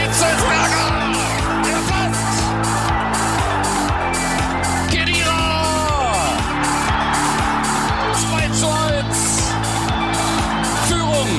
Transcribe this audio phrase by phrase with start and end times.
[0.00, 0.86] Hitzelsberger!
[1.64, 2.38] Der passt!
[4.90, 5.40] Kedira!
[8.14, 9.52] 2 zu 1.
[10.88, 11.30] Führung.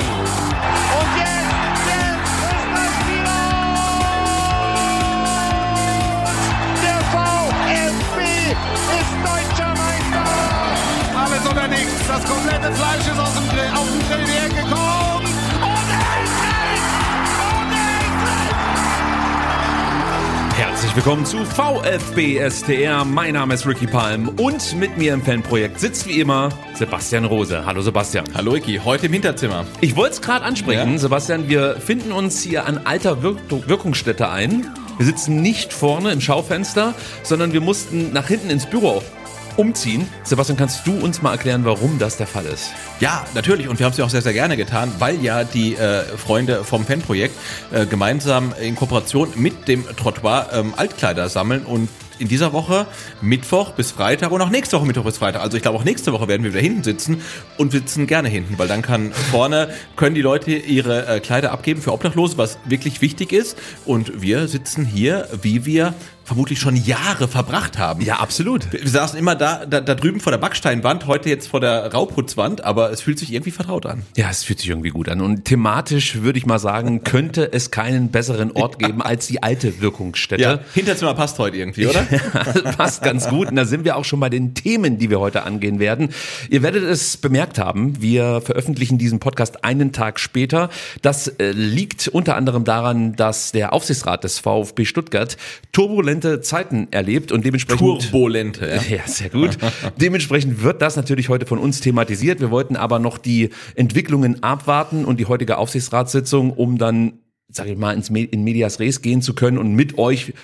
[0.98, 1.42] Und jetzt,
[12.08, 14.91] das komplette Fleisch ist aus dem Grill, auf den Grill Ecke gekommen.
[20.92, 23.02] Herzlich willkommen zu VfB STR.
[23.06, 27.64] Mein Name ist Ricky Palm und mit mir im Fanprojekt sitzt wie immer Sebastian Rose.
[27.64, 28.26] Hallo Sebastian.
[28.34, 29.64] Hallo Iki, heute im Hinterzimmer.
[29.80, 30.98] Ich wollte es gerade ansprechen, Ja?
[30.98, 31.48] Sebastian.
[31.48, 34.70] Wir finden uns hier an alter Wirk Wirkungsstätte ein.
[34.98, 39.02] Wir sitzen nicht vorne im Schaufenster, sondern wir mussten nach hinten ins Büro
[39.56, 40.08] umziehen.
[40.24, 42.72] Sebastian, kannst du uns mal erklären, warum das der Fall ist?
[43.00, 43.68] Ja, natürlich.
[43.68, 46.64] Und wir haben es ja auch sehr, sehr gerne getan, weil ja die äh, Freunde
[46.64, 47.34] vom Fanprojekt
[47.72, 51.88] äh, gemeinsam in Kooperation mit dem Trottoir ähm, Altkleider sammeln und
[52.22, 52.86] in dieser Woche
[53.20, 55.42] Mittwoch bis Freitag und auch nächste Woche Mittwoch bis Freitag.
[55.42, 57.20] Also ich glaube auch nächste Woche werden wir wieder hinten sitzen
[57.58, 61.82] und sitzen gerne hinten, weil dann kann vorne können die Leute ihre äh, Kleider abgeben
[61.82, 63.58] für Obdachlose, was wirklich wichtig ist.
[63.84, 65.94] Und wir sitzen hier, wie wir
[66.24, 68.02] vermutlich schon Jahre verbracht haben.
[68.02, 68.72] Ja, absolut.
[68.72, 72.64] Wir saßen immer da, da, da drüben vor der Backsteinwand, heute jetzt vor der Rauputzwand,
[72.64, 74.02] aber es fühlt sich irgendwie vertraut an.
[74.16, 75.20] Ja, es fühlt sich irgendwie gut an.
[75.20, 79.80] Und thematisch würde ich mal sagen, könnte es keinen besseren Ort geben als die alte
[79.80, 80.60] Wirkungsstätte.
[80.74, 82.02] Hinterzimmer passt heute irgendwie, oder?
[82.76, 83.48] Passt ganz gut.
[83.48, 86.10] Und da sind wir auch schon bei den Themen, die wir heute angehen werden.
[86.48, 90.70] Ihr werdet es bemerkt haben, wir veröffentlichen diesen Podcast einen Tag später.
[91.02, 95.36] Das äh, liegt unter anderem daran, dass der Aufsichtsrat des VfB Stuttgart
[96.20, 98.82] turbulente Zeiten erlebt und dementsprechend Turbulente, ja.
[98.96, 99.58] ja, sehr gut.
[99.96, 102.40] Dementsprechend wird das natürlich heute von uns thematisiert.
[102.40, 107.14] Wir wollten aber noch die Entwicklungen abwarten und die heutige Aufsichtsratssitzung, um dann,
[107.48, 110.34] sag ich mal, ins Me in Medias Res gehen zu können und mit euch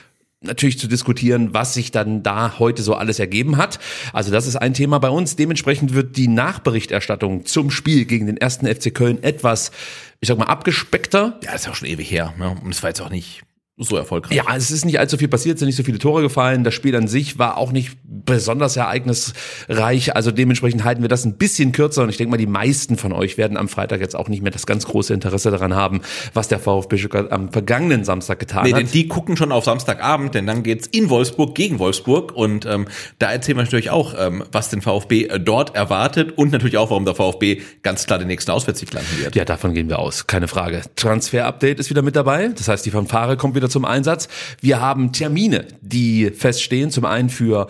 [0.40, 3.80] natürlich zu diskutieren, was sich dann da heute so alles ergeben hat.
[4.12, 5.34] Also das ist ein Thema bei uns.
[5.34, 9.72] Dementsprechend wird die Nachberichterstattung zum Spiel gegen den ersten FC Köln etwas,
[10.20, 11.40] ich sag mal, abgespeckter.
[11.42, 12.34] Ja, ist ja auch schon ewig her.
[12.38, 12.56] Ne?
[12.62, 13.42] Und es war jetzt auch nicht
[13.78, 14.36] so erfolgreich.
[14.36, 16.64] Ja, es ist nicht allzu viel passiert, es sind nicht so viele Tore gefallen.
[16.64, 20.14] Das Spiel an sich war auch nicht besonders ereignisreich.
[20.16, 22.02] Also dementsprechend halten wir das ein bisschen kürzer.
[22.02, 24.50] Und ich denke mal, die meisten von euch werden am Freitag jetzt auch nicht mehr
[24.52, 26.00] das ganz große Interesse daran haben,
[26.34, 28.80] was der VfB Stuttgart am vergangenen Samstag getan Nee, hat.
[28.80, 32.86] denn die gucken schon auf Samstagabend, denn dann geht's in Wolfsburg gegen Wolfsburg und ähm,
[33.18, 36.90] da erzählen wir natürlich auch, ähm, was den VfB äh, dort erwartet und natürlich auch,
[36.90, 39.36] warum der VfB ganz klar den nächsten Auswärtssieg landen wird.
[39.36, 40.82] Ja, davon gehen wir aus, keine Frage.
[40.96, 42.48] Transfer-Update ist wieder mit dabei.
[42.48, 44.28] Das heißt, die Fanfare kommt wieder zum Einsatz.
[44.60, 46.90] Wir haben Termine, die feststehen.
[46.90, 47.68] Zum einen für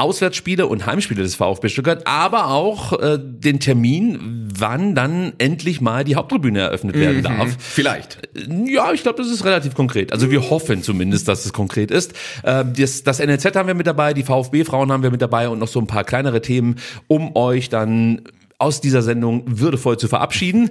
[0.00, 6.04] Auswärtsspiele und Heimspiele des VfB Stuttgart, aber auch äh, den Termin, wann dann endlich mal
[6.04, 7.54] die Haupttribüne eröffnet werden darf.
[7.58, 8.18] Vielleicht.
[8.64, 10.12] Ja, ich glaube, das ist relativ konkret.
[10.12, 12.14] Also wir hoffen zumindest, dass es konkret ist.
[12.42, 15.58] Äh, Das, das NLZ haben wir mit dabei, die VfB-Frauen haben wir mit dabei und
[15.58, 18.22] noch so ein paar kleinere Themen, um euch dann
[18.58, 20.70] aus dieser Sendung würdevoll zu verabschieden.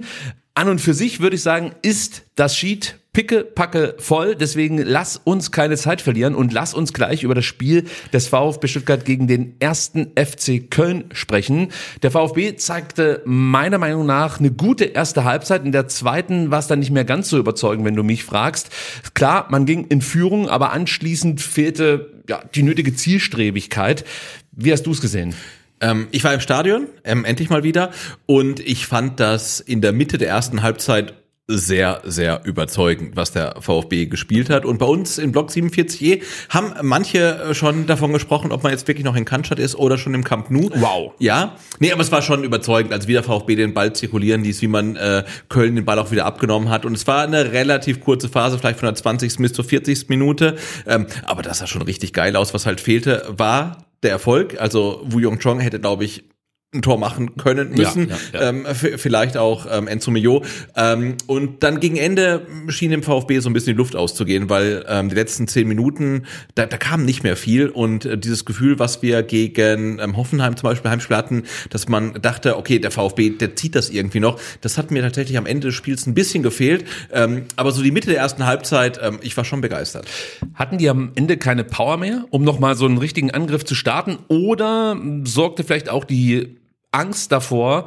[0.54, 4.36] An und für sich würde ich sagen, ist das Sheet picke, packe voll.
[4.36, 8.68] Deswegen lass uns keine Zeit verlieren und lass uns gleich über das Spiel des VfB
[8.68, 11.68] Stuttgart gegen den ersten FC Köln sprechen.
[12.02, 15.64] Der VfB zeigte meiner Meinung nach eine gute erste Halbzeit.
[15.64, 18.70] In der zweiten war es dann nicht mehr ganz so überzeugend, wenn du mich fragst.
[19.14, 24.04] Klar, man ging in Führung, aber anschließend fehlte ja, die nötige Zielstrebigkeit.
[24.52, 25.34] Wie hast du es gesehen?
[25.80, 27.90] Ähm, ich war im Stadion, ähm, endlich mal wieder,
[28.26, 31.14] und ich fand das in der Mitte der ersten Halbzeit
[31.50, 34.64] sehr, sehr überzeugend, was der VfB gespielt hat.
[34.64, 38.86] Und bei uns in Block 47e haben manche äh, schon davon gesprochen, ob man jetzt
[38.86, 40.70] wirklich noch in Cannstatt ist oder schon im Camp Nou.
[40.74, 41.12] Wow.
[41.18, 44.62] Ja, nee, aber es war schon überzeugend, als wie der VfB den Ball zirkulieren ließ,
[44.62, 46.84] wie man äh, Köln den Ball auch wieder abgenommen hat.
[46.84, 49.36] Und es war eine relativ kurze Phase, vielleicht von der 20.
[49.38, 50.08] bis zur 40.
[50.08, 50.56] Minute.
[50.86, 52.54] Ähm, aber das sah schon richtig geil aus.
[52.54, 54.60] Was halt fehlte, war der Erfolg.
[54.60, 56.24] Also Wu Yong Chong hätte, glaube ich,
[56.72, 58.08] ein Tor machen können müssen.
[58.08, 58.48] Ja, ja, ja.
[58.50, 60.44] Ähm, vielleicht auch ähm, Enzo Mio.
[60.76, 64.84] Ähm, und dann gegen Ende schien dem VfB so ein bisschen die Luft auszugehen, weil
[64.86, 67.70] ähm, die letzten zehn Minuten, da, da kam nicht mehr viel.
[67.70, 72.14] Und äh, dieses Gefühl, was wir gegen ähm, Hoffenheim zum Beispiel Heimspiel hatten, dass man
[72.22, 74.38] dachte, okay, der VfB, der zieht das irgendwie noch.
[74.60, 76.84] Das hat mir tatsächlich am Ende des Spiels ein bisschen gefehlt.
[77.12, 80.06] Ähm, aber so die Mitte der ersten Halbzeit, ähm, ich war schon begeistert.
[80.54, 84.18] Hatten die am Ende keine Power mehr, um nochmal so einen richtigen Angriff zu starten?
[84.28, 86.59] Oder sorgte vielleicht auch die
[86.92, 87.86] Angst davor,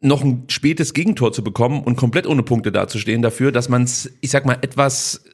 [0.00, 4.10] noch ein spätes Gegentor zu bekommen und komplett ohne Punkte dazustehen dafür, dass man es,
[4.20, 5.24] ich sag mal, etwas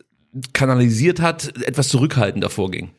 [0.52, 2.90] kanalisiert hat, etwas zurückhaltender vorging.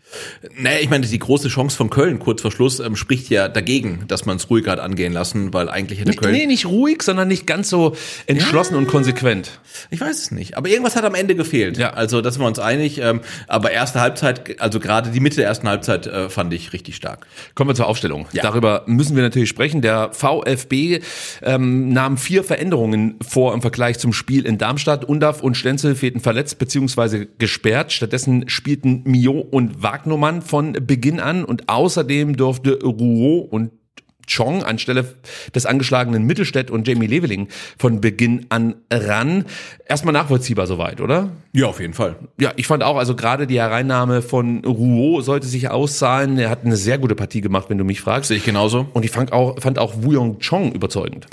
[0.57, 4.05] Naja, ich meine, die große Chance von Köln kurz vor Schluss ähm, spricht ja dagegen,
[4.07, 6.33] dass man es ruhig hat angehen lassen, weil eigentlich hätte Köln.
[6.33, 7.95] Nee, nicht ruhig, sondern nicht ganz so
[8.25, 9.59] entschlossen und konsequent.
[9.89, 10.57] Ich weiß es nicht.
[10.57, 11.77] Aber irgendwas hat am Ende gefehlt.
[11.77, 11.91] Ja.
[11.91, 12.99] Also, da sind wir uns einig.
[12.99, 16.95] Ähm, aber erste Halbzeit, also gerade die Mitte der ersten Halbzeit äh, fand ich richtig
[16.95, 17.27] stark.
[17.55, 18.27] Kommen wir zur Aufstellung.
[18.31, 18.43] Ja.
[18.43, 19.81] Darüber müssen wir natürlich sprechen.
[19.81, 21.01] Der VfB
[21.43, 25.05] ähm, nahm vier Veränderungen vor im Vergleich zum Spiel in Darmstadt.
[25.05, 27.27] Undav und Stenzel fehlten verletzt bzw.
[27.37, 27.91] gesperrt.
[27.91, 33.71] Stattdessen spielten Mio und Wagnumann von Beginn an und außerdem durfte Rouault und
[34.29, 35.05] Chong anstelle
[35.55, 37.47] des angeschlagenen Mittelstädt und Jamie Leveling
[37.79, 39.45] von Beginn an ran.
[39.87, 41.31] Erstmal nachvollziehbar soweit, oder?
[41.53, 42.17] Ja, auf jeden Fall.
[42.39, 46.37] Ja, ich fand auch, also gerade die Hereinnahme von Rouault sollte sich auszahlen.
[46.37, 48.27] Er hat eine sehr gute Partie gemacht, wenn du mich fragst.
[48.27, 48.87] Sehe ich genauso.
[48.93, 51.27] Und ich fand auch, fand auch Wu Yong Chong überzeugend.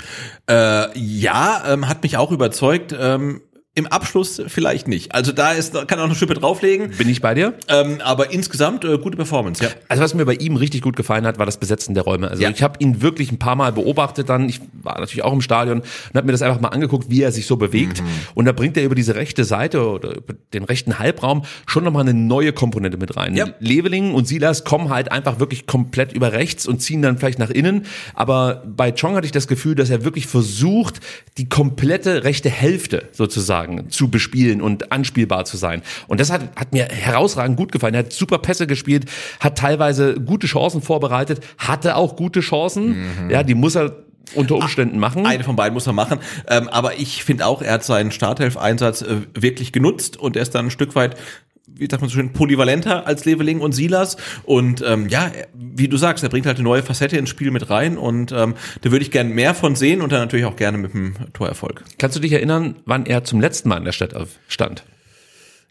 [0.49, 2.95] Äh, ja, ähm, hat mich auch überzeugt.
[2.97, 3.41] Ähm,
[3.77, 5.13] Im Abschluss vielleicht nicht.
[5.13, 6.91] Also da ist, kann auch eine Schippe drauflegen.
[6.97, 7.53] Bin ich bei dir?
[7.67, 9.69] Ähm, aber insgesamt äh, gute Performance, ja.
[9.89, 12.29] Also was mir bei ihm richtig gut gefallen hat, war das Besetzen der Räume.
[12.29, 12.49] Also Ja.
[12.51, 14.47] ich habe ihn wirklich ein paar Mal beobachtet dann.
[14.47, 15.85] Ich war natürlich auch im Stadion und
[16.15, 18.01] habe mir das einfach mal angeguckt, wie er sich so bewegt.
[18.33, 22.03] Und da bringt er über diese rechte Seite oder über den rechten Halbraum schon nochmal
[22.03, 23.35] eine neue Komponente mit rein.
[23.35, 23.47] Ja.
[23.59, 27.49] Leveling und Silas kommen halt einfach wirklich komplett über rechts und ziehen dann vielleicht nach
[27.49, 27.85] innen.
[28.13, 31.01] Aber bei Chong hatte ich das Gefühl, dass er wirklich versucht,
[31.37, 35.81] die komplette rechte Hälfte sozusagen zu bespielen und anspielbar zu sein.
[36.07, 37.93] Und das hat, hat mir herausragend gut gefallen.
[37.93, 39.05] Er hat super Pässe gespielt,
[39.39, 42.95] hat teilweise gute Chancen vorbereitet, hatte auch gute Chancen.
[43.29, 45.25] Ja, die muss er unter Umständen machen.
[45.25, 46.19] Eine von beiden muss er machen.
[46.49, 50.55] Ähm, aber ich finde auch, er hat seinen Starthelf-Einsatz äh, wirklich genutzt und er ist
[50.55, 51.15] dann ein Stück weit
[51.77, 54.17] wie sagt man so schön, polyvalenter als Leveling und Silas.
[54.43, 57.69] Und ähm, ja, wie du sagst, er bringt halt eine neue Facette ins Spiel mit
[57.69, 60.77] rein und ähm, da würde ich gerne mehr von sehen und dann natürlich auch gerne
[60.77, 61.83] mit dem Torerfolg.
[61.97, 64.15] Kannst du dich erinnern, wann er zum letzten Mal in der Stadt
[64.47, 64.83] stand?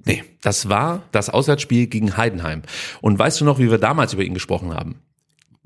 [0.04, 0.22] Nee.
[0.42, 2.62] Das war das Auswärtsspiel gegen Heidenheim.
[3.00, 4.96] Und weißt du noch, wie wir damals über ihn gesprochen haben?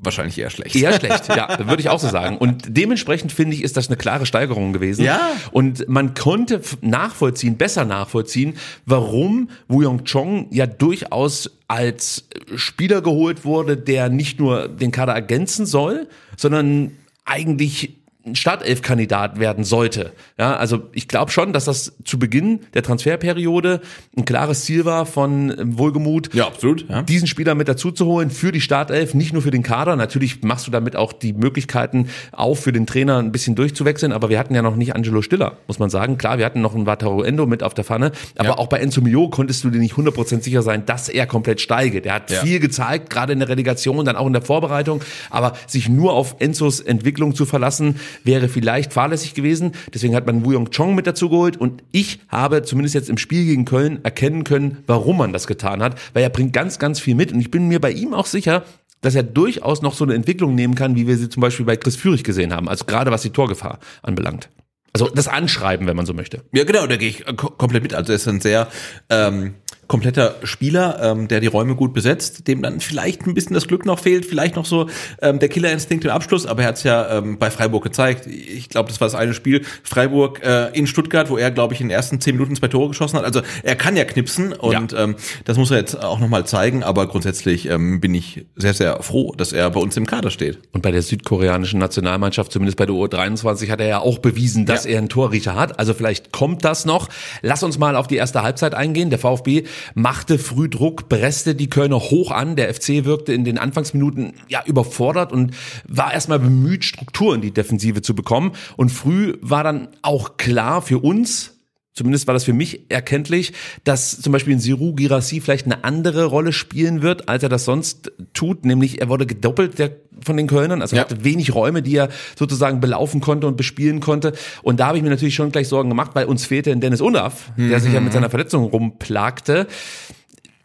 [0.00, 0.76] Wahrscheinlich eher schlecht.
[0.76, 2.38] Eher schlecht, ja, würde ich auch so sagen.
[2.38, 5.04] Und dementsprechend finde ich, ist das eine klare Steigerung gewesen.
[5.04, 5.32] Ja.
[5.50, 8.54] Und man konnte nachvollziehen, besser nachvollziehen,
[8.86, 15.14] warum Wu Yong Chong ja durchaus als Spieler geholt wurde, der nicht nur den Kader
[15.14, 16.92] ergänzen soll, sondern
[17.24, 17.97] eigentlich
[18.30, 20.12] ein Startelf-Kandidat werden sollte.
[20.38, 23.80] Ja, also ich glaube schon, dass das zu Beginn der Transferperiode
[24.16, 26.88] ein klares Ziel war von ähm, Wohlgemut, Ja, absolut.
[26.88, 27.02] Ja.
[27.02, 29.96] diesen Spieler mit dazu zu holen für die Startelf, nicht nur für den Kader.
[29.96, 34.28] Natürlich machst du damit auch die Möglichkeiten auf für den Trainer ein bisschen durchzuwechseln, aber
[34.28, 36.18] wir hatten ja noch nicht Angelo Stiller, muss man sagen.
[36.18, 38.58] Klar, wir hatten noch einen Wataru Endo mit auf der Pfanne, aber Ja.
[38.58, 42.00] auch bei Enzo Mio konntest du dir nicht 100% sicher sein, dass er komplett steige.
[42.00, 42.40] Der hat Ja.
[42.42, 46.36] viel gezeigt, gerade in der Relegation, dann auch in der Vorbereitung, aber sich nur auf
[46.38, 49.72] Enzos Entwicklung zu verlassen, wäre vielleicht fahrlässig gewesen.
[49.94, 53.18] Deswegen hat man Wu Yong Chong mit dazu geholt und ich habe zumindest jetzt im
[53.18, 57.00] Spiel gegen Köln erkennen können, warum man das getan hat, weil er bringt ganz, ganz
[57.00, 58.64] viel mit und ich bin mir bei ihm auch sicher,
[59.00, 61.76] dass er durchaus noch so eine Entwicklung nehmen kann, wie wir sie zum Beispiel bei
[61.76, 64.48] Chris Führig gesehen haben, also gerade was die Torgefahr anbelangt.
[64.92, 66.42] Also das Anschreiben, wenn man so möchte.
[66.52, 67.94] Ja, genau, da gehe ich ko- komplett mit.
[67.94, 68.66] Also er ist ein sehr
[69.10, 69.54] ähm,
[69.88, 73.86] kompletter Spieler, ähm, der die Räume gut besetzt, dem dann vielleicht ein bisschen das Glück
[73.86, 74.88] noch fehlt, vielleicht noch so
[75.22, 78.26] ähm, der Killerinstinkt im Abschluss, aber er hat es ja ähm, bei Freiburg gezeigt.
[78.26, 81.80] Ich glaube, das war das eine Spiel, Freiburg äh, in Stuttgart, wo er, glaube ich,
[81.80, 83.24] in den ersten zehn Minuten zwei Tore geschossen hat.
[83.24, 85.16] Also er kann ja knipsen und ähm,
[85.46, 89.32] das muss er jetzt auch nochmal zeigen, aber grundsätzlich ähm, bin ich sehr, sehr froh,
[89.36, 90.58] dass er bei uns im Kader steht.
[90.72, 94.84] Und bei der südkoreanischen Nationalmannschaft, zumindest bei der U23, hat er ja auch bewiesen, dass
[94.84, 94.90] Ja.
[94.92, 95.78] er einen Torriecher hat.
[95.78, 97.08] Also vielleicht kommt das noch.
[97.42, 99.10] Lass uns mal auf die erste Halbzeit eingehen.
[99.10, 102.56] Der VfB machte früh Druck, presste die Kölner hoch an.
[102.56, 105.54] Der FC wirkte in den Anfangsminuten ja überfordert und
[105.86, 108.52] war erstmal bemüht, Struktur in die Defensive zu bekommen.
[108.76, 111.57] Und früh war dann auch klar für uns,
[111.98, 113.52] Zumindest war das für mich erkenntlich,
[113.82, 117.64] dass zum Beispiel in Siru Girassi vielleicht eine andere Rolle spielen wird, als er das
[117.64, 118.64] sonst tut.
[118.64, 119.90] Nämlich er wurde gedoppelt der,
[120.24, 121.02] von den Kölnern, also Ja.
[121.02, 124.32] hatte wenig Räume, die er sozusagen belaufen konnte und bespielen konnte.
[124.62, 127.00] Und da habe ich mir natürlich schon gleich Sorgen gemacht, weil uns fehlte ein Dennis
[127.00, 129.66] Undaff, der sich ja mit seiner Verletzung rumplagte.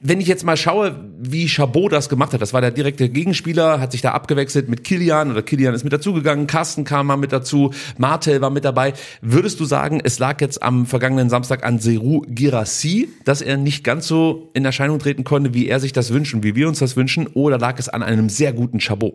[0.05, 3.79] Wenn ich jetzt mal schaue, wie Chabot das gemacht hat, das war der direkte Gegenspieler,
[3.79, 7.31] hat sich da abgewechselt mit Kilian oder Kilian ist mit dazugegangen, Carsten kam mal mit
[7.31, 8.93] dazu, Martel war mit dabei.
[9.21, 13.85] Würdest du sagen, es lag jetzt am vergangenen Samstag an Seru Girassi, dass er nicht
[13.85, 16.79] ganz so in Erscheinung treten konnte, wie er sich das wünscht und wie wir uns
[16.79, 19.13] das wünschen, oder lag es an einem sehr guten Chabot?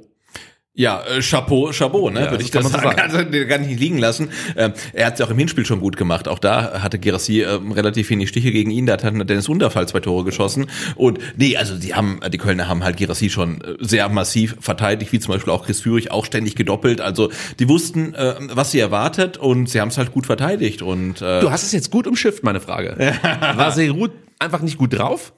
[0.78, 2.84] Ja, äh, Chapeau, Chapeau, ne, Ja, würde ich das sagen.
[2.96, 4.30] man so Also, den kann ich nicht liegen lassen.
[4.56, 6.28] Ähm, er hat es ja auch im Hinspiel schon gut gemacht.
[6.28, 8.86] Auch da hatte Gerassi ähm, relativ wenig Stiche gegen ihn.
[8.86, 10.70] Da hat dann Dennis Unterfall zwei Tore geschossen.
[10.94, 15.10] Und nee, also die haben, die Kölner haben halt Gerassi schon äh, sehr massiv verteidigt,
[15.10, 17.00] wie zum Beispiel auch Chris Führig, auch ständig gedoppelt.
[17.00, 20.82] Also die wussten, äh, was sie erwartet und sie haben es halt gut verteidigt.
[20.82, 22.96] Und äh, Du hast es jetzt gut umschifft, meine Frage.
[23.56, 24.06] War Seru
[24.38, 25.32] einfach nicht gut drauf?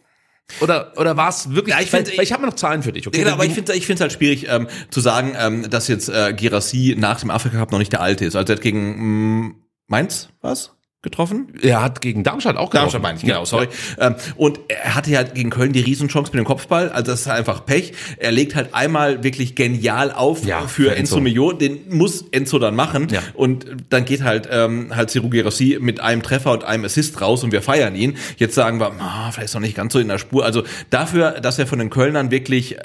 [0.60, 2.92] Oder, oder war es wirklich, Ja, ich weil, find- weil ich habe noch Zahlen für
[2.92, 3.18] dich, okay?
[3.18, 6.32] Genau, aber ich finde ich finde halt schwierig ähm, zu sagen, ähm, dass jetzt äh,
[6.34, 8.36] Girassi nach dem Afrika Cup noch nicht der alte ist.
[8.36, 9.54] Also er hat gegen mh,
[9.86, 11.52] Mainz was getroffen?
[11.62, 12.92] er hat gegen Darmstadt auch getroffen.
[12.92, 13.68] Darmstadt meine ich, genau, sorry.
[13.98, 17.28] Ähm, und er hatte ja gegen Köln die Riesenchance mit dem Kopfball, also das ist
[17.28, 17.92] einfach Pech.
[18.18, 21.20] Er legt halt einmal wirklich genial auf Ja, für für Enzo Enzo.
[21.20, 23.22] Millot, den muss Enzo dann machen Ja.
[23.34, 27.44] und dann geht halt ähm, halt Seru Girassi mit einem Treffer und einem Assist raus
[27.44, 28.16] und wir feiern ihn.
[28.36, 30.44] Jetzt sagen wir, ah, vielleicht ist noch nicht ganz so in der Spur.
[30.44, 32.76] Also dafür, dass er von den Kölnern wirklich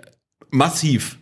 [0.52, 1.18] massiv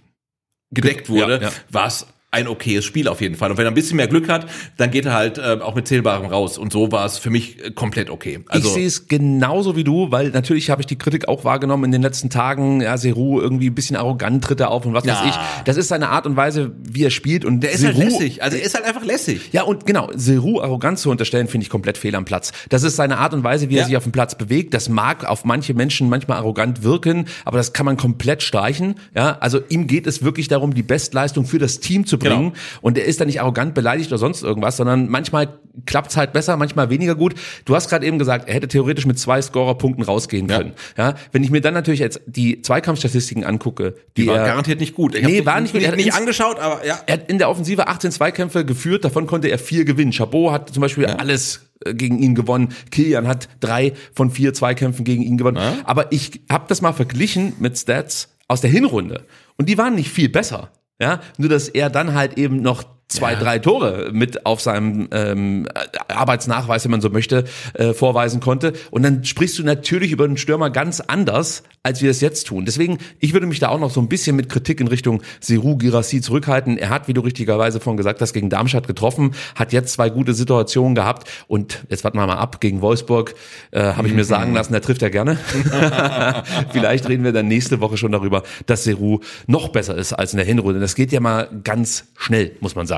[0.71, 1.51] gedeckt wurde, Ja, ja.
[1.69, 3.51] war es ein okayes Spiel auf jeden Fall.
[3.51, 4.47] Und wenn er ein bisschen mehr Glück hat,
[4.77, 6.57] dann geht er halt äh, auch mit Zählbarem raus.
[6.57, 8.39] Und so war es für mich äh, komplett okay.
[8.47, 11.85] Also ich sehe es genauso wie du, weil natürlich habe ich die Kritik auch wahrgenommen
[11.85, 12.81] in den letzten Tagen.
[12.81, 15.13] Ja, Seru irgendwie ein bisschen arrogant tritt er auf und was Ja.
[15.19, 15.35] weiß ich.
[15.65, 17.45] Das ist seine Art und Weise, wie er spielt.
[17.45, 18.41] Und der ist halt lässig.
[18.43, 19.49] Also er ist halt einfach lässig.
[19.51, 22.51] Ja, und genau, Seru arrogant zu unterstellen, finde ich komplett fehl am Platz.
[22.69, 23.81] Das ist seine Art und Weise, wie Ja.
[23.81, 24.73] er sich auf dem Platz bewegt.
[24.73, 28.95] Das mag auf manche Menschen manchmal arrogant wirken, aber das kann man komplett streichen.
[29.15, 32.50] Ja, also ihm geht es wirklich darum, die Bestleistung für das Team zu bringen.
[32.53, 32.63] Genau.
[32.82, 36.56] Und er ist da nicht arrogant beleidigt oder sonst irgendwas, sondern manchmal klappt's halt besser,
[36.58, 37.34] manchmal weniger gut.
[37.65, 40.58] Du hast gerade eben gesagt, er hätte theoretisch mit zwei Scorerpunkten rausgehen Ja.
[40.58, 40.74] können.
[40.98, 44.80] Ja, wenn ich mir dann natürlich jetzt die Zweikampfstatistiken angucke, die, Die war er, garantiert
[44.80, 45.15] nicht gut.
[45.15, 45.82] Ich Nee, war nicht gut.
[45.82, 47.00] Er hat nicht angeschaut, aber ja.
[47.06, 50.12] er hat in der Offensive 18 Zweikämpfe geführt, davon konnte er vier gewinnen.
[50.12, 52.70] Chabot hat zum Beispiel alles äh, gegen ihn gewonnen.
[52.92, 55.58] Kilian hat drei von vier Zweikämpfen gegen ihn gewonnen.
[55.58, 55.77] Ja.
[55.86, 59.25] Aber ich habe das mal verglichen mit Stats aus der Hinrunde.
[59.58, 60.70] Und die waren nicht viel besser.
[61.03, 65.67] Ja, nur dass er dann halt eben noch zwei, drei Tore mit auf seinem ähm,
[66.07, 68.74] Arbeitsnachweis, wenn man so möchte, äh, vorweisen konnte.
[68.91, 72.65] Und dann sprichst du natürlich über den Stürmer ganz anders, als wir es jetzt tun.
[72.65, 75.77] Deswegen, ich würde mich da auch noch so ein bisschen mit Kritik in Richtung Seru
[75.77, 76.77] Girassi zurückhalten.
[76.77, 80.33] Er hat, wie du richtigerweise vorhin gesagt hast, gegen Darmstadt getroffen, hat jetzt zwei gute
[80.33, 83.36] Situationen gehabt und jetzt warten wir mal ab, gegen Wolfsburg
[83.72, 85.38] äh, habe ich mir sagen lassen, da trifft er gerne.
[86.72, 90.38] Vielleicht reden wir dann nächste Woche schon darüber, dass Seru noch besser ist als in
[90.38, 90.79] der Hinrunde.
[90.79, 92.92] Das geht ja mal ganz schnell, muss man sagen.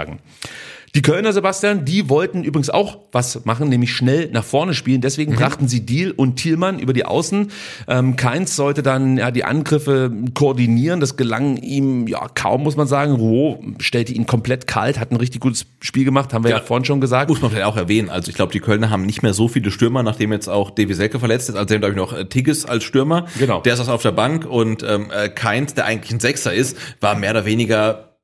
[0.94, 5.02] Die Kölner, Sebastian, die wollten übrigens auch was machen, nämlich schnell nach vorne spielen.
[5.02, 7.52] Deswegen brachten sie Deal und Thielmann über die Außen.
[7.90, 11.02] Ähm, Keins sollte dann ja die Angriffe koordinieren.
[11.02, 13.12] Das gelang ihm ja kaum, muss man sagen.
[13.12, 16.64] Rouault stellte ihn komplett kalt, hat ein richtig gutes Spiel gemacht, haben wir ja, Ja.
[16.64, 17.30] vorhin schon gesagt.
[17.30, 18.10] Muss man vielleicht auch erwähnen.
[18.10, 20.94] Also ich glaube, die Kölner haben nicht mehr so viele Stürmer, nachdem jetzt auch Davy
[20.94, 21.56] Selke verletzt ist.
[21.56, 23.26] Also sie haben, glaube ich, noch äh, Tigges als Stürmer.
[23.38, 23.60] Genau.
[23.60, 27.16] Der ist auf der Bank und ähm, äh, Keins, der eigentlich ein Sechser ist, war
[27.18, 28.15] mehr oder weniger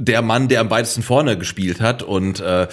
[0.00, 2.02] der Mann, der am weitesten vorne gespielt hat.
[2.02, 2.66] Und äh,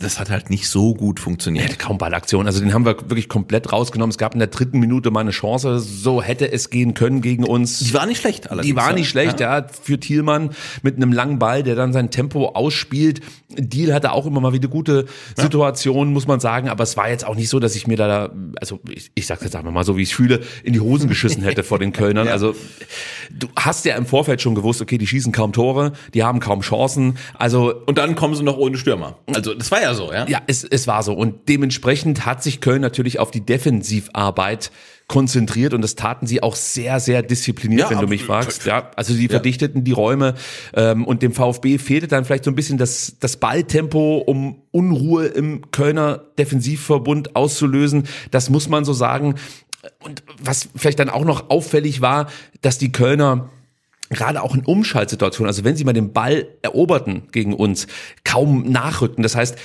[0.00, 1.64] das hat halt nicht so gut Er funktioniert.
[1.66, 2.46] hatte kaum Ballaktion.
[2.46, 4.10] Also den haben wir wirklich komplett rausgenommen.
[4.10, 5.78] Es gab in der dritten Minute mal eine Chance.
[5.78, 7.80] So hätte es gehen können gegen uns.
[7.80, 8.72] Die war nicht schlecht allerdings.
[8.72, 9.10] Die war nicht ja.
[9.10, 9.66] schlecht, ja.
[9.82, 10.50] für Thielmann
[10.82, 13.20] mit einem langen Ball, der dann sein Tempo ausspielt.
[13.50, 17.26] Deal hatte auch immer mal wieder gute Situationen, muss man sagen, aber es war jetzt
[17.26, 18.30] auch nicht so, dass ich mir da,
[18.60, 21.42] also ich, ich sag's jetzt einfach mal so, wie ich fühle, in die Hosen geschissen
[21.42, 22.28] hätte vor den Kölnern.
[22.40, 22.54] Also
[23.30, 26.60] du hast ja im Vorfeld schon gewusst, okay, die schießen kaum Tore, die haben kaum
[26.60, 27.18] Chancen.
[27.34, 29.18] Also Und dann kommen sie noch ohne Stürmer.
[29.34, 30.26] Also das war ja so, ja.
[30.26, 31.14] ja, es, es war so.
[31.14, 34.70] Und dementsprechend hat sich Köln natürlich auf die Defensivarbeit
[35.10, 38.64] konzentriert und das taten sie auch sehr, sehr diszipliniert, Ja, wenn du mich fragst.
[38.64, 40.34] Ja, also sie verdichteten die Räume
[40.72, 45.26] ähm, und dem VfB fehlte dann vielleicht so ein bisschen das, das Balltempo, um Unruhe
[45.26, 48.04] im Kölner Defensivverbund auszulösen.
[48.30, 49.34] Das muss man so sagen.
[49.98, 52.28] Und was vielleicht dann auch noch auffällig war,
[52.60, 53.50] dass die Kölner
[54.10, 57.88] gerade auch in Umschaltsituationen, also wenn sie mal den Ball eroberten gegen uns,
[58.22, 59.22] kaum nachrückten.
[59.22, 59.56] Das heißt,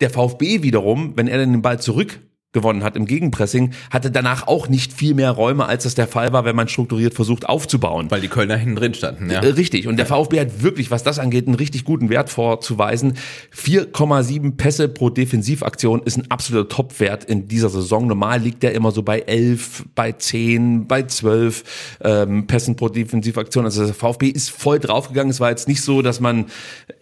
[0.00, 2.20] der VfB wiederum, wenn er dann den Ball zurück
[2.54, 6.32] gewonnen hat im Gegenpressing, hatte danach auch nicht viel mehr Räume, als das der Fall
[6.32, 8.10] war, wenn man strukturiert versucht aufzubauen.
[8.10, 9.42] Weil die Kölner hinten drin standen, ja.
[9.42, 9.86] Äh, Richtig.
[9.86, 13.14] Und der VfB hat wirklich, was das angeht, einen richtig guten Wert vorzuweisen.
[13.54, 18.06] 4,7 Pässe pro Defensivaktion ist ein absoluter Topwert in dieser Saison.
[18.06, 23.64] Normal liegt der immer so bei 11, bei 10, bei 12 ähm, Pässen pro Defensivaktion.
[23.64, 25.30] Also der VfB ist voll draufgegangen.
[25.30, 26.46] Es war jetzt nicht so, dass man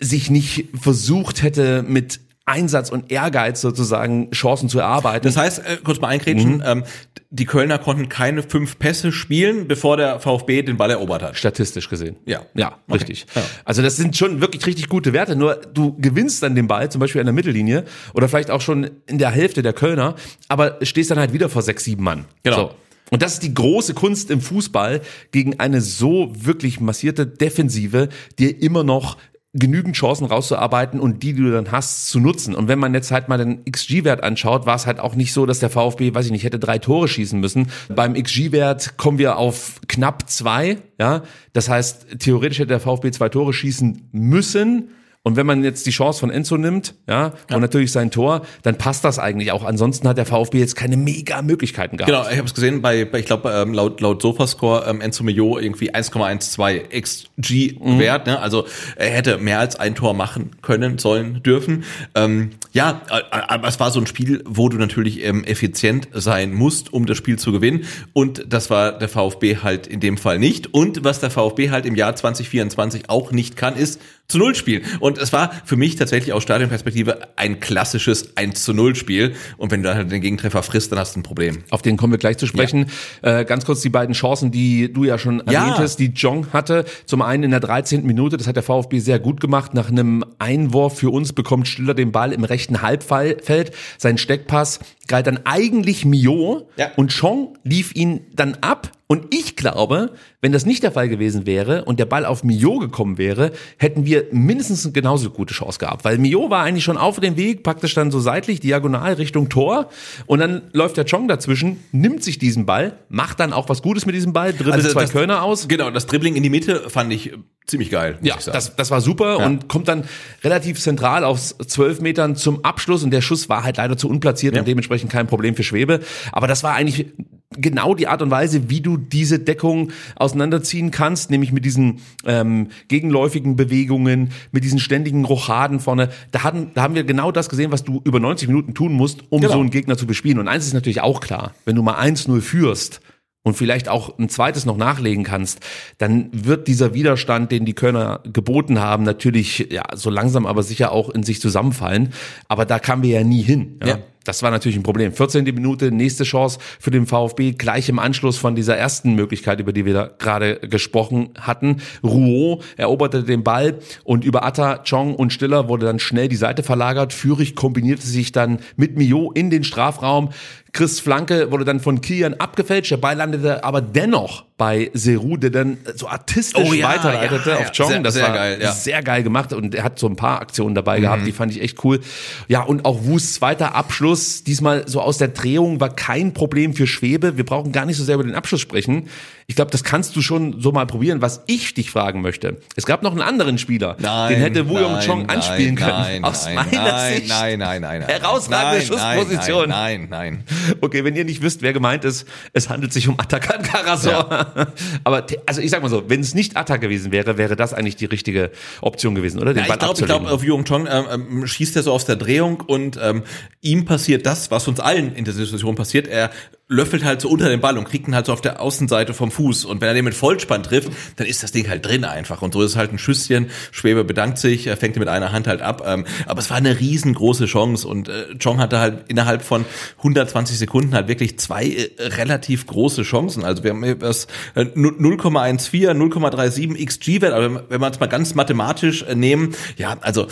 [0.01, 5.25] sich nicht versucht hätte, mit Einsatz und Ehrgeiz sozusagen Chancen zu erarbeiten.
[5.27, 6.63] Das heißt, äh, kurz mal einkrätschen, Mhm.
[6.65, 6.85] ähm,
[7.31, 11.37] die Kölner konnten keine fünf Pässe spielen, bevor der VfB den Ball erobert hat.
[11.37, 12.17] Statistisch gesehen.
[12.27, 12.43] Ja.
[12.55, 12.99] Ja, Okay.
[12.99, 13.27] richtig.
[13.35, 13.43] Ja.
[13.65, 15.37] Also das sind schon wirklich richtig gute Werte.
[15.37, 17.85] Nur du gewinnst dann den Ball, zum Beispiel an der Mittellinie
[18.15, 20.17] oder vielleicht auch schon in der Hälfte der Kölner,
[20.49, 22.25] aber stehst dann halt wieder vor sechs, sieben Mann.
[22.43, 22.57] Genau.
[22.57, 22.71] So.
[23.11, 28.09] Und das ist die große Kunst im Fußball, gegen eine so wirklich massierte Defensive,
[28.39, 29.19] dir immer noch
[29.55, 32.55] genügend Chancen rauszuarbeiten und die, die du dann hast, zu nutzen.
[32.55, 35.45] Und wenn man jetzt halt mal den XG-Wert anschaut, war es halt auch nicht so,
[35.45, 37.71] dass der VfB, weiß ich nicht, hätte drei Tore schießen müssen.
[37.95, 41.23] Beim XG-Wert kommen wir auf knapp zwei, ja.
[41.53, 44.89] Das heißt, theoretisch hätte der VfB zwei Tore schießen müssen.
[45.25, 48.77] Und wenn man jetzt die Chance von Enzo nimmt, ja, und natürlich sein Tor, dann
[48.77, 49.63] passt das eigentlich auch.
[49.63, 52.11] Ansonsten hat der VfB jetzt keine mega Möglichkeiten gehabt.
[52.11, 55.23] Genau, ich habe es gesehen bei, bei ich glaube ähm, laut laut Sofascore ähm, Enzo
[55.23, 58.41] Mio irgendwie 1,12 XG Wert, ne?
[58.41, 61.85] Also er hätte mehr als ein Tor machen können, sollen, dürfen.
[62.17, 66.53] Ähm, ja, äh, aber es war so ein Spiel, wo du natürlich ähm, effizient sein
[66.53, 70.41] musst, um das Spiel zu gewinnen und das war der VfB halt in dem Fall
[70.41, 74.01] nicht und was der VfB halt im Jahr 2024 auch nicht kann, ist
[74.33, 74.83] zu Null spielen.
[74.99, 79.35] Und es war für mich tatsächlich aus Stadionperspektive ein klassisches 1 zu 0 Spiel.
[79.57, 81.65] Und wenn du dann halt den Gegentreffer frisst, dann hast du ein Problem.
[81.71, 82.87] Auf den kommen wir gleich zu sprechen.
[83.23, 85.65] Äh, ganz kurz die beiden Chancen, die du ja schon Ja.
[85.67, 86.85] erwähntest, die Jong hatte.
[87.07, 88.05] Zum einen in der 13.
[88.07, 89.75] Minute, das hat der VfB sehr gut gemacht.
[89.75, 93.73] Nach einem Einwurf für uns bekommt Stiller den Ball im rechten Halbfeld.
[93.99, 96.91] Sein Steckpass galt dann eigentlich Mio Ja.
[96.97, 98.91] und Chong lief ihn dann ab.
[99.13, 102.79] Und ich glaube, wenn das nicht der Fall gewesen wäre und der Ball auf Mio
[102.79, 106.03] gekommen wäre, hätten wir mindestens eine genauso gute Chance gehabt.
[106.07, 109.91] Weil Mio war eigentlich schon auf dem Weg, praktisch dann so seitlich, diagonal Richtung Tor.
[110.25, 114.07] Und dann läuft der Chong dazwischen, nimmt sich diesen Ball, macht dann auch was Gutes
[114.07, 115.69] mit diesem Ball, dribbelt zwei das, Kölner aus.
[115.69, 118.17] Genau, das Dribbling in die Mitte fand ich äh, ziemlich geil.
[118.19, 118.55] muss Ja, ich sagen.
[118.55, 119.45] das, das war super Ja.
[119.47, 120.05] und kommt dann
[120.43, 124.55] relativ zentral aus zwölf Metern zum Abschluss und der Schuss war halt leider zu unplatziert
[124.55, 124.63] Ja.
[124.63, 126.01] und dementsprechend kein Problem für Schwebe.
[126.33, 127.09] Aber das war eigentlich
[127.57, 132.69] genau die Art und Weise, wie du diese Deckung auseinanderziehen kannst, nämlich mit diesen ähm,
[132.89, 136.11] gegenläufigen Bewegungen, mit diesen ständigen Rochaden vorne.
[136.31, 139.21] Da, hatten, da haben wir genau das gesehen, was du über 90 Minuten tun musst,
[139.31, 139.55] um Genau.
[139.55, 140.39] so einen Gegner zu bespielen.
[140.39, 143.01] Und eins ist natürlich auch klar, wenn du mal 1-0 führst,
[143.45, 145.61] und vielleicht auch ein zweites noch nachlegen kannst,
[145.99, 150.93] dann wird dieser Widerstand, den die Kölner geboten haben, natürlich ja so langsam aber sicher
[150.93, 152.13] auch in sich zusammenfallen.
[152.49, 153.79] Aber da kamen wir ja nie hin.
[153.83, 153.89] Ja.
[153.89, 153.99] Ja.
[154.25, 155.13] Das war natürlich ein Problem.
[155.13, 155.45] 14.
[155.45, 159.85] Minute, nächste Chance für den VfB, gleich im Anschluss von dieser ersten Möglichkeit, über die
[159.85, 161.83] wir da gerade gesprochen hatten.
[162.03, 166.63] Rouault eroberte den Ball und über Atta, Chong und Stiller wurde dann schnell die Seite
[166.63, 167.13] verlagert.
[167.13, 170.31] Führig kombinierte sich dann mit Mio in den Strafraum.
[170.73, 172.91] Chris Flanke wurde dann von Kian abgefälscht.
[172.93, 177.57] Der Ball landete aber dennoch bei Seru, der dann so artistisch Oh ja, weiterleitete ja,
[177.57, 177.71] auf ja.
[177.73, 177.89] Chong.
[177.89, 178.71] Sehr- das sehr war geil, ja.
[178.71, 181.03] sehr geil gemacht und er hat so ein paar Aktionen dabei Mhm.
[181.03, 181.99] gehabt, die fand ich echt cool.
[182.47, 186.87] Ja, und auch Wus zweiter Abschluss, diesmal so aus der Drehung, war kein Problem für
[186.87, 187.37] Schwebe.
[187.37, 189.09] Wir brauchen gar nicht so sehr über den Abschluss sprechen.
[189.49, 191.21] Ich glaube, das kannst du schon so mal probieren.
[191.21, 195.01] Was ich dich fragen möchte, es gab noch einen anderen Spieler, den hätte Wu Yong
[195.01, 195.91] Chong nein, anspielen können.
[195.91, 197.29] Nein, aus nein, meiner nein, Sicht.
[197.29, 198.09] nein, nein, nein, nein.
[198.09, 199.69] Herausragende nein, Schussposition.
[199.69, 200.77] Nein, nein, nein.
[200.81, 204.52] Okay, wenn ihr nicht wisst, wer gemeint ist, es handelt sich um Atakan Karasor.
[205.05, 207.97] Aber also ich sag mal so, wenn es nicht Atta gewesen wäre, wäre das eigentlich
[207.97, 209.55] die richtige Option gewesen, oder?
[209.55, 210.23] Den Ja, ich glaube, ich abzulegen.
[210.25, 213.23] glaub, auf Jung Chong ähm, ähm, schießt er so aus der Drehung und ähm,
[213.61, 216.09] ihm passiert das, was uns allen in der Situation passiert.
[216.09, 216.31] Er
[216.73, 219.31] löffelt halt so unter den Ball und kriegt ihn halt so auf der Außenseite vom
[219.31, 219.65] Fuß.
[219.65, 222.43] Und wenn er den mit Vollspann trifft, dann ist das Ding halt drin einfach.
[222.43, 223.51] Und so ist es halt ein Schüsschen.
[223.71, 225.83] Schwebe bedankt sich, fängt ihn mit einer Hand halt ab.
[225.87, 229.65] Ähm, aber es war eine riesengroße Chance und äh, Chong hatte halt innerhalb von
[229.99, 233.45] 120 Sekunden halt wirklich zwei äh, relativ große Chancen.
[233.45, 238.35] Also wir haben das äh, 0,14, 0,37 XG-Wert, aber wenn- wenn wir es mal ganz
[238.35, 240.27] mathematisch äh, nehmen, ja, also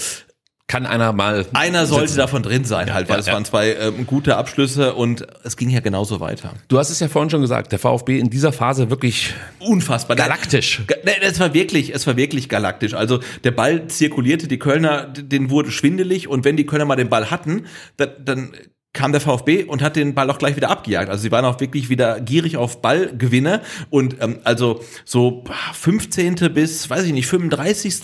[0.70, 1.46] kann einer mal.
[1.52, 2.18] einer sollte sitzen.
[2.18, 3.32] davon drin sein halt, weil ja, es ja.
[3.32, 6.52] waren zwei ähm, gute Abschlüsse und es ging ja genauso weiter.
[6.68, 10.16] Du hast es ja vorhin schon gesagt, der VfB in dieser Phase wirklich Unfassbar.
[10.16, 10.82] galaktisch.
[11.22, 12.94] Es war wirklich, es war wirklich galaktisch.
[12.94, 17.08] Also der Ball zirkulierte, die Kölner, den wurde schwindelig und wenn die Kölner mal den
[17.08, 18.52] Ball hatten, dann, dann
[18.92, 21.08] kam der VfB und hat den Ball auch gleich wieder abgejagt.
[21.08, 26.34] Also sie waren auch wirklich wieder gierig auf Ballgewinne und ähm, also so 15.
[26.52, 27.94] bis, weiß ich nicht, 35.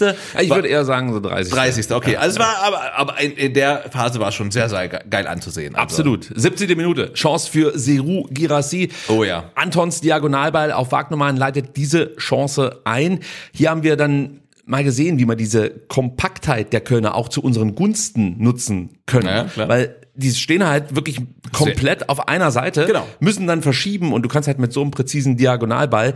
[0.41, 1.53] Ich würde eher sagen so 30.
[1.53, 1.91] 30.
[1.93, 4.89] Okay, also es war aber, aber in, in der Phase war es schon sehr, sehr
[4.89, 5.75] ge- geil anzusehen.
[5.75, 6.31] Also, Absolut.
[6.35, 6.69] 17.
[6.77, 7.13] Minute.
[7.15, 8.91] Chance für Seru Girassi.
[9.09, 9.51] Oh ja.
[9.57, 13.21] Antons Diagonalball auf Wagnermann leitet diese Chance ein.
[13.53, 17.75] Hier haben wir dann mal gesehen, wie man diese Kompaktheit der Kölner auch zu unseren
[17.75, 19.49] Gunsten nutzen können.
[19.57, 19.69] Ja.
[19.69, 21.21] Weil die stehen halt wirklich
[21.53, 23.07] komplett auf einer Seite, Genau.
[23.21, 26.15] müssen dann verschieben und du kannst halt mit so einem präzisen Diagonalball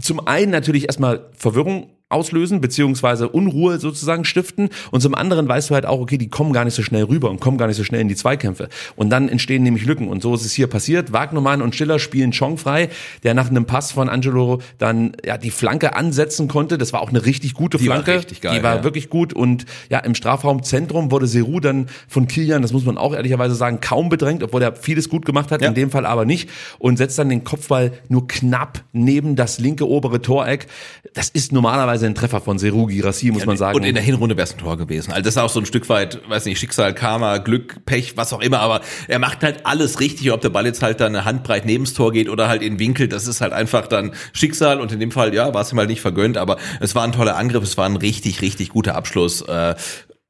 [0.00, 4.68] zum einen natürlich erstmal Verwirrung auslösen, beziehungsweise Unruhe sozusagen stiften.
[4.92, 7.30] Und zum anderen weißt du halt auch, okay, die kommen gar nicht so schnell rüber
[7.30, 8.68] und kommen gar nicht so schnell in die Zweikämpfe.
[8.94, 10.06] Und dann entstehen nämlich Lücken.
[10.08, 11.12] Und so ist es hier passiert.
[11.12, 12.90] Wagnermann und Schiller spielen Chong frei,
[13.24, 16.78] der nach einem Pass von Angelo dann ja die Flanke ansetzen konnte.
[16.78, 18.18] Das war auch eine richtig gute Die war Flanke.
[18.20, 18.84] richtig geil, die war ja.
[18.84, 19.32] wirklich gut.
[19.32, 23.80] Und ja, im Strafraumzentrum wurde Seru dann von Kilian, das muss man auch ehrlicherweise sagen,
[23.80, 25.68] kaum bedrängt, obwohl er vieles gut gemacht hat, Ja.
[25.68, 26.48] in dem Fall aber nicht.
[26.78, 30.68] Und setzt dann den Kopfball nur knapp neben das linke obere Toreck.
[31.14, 33.76] Das ist normalerweise ein Treffer von Seru Girassi, muss man sagen.
[33.76, 35.12] Und in der Hinrunde wäre es ein Tor gewesen.
[35.12, 38.32] Also das ist auch so ein Stück weit, weiß nicht, Schicksal, Karma, Glück, Pech, was
[38.32, 41.24] auch immer, aber er macht halt alles richtig, ob der Ball jetzt halt dann eine
[41.24, 44.80] Handbreit nebens Tor geht oder halt in den Winkel, das ist halt einfach dann Schicksal
[44.80, 47.12] und in dem Fall, ja, war es ihm halt nicht vergönnt, aber es war ein
[47.12, 49.42] toller Angriff, es war ein richtig, richtig guter Abschluss.
[49.42, 49.74] Äh,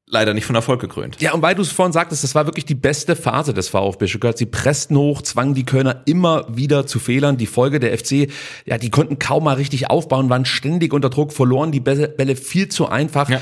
[0.08, 1.20] leider nicht von Erfolg gekrönt.
[1.20, 4.06] Ja, und weil du es vorhin sagtest, das war wirklich die beste Phase des VfB
[4.06, 4.38] Stuttgart.
[4.38, 7.36] Sie pressten hoch, zwangen die Kölner immer wieder zu Fehlern.
[7.36, 8.30] Die Folge der FC,
[8.64, 12.68] ja, die konnten kaum mal richtig aufbauen, waren ständig unter Druck, verloren die Bälle viel
[12.68, 13.28] zu einfach.
[13.28, 13.40] Ja.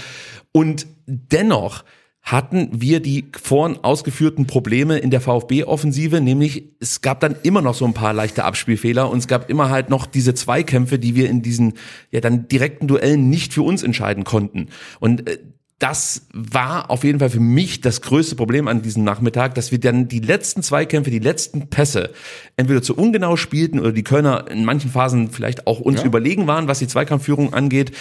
[0.53, 1.85] Und dennoch
[2.23, 7.75] hatten wir die vorhin ausgeführten Probleme in der VfB-Offensive, nämlich es gab dann immer noch
[7.75, 11.29] so ein paar leichte Abspielfehler und es gab immer halt noch diese Zweikämpfe, die wir
[11.29, 11.75] in diesen
[12.11, 14.71] ja dann direkten Duellen nicht für uns entscheiden konnten.
[15.01, 15.39] Und äh,
[15.85, 19.79] das war auf jeden Fall für mich das größte Problem an diesem Nachmittag, dass wir
[19.79, 22.15] dann die letzten Zweikämpfe, die letzten Pässe
[22.57, 26.69] entweder zu ungenau spielten oder die Kölner in manchen Phasen vielleicht auch uns überlegen waren,
[26.69, 27.93] was die Zweikampfführung angeht.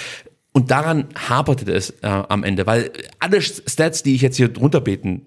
[0.54, 5.26] Und daran haperte es äh, am Ende, weil alle Stats, die ich jetzt hier runterbeten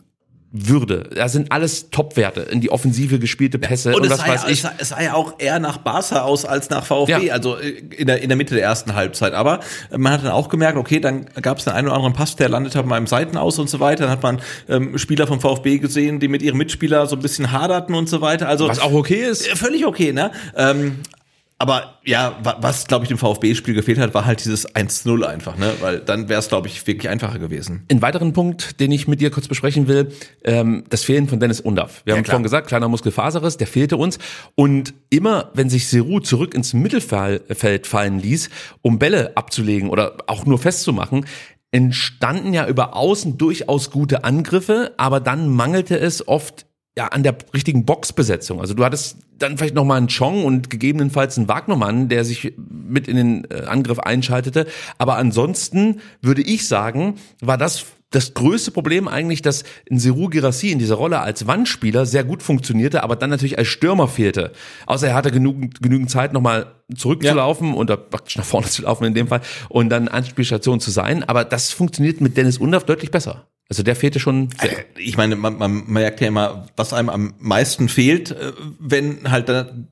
[0.52, 4.42] würde, da sind alles Topwerte in die Offensive gespielte Pässe und, Und, es, was weiß
[4.44, 4.64] ja, ich.
[4.78, 7.32] es, sah, ja auch eher nach Barca aus als nach VfB, Ja.
[7.34, 9.32] also äh, in der, in der Mitte der ersten Halbzeit.
[9.34, 9.60] Aber
[9.96, 12.48] man hat dann auch gemerkt, okay, dann gab es den einen oder anderen Pass, der
[12.48, 14.04] landete bei einem Seitenaus und so weiter.
[14.04, 17.52] Dann hat man ähm, Spieler vom VfB gesehen, die mit ihrem Mitspieler so ein bisschen
[17.52, 18.48] haderten und so weiter.
[18.48, 19.46] Also Was auch okay ist.
[19.48, 20.30] völlig okay, ne?
[20.56, 21.00] Ähm,
[21.58, 25.56] aber ja, wa- was, glaube ich, dem VfB-Spiel gefehlt hat, war halt dieses 1-0 einfach,
[25.56, 25.72] ne?
[25.80, 27.84] Weil dann wäre es, glaube ich, wirklich einfacher gewesen.
[27.90, 30.12] Ein weiteren Punkt, den ich mit dir kurz besprechen will,
[30.44, 32.02] ähm, das Fehlen von Dennis Undaff.
[32.04, 32.34] Wir haben klar.
[32.34, 34.18] vorhin gesagt, kleiner Muskelfaserriss, der fehlte uns.
[34.54, 38.50] Und immer, wenn sich Seru zurück ins Mittelfeld fallen ließ,
[38.82, 41.24] um Bälle abzulegen oder auch nur festzumachen,
[41.70, 46.65] entstanden ja über außen durchaus gute Angriffe, aber dann mangelte es oft
[46.96, 48.60] ja, an der richtigen Boxbesetzung.
[48.60, 52.54] Also du hattest dann vielleicht noch mal einen Chong und gegebenenfalls einen Wagnermann, der sich
[52.56, 54.66] mit in den äh, Angriff einschaltete.
[54.96, 60.70] Aber ansonsten würde ich sagen, war das das größte Problem eigentlich, dass ein Seru Girassi
[60.70, 64.52] in dieser Rolle als Wandspieler sehr gut funktionierte, aber dann natürlich als Stürmer fehlte.
[64.86, 69.14] Außer er hatte genügend, genügend Zeit, nochmal zurückzulaufen oder praktisch nach vorne zu laufen in
[69.14, 71.24] dem Fall und dann Anspielstation zu sein.
[71.24, 73.48] Aber das funktioniert mit Dennis Undaff deutlich besser.
[73.68, 74.84] Also der fehlte schon sehr.
[74.96, 79.50] Ich meine, man, man merkt ja immer, was einem am meisten fehlt, äh, wenn halt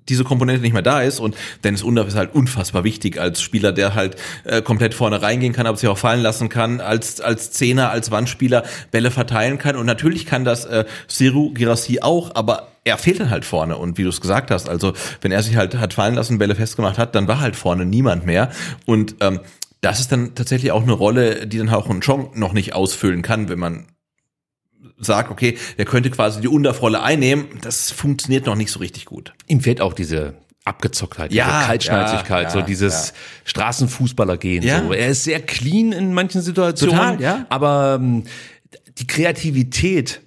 [0.09, 1.19] diese Komponente nicht mehr da ist.
[1.19, 1.35] Und
[1.65, 5.67] Dennis Undaff ist halt unfassbar wichtig als Spieler, der halt äh, komplett vorne reingehen kann,
[5.67, 9.75] aber sich auch fallen lassen kann, als als Zehner, als Wandspieler Bälle verteilen kann.
[9.75, 13.77] Und natürlich kann das äh, Siru Girassi auch, aber er fehlt dann halt vorne.
[13.77, 16.55] Und wie du es gesagt hast, also wenn er sich halt hat fallen lassen, Bälle
[16.55, 18.51] festgemacht hat, dann war halt vorne niemand mehr.
[18.87, 19.41] Und ähm,
[19.85, 23.21] das ist dann tatsächlich auch eine Rolle, die dann auch ein Chong noch nicht ausfüllen
[23.21, 23.87] kann, wenn man
[24.99, 27.47] sagt, okay, der könnte quasi die Unterrolle einnehmen.
[27.61, 29.35] Das funktioniert noch nicht so richtig gut.
[29.47, 33.13] Ihm fehlt auch diese Abgezocktheit, diese Ja, Kaltschnäuzigkeit, ja, so ja, dieses
[33.45, 34.65] Straßenfußballergehen.
[34.65, 34.83] Ja.
[34.83, 34.93] So.
[34.95, 37.47] Er ist sehr clean in manchen Situationen, Total, ja.
[37.51, 38.25] aber ähm,
[38.97, 40.23] die Kreativität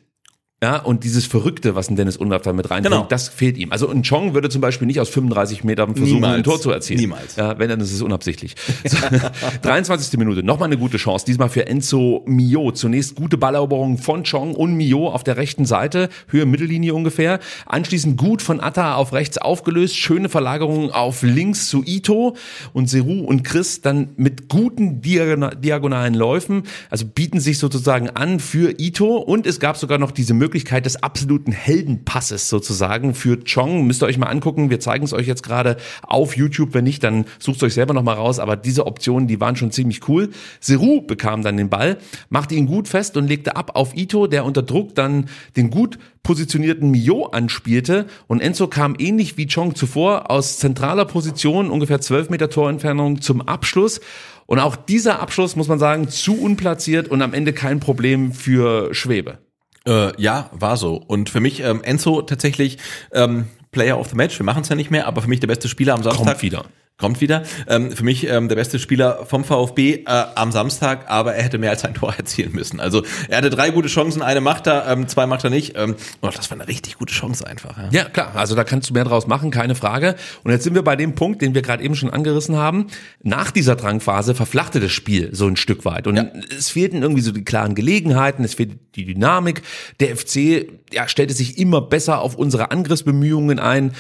[0.64, 3.06] ja, und dieses Verrückte, was ein Dennis Undaff da mit reinbringt, Genau.
[3.08, 3.72] das fehlt ihm.
[3.72, 6.38] Also ein Chong würde zum Beispiel nicht aus 35 Metern versuchen, Niemals.
[6.38, 7.00] ein Tor zu erzielen.
[7.00, 7.36] Niemals.
[7.36, 8.56] Ja, wenn, dann ist es unabsichtlich.
[8.84, 8.98] So,
[9.62, 10.18] 23.
[10.18, 12.72] Minute, nochmal eine gute Chance, diesmal für Enzo Mio.
[12.72, 17.40] Zunächst gute Balleroberung von Chong und Mio auf der rechten Seite, Höhe Mittellinie ungefähr.
[17.68, 22.36] Anschließend gut von Atta auf rechts aufgelöst, schöne Verlagerung auf links zu Ito
[22.74, 28.40] und Seru und Chris dann mit guten Diagona diagonalen Läufen, also bieten sich sozusagen an
[28.40, 33.86] für Ito und es gab sogar noch diese Möglichkeit des absoluten Heldenpasses sozusagen für Chong.
[33.88, 37.04] Müsst ihr euch mal angucken, wir zeigen es euch jetzt gerade auf YouTube, wenn nicht,
[37.04, 40.30] dann sucht euch selber noch mal raus, aber diese Optionen, die waren schon ziemlich cool.
[40.60, 41.98] Seru bekam dann den Ball,
[42.30, 45.98] machte ihn gut fest und legte ab auf Ito, der unter Druck dann den gut
[46.24, 52.30] positionierten Mio anspielte und Enzo kam ähnlich wie Chong zuvor aus zentraler Position, ungefähr 12
[52.30, 54.02] Meter Torentfernung zum Abschluss.
[54.46, 58.94] Und auch dieser Abschluss, muss man sagen, zu unplatziert und am Ende kein Problem für
[58.94, 59.40] Schwebe.
[59.88, 61.02] Äh, ja, war so.
[61.08, 62.78] Und für mich ähm, Enzo tatsächlich
[63.14, 64.38] ähm, Player of the Match.
[64.38, 66.26] Wir machen es ja nicht mehr, aber für mich der beste Spieler am Samstag.
[66.26, 66.66] Kommt wieder.
[66.98, 67.44] Kommt wieder.
[67.68, 71.60] Ähm, für mich ähm, der beste Spieler vom VfB äh, am Samstag, aber er hätte
[71.60, 72.80] mehr als ein Tor erzielen müssen.
[72.80, 75.78] Also er hatte drei gute Chancen, eine macht er, ähm, zwei macht er nicht.
[75.78, 77.78] Ähm, und das war eine richtig gute Chance einfach.
[77.78, 77.90] Ja.
[77.92, 80.16] Ja, klar, also da kannst du mehr draus machen, keine Frage.
[80.44, 82.88] Und jetzt sind wir bei dem Punkt, den wir gerade eben schon angerissen haben.
[83.22, 86.08] Nach dieser Drangphase verflachte das Spiel so ein Stück weit.
[86.08, 86.26] Und Ja.
[86.58, 89.62] es fehlten irgendwie so die klaren Gelegenheiten, es fehlt die Dynamik.
[90.00, 93.92] Der FC ja, stellte sich immer besser auf unsere Angriffsbemühungen ein.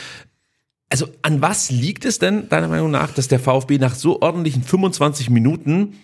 [0.89, 4.63] Also an was liegt es denn deiner Meinung nach, dass der VfB nach so ordentlichen
[4.63, 5.97] 25 Minuten,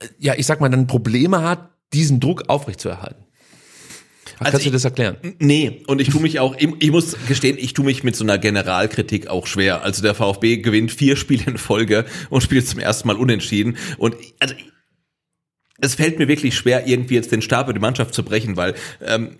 [0.00, 3.24] äh, ja, ich sag mal, dann Probleme hat, diesen Druck aufrechtzuerhalten?
[4.40, 5.16] Also Kannst du ich- das erklären?
[5.38, 8.24] Nee, und ich tue mich auch, ich, ich muss gestehen, ich tue mich mit so
[8.24, 9.82] einer Generalkritik auch schwer.
[9.82, 13.76] Also der VfB gewinnt vier Spiele in Folge und spielt zum ersten Mal unentschieden.
[13.98, 14.54] Und also
[15.80, 18.74] es fällt mir wirklich schwer, irgendwie jetzt den Stab über die Mannschaft zu brechen, weil
[19.00, 19.38] ähm,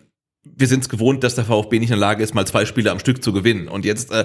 [0.56, 2.90] wir sind es gewohnt, dass der VfB nicht in der Lage ist, mal zwei Spiele
[2.90, 3.68] am Stück zu gewinnen.
[3.68, 4.24] Und jetzt, äh,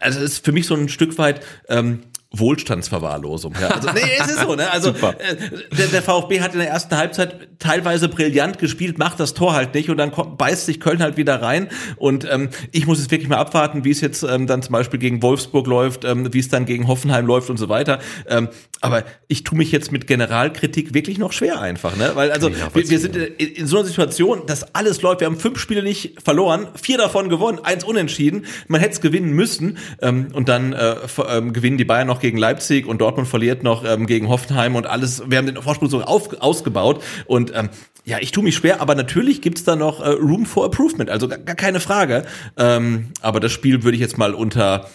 [0.00, 3.54] also es ist für mich so ein Stück weit ähm, Wohlstandsverwahrlosung.
[3.58, 3.68] Ja.
[3.68, 4.70] Also, nee, es ist so, ne?
[4.70, 5.36] Also äh,
[5.76, 9.74] der, der VfB hat in der ersten Halbzeit teilweise brillant gespielt, macht das Tor halt
[9.74, 11.68] nicht und dann kommt, beißt sich Köln halt wieder rein.
[11.96, 14.98] Und ähm, ich muss jetzt wirklich mal abwarten, wie es jetzt ähm, dann zum Beispiel
[14.98, 17.98] gegen Wolfsburg läuft, ähm, wie es dann gegen Hoffenheim läuft und so weiter.
[18.28, 18.48] Ähm,
[18.82, 22.12] aber ich tue mich jetzt mit Generalkritik wirklich noch schwer einfach, ne?
[22.14, 25.20] Weil also wir, wir sind in, in so einer Situation, dass alles läuft.
[25.20, 28.44] Wir haben fünf Spiele nicht verloren, vier davon gewonnen, eins unentschieden.
[28.68, 30.94] Man hätte es gewinnen müssen ähm, und dann äh,
[31.28, 34.86] ähm, gewinnen die Bayern noch gegen Leipzig und Dortmund verliert noch ähm, gegen Hoffenheim und
[34.86, 35.22] alles.
[35.28, 37.68] Wir haben den Vorsprung so auf, ausgebaut und ähm,
[38.04, 41.28] ja, ich tue mich schwer, aber natürlich gibt's da noch äh, Room for Improvement, also
[41.28, 42.24] gar, gar keine Frage.
[42.56, 44.88] Ähm, aber das Spiel würde ich jetzt mal unter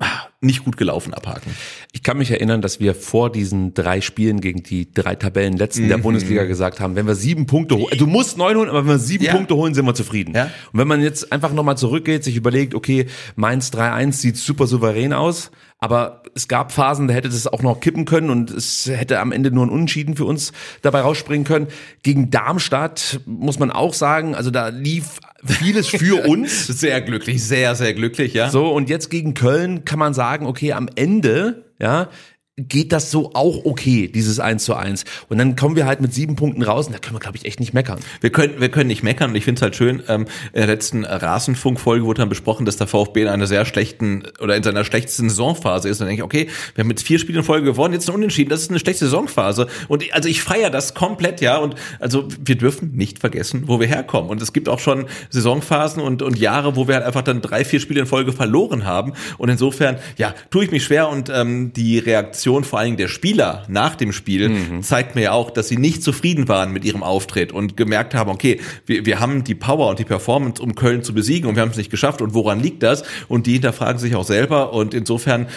[0.00, 1.50] ah, nicht gut gelaufen abhaken.
[1.92, 5.88] Ich kann mich erinnern, dass wir vor diesen drei Spielen gegen die drei Tabellenletzten Mhm.
[5.88, 8.88] der Bundesliga gesagt haben, wenn wir sieben Punkte holen, du musst neun holen, aber wenn
[8.92, 9.32] wir sieben Ja.
[9.34, 10.34] Punkte holen, sind wir zufrieden.
[10.34, 10.44] Ja.
[10.72, 15.12] Und wenn man jetzt einfach nochmal zurückgeht, sich überlegt, okay, Mainz 3-1 sieht super souverän
[15.12, 19.20] aus, aber es gab Phasen, da hätte das auch noch kippen können und es hätte
[19.20, 21.66] am Ende nur ein Unentschieden für uns dabei rausspringen können.
[22.02, 25.18] Gegen Darmstadt muss man auch sagen, also da lief
[25.50, 26.66] vieles für uns.
[26.66, 28.50] Sehr glücklich, sehr, sehr glücklich, ja.
[28.50, 32.08] So, und jetzt gegen Köln kann man sagen, okay, am Ende, ja,
[32.58, 35.04] geht das so auch okay, dieses 1 zu 1.
[35.28, 37.44] Und dann kommen wir halt mit sieben Punkten raus und da können wir, glaube ich,
[37.44, 37.98] echt nicht meckern.
[38.22, 40.22] Wir können, wir können nicht meckern und ich finde es halt schön, ähm,
[40.54, 44.56] in der letzten Rasenfunk-Folge wurde dann besprochen, dass der VfB in einer sehr schlechten oder
[44.56, 45.96] in seiner schlechtesten Saisonphase ist.
[46.00, 48.14] Und dann denke ich, okay, wir haben jetzt vier Spiele in Folge gewonnen, jetzt ein
[48.14, 49.66] Unentschieden, das ist eine schlechte Saisonphase.
[49.88, 51.58] Und ich- also ich feiere das komplett, ja.
[51.58, 54.30] Und also wir dürfen nicht vergessen, wo wir herkommen.
[54.30, 57.66] Und es gibt auch schon Saisonphasen und, und Jahre, wo wir halt einfach dann drei,
[57.66, 59.12] vier Spiele in Folge verloren haben.
[59.36, 63.08] Und insofern, ja, tue ich mich schwer und ähm, die Reaktion vor allen Dingen der
[63.08, 67.02] Spieler nach dem Spiel zeigt mir ja auch, dass sie nicht zufrieden waren mit ihrem
[67.02, 71.02] Auftritt und gemerkt haben, okay, wir, wir haben die Power und die Performance, um Köln
[71.02, 72.22] zu besiegen und wir haben es nicht geschafft.
[72.22, 73.04] Und woran liegt das?
[73.28, 74.72] Und die hinterfragen sich auch selber.
[74.72, 75.48] Und insofern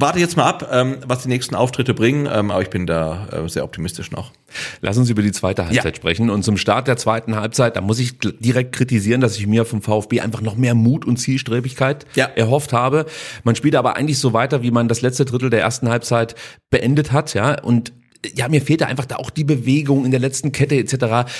[0.00, 3.28] warte jetzt mal ab, ähm, was die nächsten Auftritte bringen, ähm, aber ich bin da
[3.32, 4.32] äh, sehr optimistisch noch.
[4.80, 6.30] Lass uns über die zweite Halbzeit sprechen.
[6.30, 9.82] Und zum Start der zweiten Halbzeit, da muss ich direkt kritisieren, dass ich mir vom
[9.82, 12.26] VfB einfach noch mehr Mut und Zielstrebigkeit Ja.
[12.26, 13.06] erhofft habe.
[13.44, 16.34] Man spielt aber eigentlich so weiter, wie man das letzte Drittel der ersten Halbzeit
[16.70, 17.60] beendet hat, ja.
[17.60, 17.92] Und
[18.34, 21.30] ja, mir fehlte einfach da auch die Bewegung in der letzten Kette etc.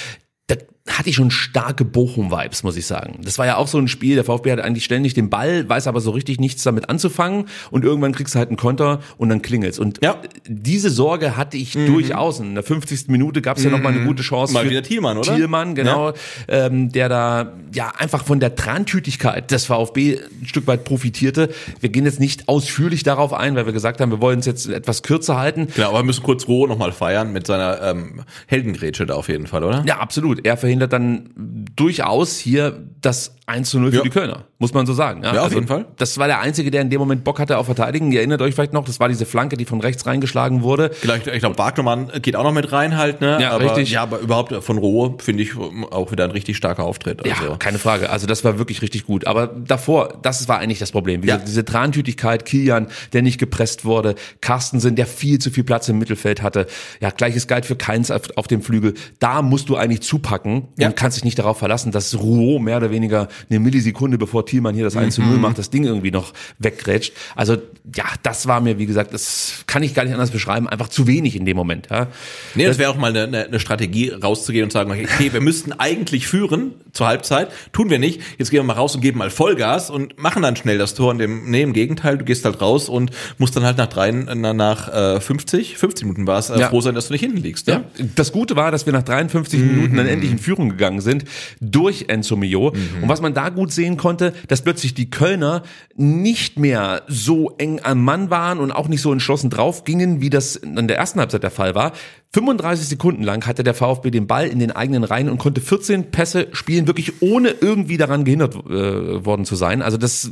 [0.88, 3.20] Hatte ich schon starke Bochum-Vibes, muss ich sagen.
[3.22, 5.86] Das war ja auch so ein Spiel, der VfB hat eigentlich ständig den Ball, weiß
[5.86, 9.42] aber so richtig nichts damit anzufangen und irgendwann kriegst du halt einen Konter und dann
[9.42, 9.78] klingelt's.
[9.78, 10.16] Und Ja.
[10.46, 12.40] diese Sorge hatte ich durchaus.
[12.40, 13.08] In der 50.
[13.08, 15.34] Minute gab's ja noch mal eine gute Chance Mal für wieder Thielmann, oder?
[15.36, 16.12] Thielmann, genau,
[16.48, 21.50] ähm, der da ja einfach von der Trantütigkeit des VfB ein Stück weit profitierte.
[21.80, 24.68] Wir gehen jetzt nicht ausführlich darauf ein, weil wir gesagt haben, wir wollen es jetzt
[24.68, 25.68] etwas kürzer halten.
[25.74, 29.46] Genau, aber wir müssen kurz Roh nochmal feiern mit seiner ähm, Heldengrätsche da auf jeden
[29.46, 29.84] Fall, oder?
[29.86, 30.46] Ja, absolut.
[30.46, 31.30] Er verhindert dann
[31.76, 34.02] durchaus hier das 1 zu 0 für Ja.
[34.02, 35.22] die Kölner, muss man so sagen.
[35.22, 35.86] Ja, auf jeden Fall.
[35.96, 38.12] Das war der Einzige, der in dem Moment Bock hatte auf Verteidigen.
[38.12, 40.90] Ihr erinnert euch vielleicht noch, das war diese Flanke, die von rechts reingeschlagen wurde.
[40.92, 43.38] Vielleicht, ich glaube, Wagnermann geht auch noch mit rein halt, ne?
[43.40, 43.90] Ja, aber, richtig.
[43.92, 47.26] Ja, aber überhaupt von Rohe finde ich auch wieder ein richtig starker Auftritt.
[47.26, 47.56] Ja, Also.
[47.58, 48.10] keine Frage.
[48.10, 49.26] Also das war wirklich richtig gut.
[49.26, 51.22] Aber davor, das war eigentlich das Problem.
[51.22, 51.38] Wie Ja.
[51.38, 56.42] Diese Trantütigkeit, Kilian, der nicht gepresst wurde, Carstensen, der viel zu viel Platz im Mittelfeld
[56.42, 56.66] hatte.
[57.00, 58.92] Ja, gleiches galt für Keins auf, auf dem Flügel.
[59.20, 60.88] Da musst du eigentlich zupacken Ja.
[60.88, 64.74] und kannst dich nicht darauf verlassen, dass Rouault mehr oder weniger eine Millisekunde, bevor Thielmann
[64.74, 65.40] hier das 1 zu 0 Mhm.
[65.40, 67.12] macht, das Ding irgendwie noch weggrätscht.
[67.36, 67.56] Also
[67.94, 71.06] ja, das war mir, wie gesagt, das kann ich gar nicht anders beschreiben, einfach zu
[71.06, 71.88] wenig in dem Moment.
[71.90, 72.08] Ja.
[72.54, 76.26] Nee, das wäre auch mal eine, eine, Strategie, rauszugehen und sagen, okay, wir müssten eigentlich
[76.26, 78.20] führen zur Halbzeit, tun wir nicht.
[78.38, 81.10] Jetzt gehen wir mal raus und geben mal Vollgas und machen dann schnell das Tor.
[81.10, 84.10] Und dem, nee, im Gegenteil, du gehst halt raus und musst dann halt nach drei,
[84.10, 86.68] na, nach äh, 50, 50 Minuten war es, äh, Ja.
[86.68, 87.68] froh sein, dass du nicht hinten liegst.
[87.68, 87.84] Ja.
[88.16, 91.24] Das Gute war, dass wir nach 53 Minuten dann endlich einen Führung gegangen sind
[91.60, 92.68] durch Enzo Mio.
[93.02, 95.62] Und was man da gut sehen konnte, dass plötzlich die Kölner
[95.94, 100.30] nicht mehr so eng am Mann waren und auch nicht so entschlossen drauf gingen, wie
[100.30, 101.92] das in der ersten Halbzeit der Fall war.
[102.32, 106.10] 35 Sekunden lang hatte der VfB den Ball in den eigenen Reihen und konnte 14
[106.10, 109.82] Pässe spielen, wirklich ohne irgendwie daran gehindert äh, worden zu sein.
[109.82, 110.30] Also das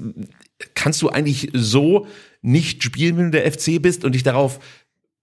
[0.75, 2.07] kannst du eigentlich so
[2.41, 4.61] nicht spielen, wenn du der FC bist und dich darauf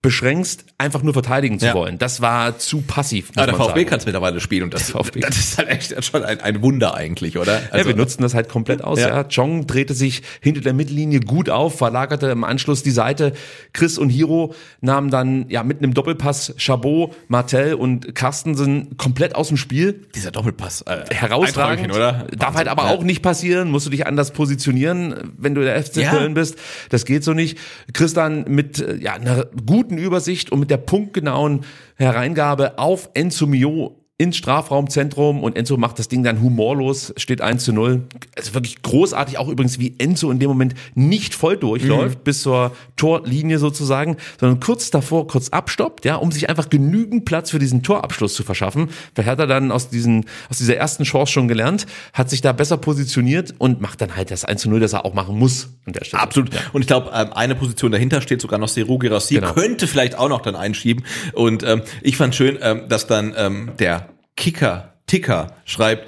[0.03, 1.73] beschränkst, einfach nur verteidigen zu Ja.
[1.73, 1.97] wollen.
[1.97, 3.29] Das war zu passiv.
[3.35, 5.21] Ja, der man VfB kann es mittlerweile spielen und das, Der VfB.
[5.21, 7.59] das ist halt echt schon ein, ein Wunder eigentlich, oder?
[7.75, 8.99] ja, wir nutzten das halt komplett aus.
[8.99, 9.07] Ja.
[9.07, 9.23] Ja.
[9.23, 13.33] Chong drehte sich hinter der Mittellinie gut auf, verlagerte im Anschluss die Seite.
[13.71, 19.47] Chris und Hiro nahmen dann ja mit einem Doppelpass Chabot, Martel und Carstensen komplett aus
[19.47, 20.01] dem Spiel.
[20.13, 20.81] dieser Doppelpass.
[20.81, 22.27] Äh, Herausragend, oder?
[22.37, 23.71] Darf halt aber auch nicht passieren.
[23.71, 26.03] Musst du dich anders positionieren, wenn du der FC.
[26.09, 26.57] Köln bist.
[26.89, 27.57] Das geht so nicht.
[27.93, 33.47] Chris dann mit äh, ja, einer guten Übersicht und mit der punktgenauen Hereingabe auf Enzo
[33.47, 38.03] Mio ins Strafraumzentrum und Enzo macht das Ding dann humorlos, steht 1 zu 0.
[38.35, 42.23] Es ist wirklich großartig, auch übrigens, wie Enzo in dem Moment nicht voll durchläuft, Mhm.
[42.23, 47.49] bis zur Torlinie sozusagen, sondern kurz davor kurz abstoppt, ja, um sich einfach genügend Platz
[47.49, 48.89] für diesen Torabschluss zu verschaffen.
[49.15, 52.51] Vielleicht hat er dann aus, diesen, aus dieser ersten Chance schon gelernt, hat sich da
[52.53, 55.69] besser positioniert und macht dann halt das 1 zu 0, das er auch machen muss
[55.85, 56.21] an der Stelle.
[56.21, 56.51] Absolut.
[56.71, 59.53] Und ich glaube, ähm, eine Position dahinter steht sogar noch Seru Girassi, Genau.
[59.53, 61.03] könnte vielleicht auch noch dann einschieben.
[61.33, 64.02] Und ähm, ich fand schön, ähm, dass dann ähm, der
[64.35, 66.07] Kicker, Ticker schreibt,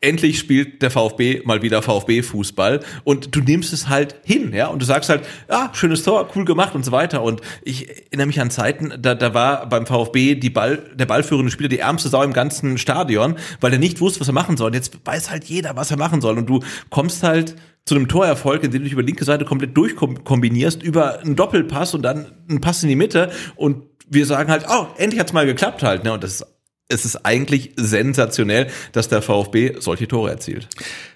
[0.00, 4.80] endlich spielt der VfB mal wieder VfB-Fußball und du nimmst es halt hin, ja, und
[4.80, 7.22] du sagst halt, ja, schönes Tor, cool gemacht und so weiter.
[7.22, 11.50] Und ich erinnere mich an Zeiten, da, da war beim VfB die Ball, der ballführende
[11.50, 14.68] Spieler die ärmste Sau im ganzen Stadion, weil er nicht wusste, was er machen soll.
[14.68, 16.38] Und jetzt weiß halt jeder, was er machen soll.
[16.38, 20.82] Und du kommst halt zu einem Torerfolg, indem du dich über linke Seite komplett durchkombinierst,
[20.82, 24.86] über einen Doppelpass und dann einen Pass in die Mitte und wir sagen halt, oh,
[24.96, 26.12] endlich hat's mal geklappt halt, ne?
[26.12, 26.46] Und das ist
[26.90, 30.68] es ist eigentlich sensationell, dass der VfB solche Tore erzielt.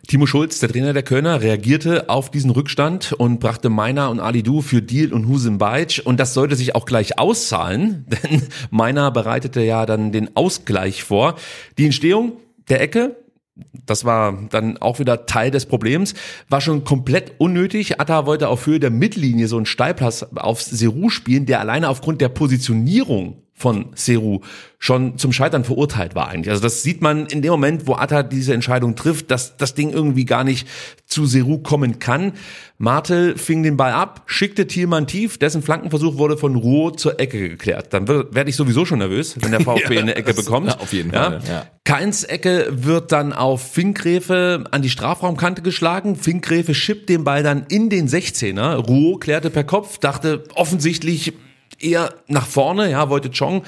[0.07, 4.43] Timo Schulz, der Trainer der Kölner, reagierte auf diesen Rückstand und brachte Meiner und Ali
[4.43, 6.03] Du für Deal und Husem Baic.
[6.05, 11.37] Und das sollte sich auch gleich auszahlen, denn Meiner bereitete ja dann den Ausgleich vor.
[11.79, 12.35] Die Entstehung
[12.69, 13.17] der Ecke,
[13.87, 16.15] das war dann auch wieder Teil des Problems,
[16.49, 18.01] war schon komplett unnötig.
[18.01, 22.21] Atta wollte auf Höhe der Mittellinie so einen Steilpass auf Seru spielen, der alleine aufgrund
[22.21, 24.41] der Positionierung von Seru
[24.79, 26.51] schon zum Scheitern verurteilt war eigentlich.
[26.51, 29.91] Also das sieht man in dem Moment, wo Atta diese Entscheidung trifft, dass das Ding
[29.91, 30.67] irgendwie gar nicht
[31.07, 32.33] zu Seru kommen kann.
[32.79, 37.49] Martel fing den Ball ab, schickte Thielmann tief, dessen Flankenversuch wurde von Ruhr zur Ecke
[37.49, 37.95] geklärt.
[37.95, 40.67] Dann werde ich sowieso schon nervös, wenn der VfB Ja, eine Ecke bekommt.
[40.67, 41.67] ja, auf jeden Fall, ja.
[41.85, 46.17] Keins Ecke wird dann auf Finkgräfe an die Strafraumkante geschlagen.
[46.17, 48.75] Finkgräfe schippt den Ball dann in den 16er.
[48.75, 51.33] Ruo klärte per Kopf, dachte offensichtlich
[51.85, 53.63] eher nach vorne, ja, wollte Chong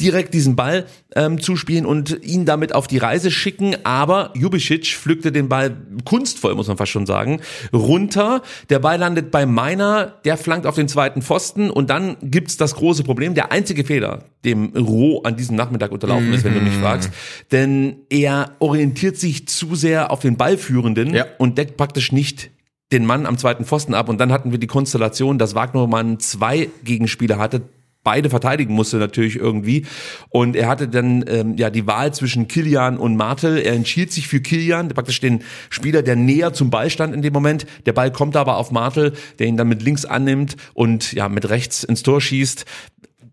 [0.00, 5.30] direkt diesen Ball ähm, zuspielen und ihn damit auf die Reise schicken, aber Jubicic pflückte
[5.30, 7.40] den Ball kunstvoll, muss man fast schon sagen,
[7.72, 8.40] runter.
[8.70, 12.74] Der Ball landet bei Meiner, der flankt auf den zweiten Pfosten und dann gibt's das
[12.76, 16.74] große Problem, der einzige Fehler, dem Roh an diesem Nachmittag unterlaufen ist, wenn du mich
[16.74, 17.10] fragst,
[17.52, 21.26] denn er orientiert sich zu sehr auf den Ballführenden Ja.
[21.36, 22.50] und deckt praktisch nicht
[22.92, 24.08] den Mann am zweiten Pfosten ab.
[24.08, 27.62] Und dann hatten wir die Konstellation, dass Wagnermann zwei Gegenspieler hatte,
[28.02, 29.86] beide verteidigen musste natürlich irgendwie.
[30.30, 33.58] Und er hatte dann ähm, ja die Wahl zwischen Kilian und Martel.
[33.58, 37.32] Er entschied sich für Kilian, praktisch den Spieler, der näher zum Ball stand in dem
[37.32, 37.66] Moment.
[37.86, 41.48] Der Ball kommt aber auf Martel, der ihn dann mit links annimmt und ja mit
[41.48, 42.64] rechts ins Tor schießt.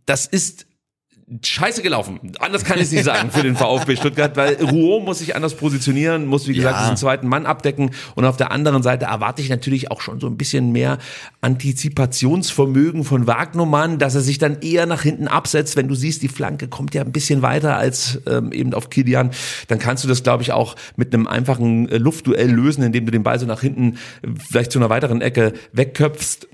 [0.06, 0.67] Das ist
[1.44, 2.20] scheiße gelaufen.
[2.40, 5.56] Anders kann ich es nicht sagen für den VfB Stuttgart, weil Rouault muss sich anders
[5.56, 6.82] positionieren, muss wie gesagt Ja.
[6.84, 10.28] diesen zweiten Mann abdecken und auf der anderen Seite erwarte ich natürlich auch schon so
[10.28, 11.00] ein bisschen mehr
[11.42, 16.28] Antizipationsvermögen von Wagnermann, dass er sich dann eher nach hinten absetzt, wenn du siehst, die
[16.28, 19.32] Flanke kommt ja ein bisschen weiter als ähm, eben auf Kilian,
[19.68, 23.12] dann kannst du das glaube ich auch mit einem einfachen äh, Luftduell lösen, indem du
[23.12, 23.98] den Ball so nach hinten
[24.50, 26.48] vielleicht zu einer weiteren Ecke wegköpfst.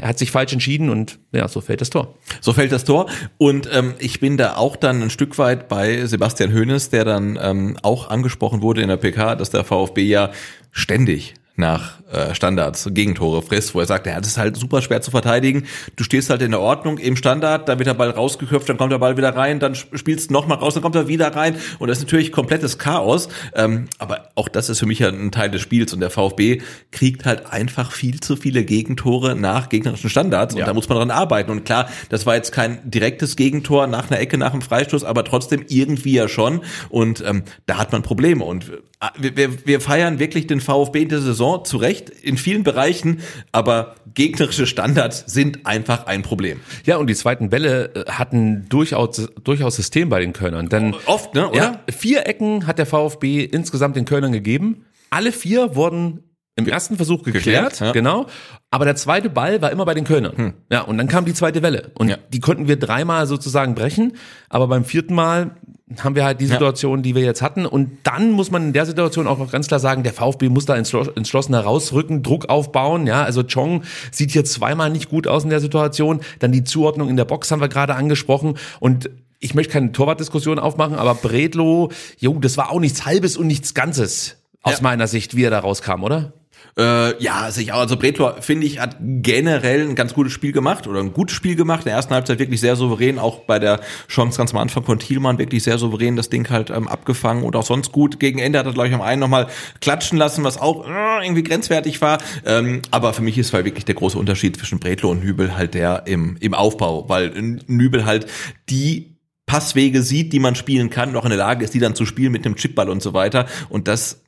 [0.00, 2.16] Er hat sich falsch entschieden und ja, so fällt das Tor.
[2.40, 3.08] So fällt das Tor.
[3.38, 7.36] Und ähm, ich bin da auch dann ein Stück weit bei Sebastian Hoeneß, der dann
[7.42, 10.30] ähm, auch angesprochen wurde in der PK, dass der VfB ja
[10.70, 15.00] ständig nach äh, Standards Gegentore frisst, wo er sagt, ja, das ist halt super schwer
[15.00, 15.64] zu verteidigen.
[15.96, 18.92] Du stehst halt in der Ordnung im Standard, da wird der Ball rausgeköpft, dann kommt
[18.92, 21.56] der Ball wieder rein, dann sp- spielst du nochmal raus, dann kommt er wieder rein
[21.78, 23.28] und das ist natürlich komplettes Chaos.
[23.54, 26.60] Ähm, aber auch das ist für mich ja ein Teil des Spiels und der VfB
[26.90, 30.66] kriegt halt einfach viel zu viele Gegentore nach gegnerischen Standards und Ja.
[30.66, 31.50] da muss man dran arbeiten.
[31.50, 35.24] Und klar, das war jetzt kein direktes Gegentor nach einer Ecke, nach einem Freistoß, aber
[35.24, 36.60] trotzdem irgendwie ja schon.
[36.90, 38.44] Und ähm, da hat man Probleme.
[38.44, 38.68] Und
[39.00, 42.36] äh, wir, wir, wir feiern wirklich den VfB in der Saison Saison zu Recht in
[42.36, 43.20] vielen Bereichen,
[43.52, 46.60] aber gegnerische Standards sind einfach ein Problem.
[46.84, 50.68] Ja, und die zweiten Bälle äh, hatten durchaus, durchaus System bei den Kölnern.
[50.68, 51.56] Denn Oft, ne, oder?
[51.56, 54.84] Ja, vier Ecken hat der VfB insgesamt den Kölnern gegeben.
[55.10, 56.22] Alle vier wurden
[56.58, 57.92] im ersten Versuch geklärt, Geklärt, ja.
[57.92, 58.26] genau.
[58.70, 60.54] Aber der zweite Ball war immer bei den Kölnern.
[60.70, 61.90] Ja, und dann kam die zweite Welle.
[61.98, 62.16] Und Ja.
[62.32, 64.14] die konnten wir dreimal sozusagen brechen.
[64.48, 65.56] Aber beim vierten Mal
[65.98, 67.64] haben wir halt die Situation, die wir jetzt hatten.
[67.64, 70.66] Und dann muss man in der Situation auch noch ganz klar sagen, der VfB muss
[70.66, 73.06] da entschlo- entschlossen herausrücken, Druck aufbauen.
[73.06, 76.20] Ja, also Chong sieht hier zweimal nicht gut aus in der Situation.
[76.40, 78.58] Dann die Zuordnung in der Box haben wir gerade angesprochen.
[78.80, 83.46] Und ich möchte keine Torwartdiskussion aufmachen, aber Bredlo, jo, das war auch nichts Halbes und
[83.46, 84.38] nichts Ganzes.
[84.62, 84.82] Aus Ja.
[84.82, 86.32] meiner Sicht, wie er da rauskam, oder?
[86.78, 87.74] Äh, ja, sicher.
[87.74, 91.56] Also Bretlo, finde ich, hat generell ein ganz gutes Spiel gemacht oder ein gutes Spiel
[91.56, 91.80] gemacht.
[91.80, 94.98] In der ersten Halbzeit wirklich sehr souverän, auch bei der Chance ganz am Anfang von
[94.98, 98.20] Thielmann wirklich sehr souverän das Ding halt ähm, abgefangen und auch sonst gut.
[98.20, 99.46] Gegen Ende hat er, glaube ich, am einen nochmal
[99.80, 102.18] klatschen lassen, was auch äh, irgendwie grenzwertig war.
[102.44, 105.72] Ähm, aber für mich ist halt wirklich der große Unterschied zwischen Bretlo und Nübel halt
[105.72, 107.30] der im, im Aufbau, weil
[107.66, 108.26] Nübel halt
[108.68, 112.04] die Passwege sieht, die man spielen kann auch in der Lage ist, die dann zu
[112.04, 113.46] spielen mit einem Chipball und so weiter.
[113.70, 114.25] Und das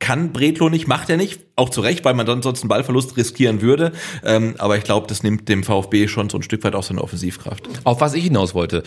[0.00, 3.16] kann Bretlo nicht, macht er nicht, auch zu Recht, weil man dann sonst einen Ballverlust
[3.16, 3.92] riskieren würde.
[4.24, 7.02] Ähm, aber ich glaube, das nimmt dem VfB schon so ein Stück weit auch seine
[7.02, 7.68] Offensivkraft.
[7.84, 8.82] Auf was ich hinaus wollte.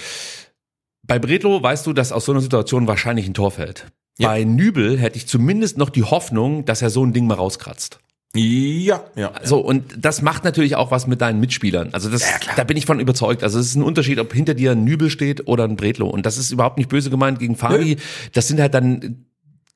[1.05, 3.86] Bei Bredlo weißt du, dass aus so einer Situation wahrscheinlich ein Tor fällt.
[4.18, 4.30] Ja.
[4.30, 7.99] Bei Nübel hätte ich zumindest noch die Hoffnung, dass er so ein Ding mal rauskratzt.
[8.36, 9.32] Ja, ja.
[9.43, 11.93] So, und das macht natürlich auch was mit deinen Mitspielern.
[11.93, 12.24] Also das,
[12.55, 13.43] da bin ich von überzeugt.
[13.43, 16.07] Also es ist ein Unterschied, ob hinter dir ein Nübel steht oder ein Bredlo.
[16.07, 17.97] Und das ist überhaupt nicht böse gemeint gegen Fabi.
[18.34, 19.26] Das sind halt dann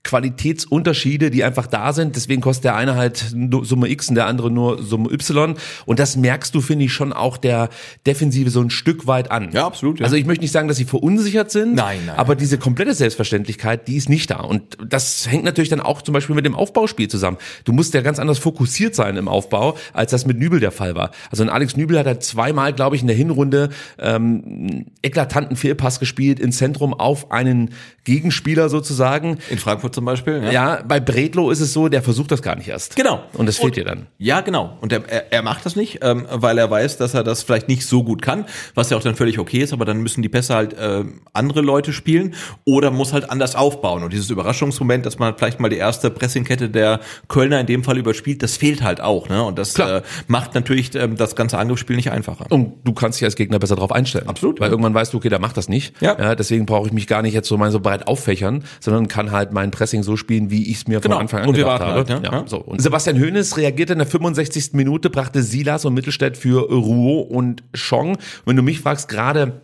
[0.07, 2.15] Qualitätsunterschiede, die einfach da sind.
[2.15, 5.55] Deswegen kostet der eine halt nur Summe X und der andere nur Summe Y.
[5.85, 7.69] Und das merkst du, finde ich, schon auch der
[8.05, 9.49] Defensive so ein Stück weit an.
[9.51, 10.05] Ja, absolut, ja.
[10.05, 11.75] Also ich möchte nicht sagen, dass sie verunsichert sind.
[11.75, 14.37] Nein, nein, Aber diese komplette Selbstverständlichkeit, die ist nicht da.
[14.37, 17.37] Und das hängt natürlich dann auch zum Beispiel mit dem Aufbauspiel zusammen.
[17.65, 20.95] Du musst ja ganz anders fokussiert sein im Aufbau, als das mit Nübel der Fall
[20.95, 21.11] war.
[21.29, 25.99] Also ein Alex Nübel hat halt zweimal, glaube ich, in der Hinrunde ähm, eklatanten Fehlpass
[25.99, 27.71] gespielt ins Zentrum auf einen
[28.05, 29.39] Gegenspieler sozusagen.
[29.49, 30.43] In Frankfurt zum Beispiel.
[30.43, 30.51] Ja.
[30.51, 32.95] Ja, bei Bredlo ist es so, der versucht das gar nicht erst.
[32.95, 33.23] Genau.
[33.33, 34.05] Und das fehlt dir dann.
[34.19, 34.77] Ja, genau.
[34.79, 37.67] Und er, er, er macht das nicht, ähm, weil er weiß, dass er das vielleicht
[37.67, 38.45] nicht so gut kann,
[38.75, 41.61] was ja auch dann völlig okay ist, aber dann müssen die Pässe halt äh, andere
[41.61, 44.03] Leute spielen oder muss halt anders aufbauen.
[44.03, 47.97] Und dieses Überraschungsmoment, dass man vielleicht mal die erste Pressingkette der Kölner in dem Fall
[47.97, 49.29] überspielt, das fehlt halt auch.
[49.29, 49.41] Ne?
[49.43, 49.97] Und das Klar.
[49.97, 52.45] äh, macht natürlich ähm, das ganze Angriffsspiel nicht einfacher.
[52.49, 54.29] Und du kannst dich als Gegner besser darauf einstellen.
[54.29, 54.73] Absolut, Weil ja.
[54.73, 55.99] irgendwann weißt du, okay, der macht das nicht.
[56.01, 56.35] Ja.
[56.35, 59.53] deswegen brauche ich mich gar nicht jetzt so mal so breit auffächern, sondern kann halt
[59.53, 61.15] mein Pressing so spielen, wie ich es mir Genau.
[61.15, 61.93] von Anfang an Und gedacht warten habe.
[62.13, 62.21] halt, ne?
[62.29, 62.47] ja, Ja.
[62.47, 62.57] so.
[62.57, 64.73] Und Sebastian Hoeneß reagierte in der 65.
[64.73, 68.17] Minute, brachte Silas und Mittelstädt für Rouault und Chong.
[68.45, 69.61] Wenn du mich fragst, gerade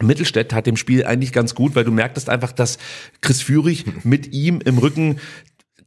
[0.00, 2.78] Mittelstädt hat dem Spiel eigentlich ganz gut, weil du merktest einfach, dass
[3.20, 5.18] Chris Führig mit ihm im Rücken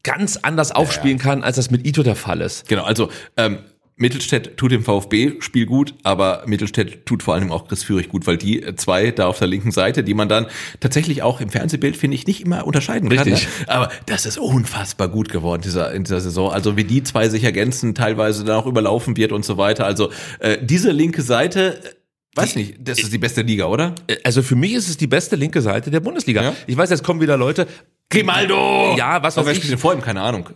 [0.03, 2.67] ganz anders aufspielen kann, als das mit Ito der Fall ist.
[2.69, 3.57] Genau, also ähm,
[3.99, 8.25] Mittelstädt tut dem VfB Spiel gut, aber Mittelstädt tut vor allem auch Chris Führig gut,
[8.27, 10.47] weil die äh, zwei da auf der linken Seite, die man dann
[10.79, 13.19] tatsächlich auch im Fernsehbild, finde ich, nicht immer unterscheiden kann.
[13.19, 13.47] Richtig.
[13.59, 13.69] Ne?
[13.69, 16.49] Aber das ist unfassbar gut geworden dieser, in dieser Saison.
[16.49, 19.85] Also wie die zwei sich ergänzen, teilweise dann auch überlaufen wird und so weiter.
[19.85, 21.89] Also äh, diese linke Seite, äh,
[22.35, 23.95] weiß nicht, das ist die beste Liga, oder?
[24.23, 26.41] Also für mich ist es die beste linke Seite der Bundesliga.
[26.41, 26.55] Ja?
[26.67, 27.67] Ich weiß, jetzt kommen wieder Leute.
[28.09, 28.95] Grimaldo!
[28.97, 29.79] Ja, was weiß spielt ich.
[29.79, 30.01] vor ihm?
[30.01, 30.49] Keine Ahnung.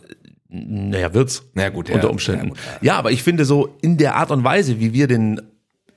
[0.54, 1.44] Naja, wird's.
[1.56, 1.96] Na ja, gut, ja.
[1.96, 2.50] unter Umständen.
[2.50, 5.42] Ja, gut, Ja, aber ich finde so in der Art und Weise, wie wir den,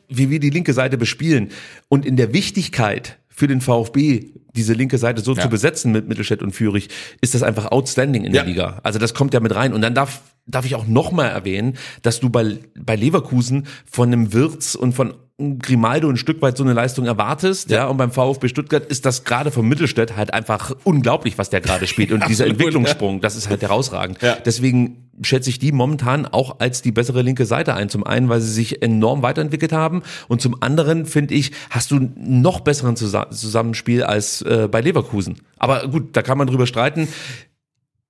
[0.08, 1.50] wie wir die linke Seite bespielen
[1.88, 5.42] und in der Wichtigkeit für den VfB diese linke Seite so Ja.
[5.42, 6.88] zu besetzen mit Mittelstädt und Führig,
[7.20, 8.48] ist das einfach outstanding in der Ja.
[8.48, 8.80] Liga.
[8.82, 9.74] Also das kommt ja mit rein.
[9.74, 14.32] Und dann darf, darf ich auch nochmal erwähnen, dass du bei, bei Leverkusen von einem
[14.32, 18.48] Wirtz und von Grimaldo ein Stück weit so eine Leistung erwartest, ja, und beim VfB
[18.48, 22.46] Stuttgart ist das gerade von Mittelstädt halt einfach unglaublich, was der gerade spielt und dieser
[22.46, 24.22] Entwicklungssprung, das ist halt herausragend.
[24.22, 24.38] Ja.
[24.42, 27.88] Deswegen schätze ich die momentan auch als die bessere linke Seite ein.
[27.88, 32.10] Zum einen, weil sie sich enorm weiterentwickelt haben und zum anderen finde ich, hast du
[32.16, 35.36] noch besseren Zusa Zusammenspiel als äh, bei Leverkusen.
[35.58, 37.08] Aber gut, da kann man drüber streiten.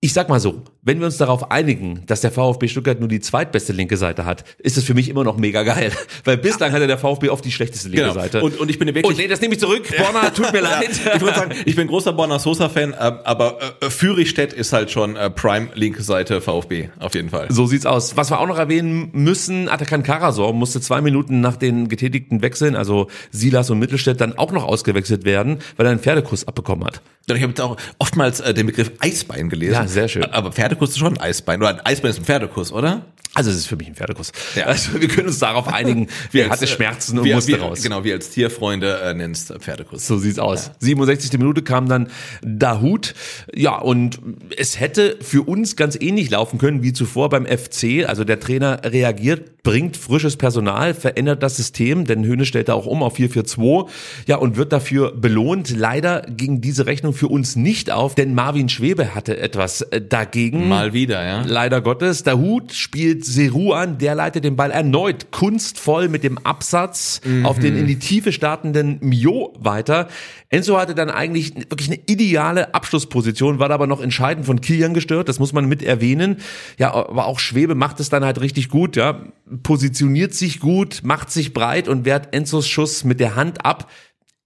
[0.01, 3.21] Ich sag mal so, wenn wir uns darauf einigen, dass der VfB Stuttgart nur die
[3.21, 5.93] zweitbeste linke Seite hat, ist es für mich immer noch mega geil.
[6.25, 8.15] Weil bislang hatte der VfB oft die schlechteste linke Genau.
[8.15, 8.41] Seite.
[8.43, 9.83] Und- und ich bin wirklich- Und nee, das nehme ich zurück.
[9.99, 10.89] Borna, tut mir leid.
[10.91, 15.17] Ich würde sagen, ich bin großer Borna Sosa-Fan, äh, aber äh, Führigstedt ist halt schon
[15.17, 17.49] äh, Prime linke Seite VfB, auf jeden Fall.
[17.51, 18.17] So sieht's aus.
[18.17, 22.77] Was wir auch noch erwähnen müssen, Atakan Karasor musste zwei Minuten nach den getätigten Wechseln,
[22.77, 27.01] also Silas und Mittelstädt, dann auch noch ausgewechselt werden, weil er einen Pferdekuss abbekommen hat.
[27.29, 29.73] Ich habe jetzt auch oftmals äh, den Begriff Eisbein gelesen.
[29.73, 30.23] Ja, sehr schön.
[30.27, 31.61] Aber Pferdekuss ist schon ein Eisbein.
[31.61, 33.03] Oder ein Eisbein ist ein Pferdekuss, oder?
[33.37, 34.33] Also es ist für mich ein Pferdekuss.
[34.55, 34.65] Ja.
[34.65, 37.61] Also wir können uns darauf einigen, wer hatte als, äh, Schmerzen und wir, musste wir,
[37.61, 37.83] raus.
[37.83, 40.07] Genau, wie als Tierfreunde äh, nennst Pferdekuss.
[40.07, 40.71] So sieht's aus.
[40.79, 41.39] 67.
[41.39, 42.09] Minute kam dann
[42.43, 43.15] Dahut.
[43.55, 44.21] Ja, und
[44.57, 48.07] es hätte für uns ganz ähnlich laufen können wie zuvor beim FC.
[48.07, 52.87] Also der Trainer reagiert, bringt frisches Personal, verändert das System, denn Höhne stellt da auch
[52.87, 53.87] um auf 4-4-2.
[54.27, 55.77] Ja, und wird dafür belohnt.
[55.77, 60.66] Leider ging diese Rechnung für uns nicht auf, denn Marvin Schwebe hatte etwas äh, dagegen.
[60.69, 61.43] Mal wieder, ja.
[61.47, 62.23] Leider Gottes.
[62.23, 67.77] Dahut spielt Seru an, der leitet den Ball erneut kunstvoll mit dem Absatz auf den
[67.77, 70.09] in die Tiefe startenden Mio weiter.
[70.49, 75.29] Enzo hatte dann eigentlich wirklich eine ideale Abschlussposition, war aber noch entscheidend von Kilian gestört,
[75.29, 76.37] das muss man mit erwähnen.
[76.79, 79.23] Ja, aber auch Schwebe macht es dann halt richtig gut, ja,
[79.63, 83.91] positioniert sich gut, macht sich breit und wehrt Enzos Schuss mit der Hand ab.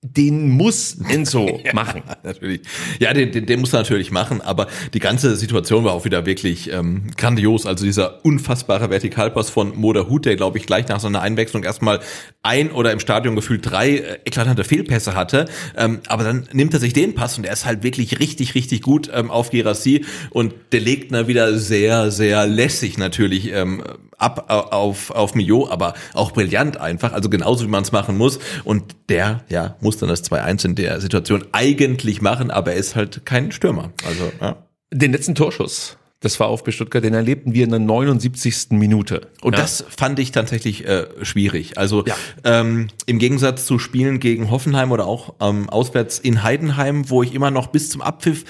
[0.02, 2.02] Den muss Enzo machen.
[2.22, 2.62] natürlich.
[3.00, 6.24] Ja, den, den, den muss er natürlich machen, aber die ganze Situation war auch wieder
[6.24, 7.66] wirklich ähm, grandios.
[7.66, 11.64] Also dieser unfassbare Vertikalpass von Moda Hut, der, glaube ich, gleich nach so einer Einwechslung
[11.64, 12.00] erstmal
[12.42, 15.44] ein oder im Stadion gefühlt drei äh, eklatante Fehlpässe hatte.
[15.76, 18.80] Ähm, aber dann nimmt er sich den Pass und der ist halt wirklich richtig, richtig
[18.80, 23.82] gut ähm, auf Gerassi und der legt na wieder sehr, sehr lässig natürlich ähm,
[24.20, 28.16] ab äh, auf, auf Mio, aber auch brillant einfach, also genauso wie man es machen
[28.16, 28.38] muss.
[28.64, 32.96] Und der, ja, muss dann das 2-1 in der Situation eigentlich machen, aber er ist
[32.96, 33.92] halt kein Stürmer.
[34.06, 34.56] Also, ja.
[34.92, 38.72] Den letzten Torschuss des VfB Stuttgart, den erlebten wir in der 79.
[38.72, 39.28] Minute.
[39.40, 39.62] Und Ja.
[39.62, 41.78] das fand ich tatsächlich äh, schwierig.
[41.78, 42.14] Also Ja.
[42.44, 47.32] ähm, im Gegensatz zu Spielen gegen Hoffenheim oder auch ähm, auswärts in Heidenheim, wo ich
[47.34, 48.44] immer noch bis zum Abpfiff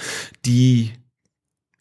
[0.45, 0.91] die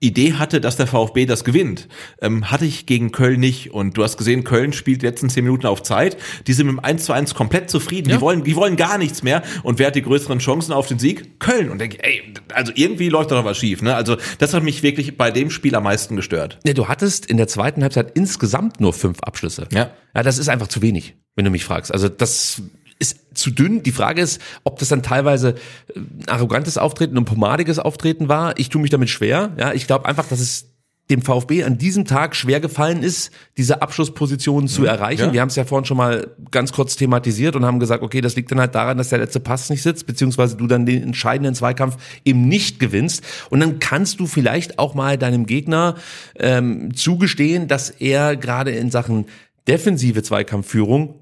[0.01, 1.89] Idee hatte, dass der VfB das gewinnt,
[2.21, 3.71] ähm, hatte ich gegen Köln nicht.
[3.71, 6.15] Und du hast gesehen, Köln spielt die letzten zehn Minuten auf Zeit.
[6.47, 8.09] Die sind mit dem 1 zu 1 komplett zufrieden.
[8.09, 9.43] Die wollen, die wollen gar nichts mehr.
[9.63, 11.39] Und wer hat die größeren Chancen auf den Sieg?
[11.39, 11.69] Köln.
[11.69, 13.81] Und denke, ey, also irgendwie läuft da noch was schief.
[13.81, 13.93] Ne?
[13.93, 16.59] Also das hat mich wirklich bei dem Spiel am meisten gestört.
[16.65, 19.67] Ja, du hattest in der zweiten Halbzeit insgesamt nur fünf Abschlüsse.
[19.73, 19.91] Ja.
[20.15, 21.93] Ja, das ist einfach zu wenig, wenn du mich fragst.
[21.93, 22.61] Also das
[22.99, 23.81] ist zu dünn.
[23.81, 25.55] Die Frage ist, ob das dann teilweise
[25.95, 28.59] äh, ein arrogantes Auftreten und pomadiges Auftreten war.
[28.59, 29.51] Ich tue mich damit schwer.
[29.57, 30.69] Ja, ich glaube einfach, dass es
[31.09, 35.27] dem VfB an diesem Tag schwer gefallen ist, diese Abschlussposition zu erreichen.
[35.27, 35.33] ja.
[35.33, 38.35] Wir haben es ja vorhin schon mal ganz kurz thematisiert und haben gesagt, okay, das
[38.35, 41.55] liegt dann halt daran, dass der letzte Pass nicht sitzt, beziehungsweise du dann den entscheidenden
[41.55, 43.23] Zweikampf eben nicht gewinnst.
[43.49, 45.95] Und dann kannst du vielleicht auch mal deinem Gegner
[46.35, 49.25] ähm, zugestehen, dass er gerade in Sachen
[49.67, 51.15] defensive Zweikampfführung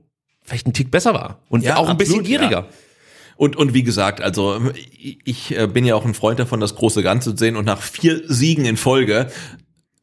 [0.47, 2.39] vielleicht ein Tick besser war und Ja, auch ein bisschen absolut, ja.
[2.39, 2.67] gieriger.
[3.35, 6.73] Und, und wie gesagt, also ich, ich äh, bin ja auch ein Freund davon, das
[6.73, 9.27] große Ganze zu sehen und nach vier Siegen in Folge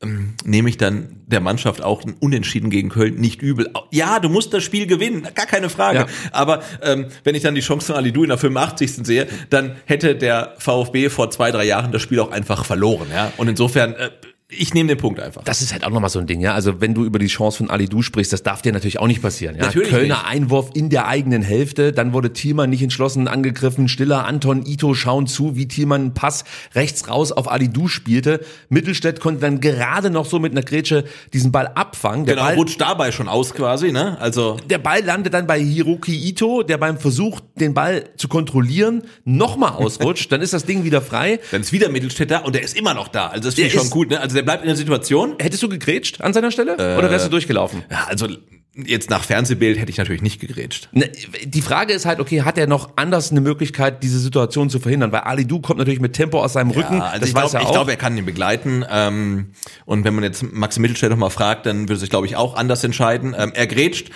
[0.02, 3.70] ähm, nehme ich dann der Mannschaft auch ein Unentschieden gegen Köln nicht übel.
[3.90, 6.00] Ja, du musst das Spiel gewinnen, gar keine Frage.
[6.00, 6.06] Ja.
[6.30, 9.04] Aber ähm, wenn ich dann die Chance von Alidu in der 85.
[9.04, 13.08] sehe, dann hätte der VfB vor zwei, drei Jahren das Spiel auch einfach verloren.
[13.12, 13.32] Ja?
[13.36, 14.10] Und insofern, äh,
[14.58, 15.42] ich nehme den Punkt einfach.
[15.44, 16.54] Das ist halt auch nochmal so ein Ding, ja.
[16.54, 19.06] Also wenn du über die Chance von Ali Du sprichst, das darf dir natürlich auch
[19.06, 19.56] nicht passieren.
[19.56, 19.66] Ja?
[19.66, 20.26] Natürlich Kölner nicht.
[20.26, 25.26] Einwurf in der eigenen Hälfte, dann wurde Thielmann nicht entschlossen angegriffen, Stiller, Anton, Ito schauen
[25.26, 26.44] zu, wie Thielmann einen Pass
[26.74, 28.40] rechts raus auf Ali Du spielte.
[28.68, 32.26] Mittelstädt konnte dann gerade noch so mit einer Grätsche diesen Ball abfangen.
[32.26, 34.18] Der genau, Ball, rutscht dabei schon aus quasi, ne?
[34.20, 39.02] Also der Ball landet dann bei Hiroki Ito, der beim Versuch, den Ball zu kontrollieren,
[39.24, 40.30] nochmal ausrutscht.
[40.32, 41.40] dann ist das Ding wieder frei.
[41.50, 43.28] dann ist wieder Mittelstädt da und der ist immer noch da.
[43.28, 44.20] Also das finde ich schon gut, ne?
[44.20, 45.34] Also der bleibt in der Situation.
[45.38, 46.74] Hättest du gegrätscht an seiner Stelle?
[46.74, 47.82] Oder wärst du durchgelaufen?
[47.90, 48.28] Ja, also
[48.76, 50.88] jetzt nach Fernsehbild hätte ich natürlich nicht gegrätscht.
[50.92, 51.10] Ne,
[51.44, 55.12] Die Frage ist halt, okay, hat er noch anders eine Möglichkeit, diese Situation zu verhindern?
[55.12, 56.98] Weil Ali Du kommt natürlich mit Tempo aus seinem Rücken.
[56.98, 58.84] Ja, also das ich weiß glaube, er glaube, er kann ihn begleiten.
[58.90, 59.52] Ähm,
[59.84, 62.54] und wenn man jetzt Max Mittelstädt noch mal fragt, dann würde sich, glaube ich, auch
[62.54, 63.34] anders entscheiden.
[63.38, 64.10] Ähm, er grätscht.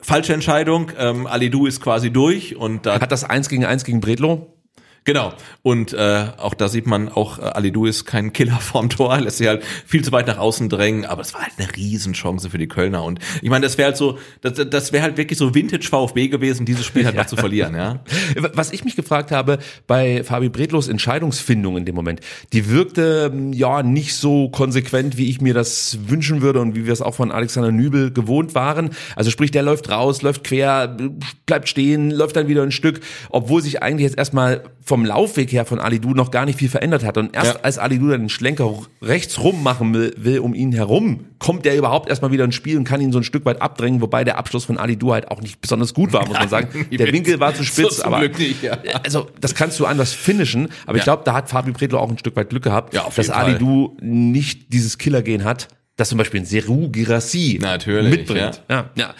[0.00, 0.90] Falsche Entscheidung.
[0.98, 4.58] Ähm, Ali Du ist quasi durch und da hat das Eins gegen Eins gegen Bredlo?
[5.04, 5.32] Genau.
[5.62, 9.38] Und äh, auch da sieht man, auch äh, Alidu ist kein Killer vorm Tor, lässt
[9.38, 12.58] sich halt viel zu weit nach außen drängen, aber es war halt eine Riesenchance für
[12.58, 13.02] die Kölner.
[13.04, 16.28] Und ich meine, das wäre halt so, das, das wäre halt wirklich so Vintage VfB
[16.28, 18.00] gewesen, dieses Spiel halt noch zu verlieren, ja.
[18.54, 22.20] Was ich mich gefragt habe bei Fabi Bredlos Entscheidungsfindung in dem Moment,
[22.52, 26.86] die wirkte ähm, ja nicht so konsequent, wie ich mir das wünschen würde und wie
[26.86, 28.90] wir es auch von Alexander Nübel gewohnt waren.
[29.16, 30.96] Also sprich, der läuft raus, läuft quer,
[31.46, 33.00] bleibt stehen, läuft dann wieder ein Stück,
[33.30, 37.02] obwohl sich eigentlich jetzt erstmal vom Laufweg her von Alidu noch gar nicht viel verändert
[37.02, 37.16] hat.
[37.16, 37.60] Und erst Ja.
[37.62, 38.70] als Alidu dann den Schlenker
[39.00, 42.76] rechts rum machen will, will um ihn herum, kommt er überhaupt erstmal wieder ins Spiel
[42.76, 45.40] und kann ihn so ein Stück weit abdrängen, wobei der Abschluss von Alidu halt auch
[45.40, 46.86] nicht besonders gut war, muss man sagen.
[46.92, 48.76] Der Winkel war zu spitz, So aber nicht, ja.
[49.02, 51.04] also das kannst du anders finishen, aber ich Ja.
[51.14, 53.30] glaube, da hat Fabi Predlo auch ein Stück weit Glück gehabt, dass.
[53.30, 57.58] Ali Du nicht dieses Killergehen hat, das zum Beispiel ein Seru Girassi
[58.10, 58.62] mitbringt.
[58.68, 58.90] Ja.
[58.94, 59.14] Ja.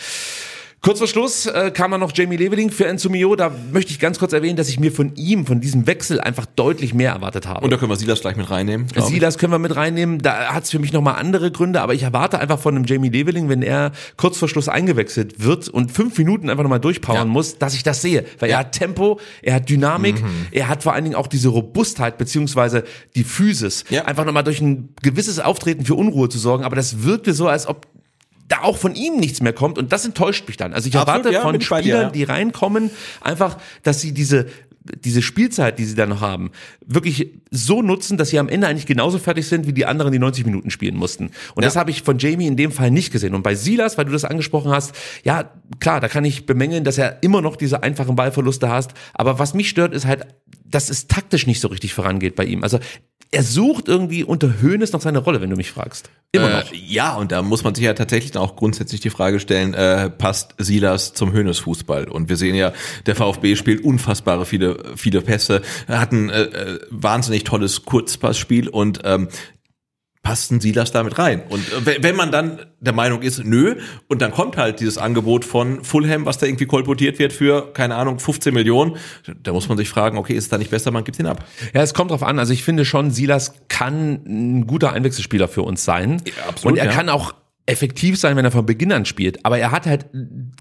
[0.85, 3.37] Kurz vor Schluss äh, kam dann noch Jamie Leveling für Enzo Mio.
[3.37, 6.45] Da möchte ich ganz kurz erwähnen, dass ich mir von ihm, von diesem Wechsel einfach
[6.45, 7.61] deutlich mehr erwartet habe.
[7.64, 8.89] Und da können wir Silas gleich mit reinnehmen.
[8.97, 10.18] Silas können wir mit reinnehmen.
[10.18, 13.11] Da hat es für mich nochmal andere Gründe, aber ich erwarte einfach von einem Jamie
[13.11, 17.24] Leveling, wenn er kurz vor Schluss eingewechselt wird und fünf Minuten einfach nochmal durchpowern Ja.
[17.26, 18.24] muss, dass ich das sehe.
[18.41, 20.47] Weil er hat Tempo, er hat Dynamik, Mhm.
[20.51, 22.83] er hat vor allen Dingen auch diese Robustheit beziehungsweise
[23.14, 23.85] die Physis.
[23.89, 24.07] Ja.
[24.07, 27.68] Einfach nochmal durch ein gewisses Auftreten für Unruhe zu sorgen, aber das wirkte so, als
[27.68, 27.87] ob
[28.49, 30.72] da auch von ihm nichts mehr kommt und das enttäuscht mich dann.
[30.72, 32.11] Also ich Absolut, erwarte ja, von bei dir, Spielern, ja.
[32.11, 32.90] die reinkommen,
[33.20, 34.47] einfach, dass sie diese
[35.05, 36.51] diese Spielzeit, die sie da noch haben,
[36.84, 40.18] wirklich so nutzen, dass sie am Ende eigentlich genauso fertig sind, wie die anderen, die
[40.18, 41.30] 90 Minuten spielen mussten.
[41.55, 43.34] Und das habe ich von Jamie in dem Fall nicht gesehen.
[43.34, 46.99] Und bei Silas, weil du das angesprochen hast, ja, klar, da kann ich bemängeln, dass
[46.99, 48.93] er immer noch diese einfachen Ballverluste hast.
[49.14, 50.26] Aber was mich stört, ist halt,
[50.72, 52.62] dass es taktisch nicht so richtig vorangeht bei ihm.
[52.64, 52.78] Also
[53.34, 56.10] er sucht irgendwie unter Höhnes noch seine Rolle, wenn du mich fragst.
[56.32, 56.72] Immer Äh, noch.
[56.74, 60.54] ja, und da muss man sich ja tatsächlich auch grundsätzlich die Frage stellen, äh, passt
[60.58, 62.08] Silas zum Hönes-Fußball?
[62.08, 62.74] Und wir sehen ja,
[63.06, 69.00] der VfB spielt unfassbare viele, viele Pässe, hat ein äh, äh, wahnsinnig tolles Kurzpassspiel und
[69.04, 69.28] ähm,
[70.22, 71.42] passt ein Silas damit rein?
[71.48, 73.76] Und äh, wenn- wenn man dann der Meinung ist, nö,
[74.08, 77.96] und dann kommt halt dieses Angebot von Fulham, was da irgendwie kolportiert wird für, keine
[77.96, 78.96] Ahnung, 15 Millionen,
[79.42, 81.44] da muss man sich fragen, okay, ist es da nicht besser, man gibt ihn ab.
[81.74, 82.38] Ja, es kommt drauf an.
[82.38, 86.22] Also ich finde schon, Silas kann ein guter Einwechselspieler für uns sein.
[86.26, 86.92] Ja, absolut, Und er ja.
[86.92, 87.34] kann auch
[87.66, 89.44] effektiv sein, wenn er von Beginn an spielt.
[89.44, 90.06] Aber er hat halt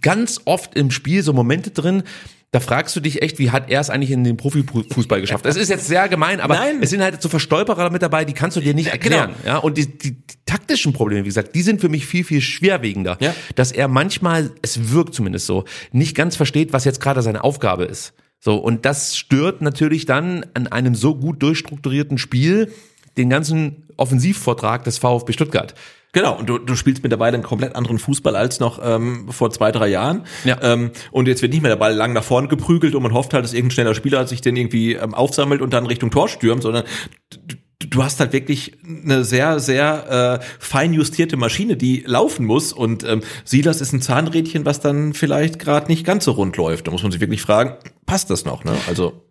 [0.01, 2.03] ganz oft im Spiel so Momente drin,
[2.51, 5.45] da fragst du dich echt, wie hat er es eigentlich in den Profifußball geschafft?
[5.45, 6.79] Das ist jetzt sehr gemein, aber Nein.
[6.81, 9.33] es sind halt so Verstolperer mit dabei, die kannst du dir nicht erklären.
[9.45, 12.41] Ja, und die, die, die taktischen Probleme, wie gesagt, die sind für mich viel, viel
[12.41, 13.17] schwerwiegender.
[13.21, 13.33] Ja.
[13.55, 17.85] Dass er manchmal, es wirkt zumindest so, nicht ganz versteht, was jetzt gerade seine Aufgabe
[17.85, 18.13] ist.
[18.39, 22.73] So, und das stört natürlich dann an einem so gut durchstrukturierten Spiel
[23.15, 25.73] den ganzen Offensivvortrag des VfB Stuttgart.
[26.13, 29.71] Genau, und du, du spielst mittlerweile einen komplett anderen Fußball als noch ähm, vor zwei,
[29.71, 30.25] drei Jahren.
[30.43, 30.57] Ja.
[30.61, 33.33] Ähm, und jetzt wird nicht mehr der Ball lang nach vorne geprügelt und man hofft
[33.33, 36.63] halt, dass irgendein schneller Spieler sich den irgendwie ähm, aufsammelt und dann Richtung Tor stürmt,
[36.63, 36.83] sondern
[37.79, 42.73] du, hast halt wirklich eine sehr, sehr äh, fein justierte Maschine, die laufen muss.
[42.73, 46.87] Und ähm, Silas ist ein Zahnrädchen, was dann vielleicht gerade nicht ganz so rund läuft.
[46.87, 48.63] Da muss man sich wirklich fragen, passt das noch?
[48.65, 48.73] Ne?
[48.87, 49.23] Also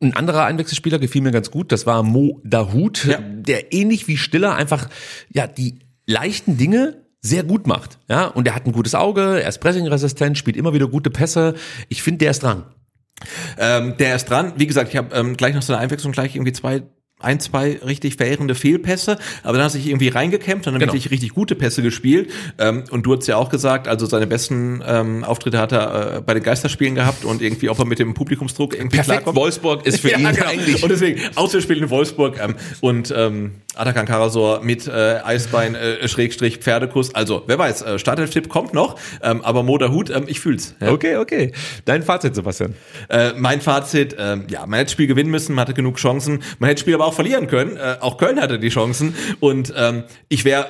[0.00, 3.18] Ein anderer Einwechselspieler gefiel mir ganz gut, das war Mo Dahut, Ja.
[3.20, 4.88] der ähnlich wie Stiller einfach
[5.32, 7.98] ja die leichten Dinge sehr gut macht.
[8.08, 11.54] Ja, und er hat ein gutes Auge, er ist pressingresistent, spielt immer wieder gute Pässe.
[11.88, 12.64] Ich finde, der ist dran.
[13.58, 14.52] Ähm, der ist dran.
[14.56, 16.82] Wie gesagt, ich habe ähm, gleich nach seiner Einwechslung gleich irgendwie zwei
[17.20, 20.92] ein, zwei richtig verheerende Fehlpässe, aber dann hat er sich irgendwie reingekämpft und dann Genau.
[20.92, 22.30] wirklich richtig gute Pässe gespielt.
[22.58, 26.20] Ähm, und du hast ja auch gesagt, also seine besten ähm, Auftritte hat er äh,
[26.20, 29.36] bei den Geisterspielen gehabt und irgendwie, ob er mit dem Publikumsdruck irgendwie Perfekt, klarkommt.
[29.36, 34.60] Wolfsburg ist für ihn eigentlich- Und deswegen Auswärtsspiel in Wolfsburg ähm, und ähm, Atakan Karasor
[34.62, 34.90] mit äh,
[35.24, 37.14] Eisbein, äh, Schrägstrich, Pferdekuss.
[37.14, 40.74] Also, wer weiß, äh, Startelf-Tipp kommt noch, ähm, aber Moda Hut, ähm, ich fühl's.
[40.80, 40.92] Ja.
[40.92, 41.52] Okay, okay.
[41.84, 42.74] Dein Fazit, Sebastian.
[43.08, 46.42] Äh, mein Fazit, ähm, ja, man hätte das Spiel gewinnen müssen, man hatte genug Chancen,
[46.58, 47.76] man hätte das Spiel aber auch verlieren können.
[47.76, 50.68] Äh, auch Köln hatte die Chancen und ähm, ich wäre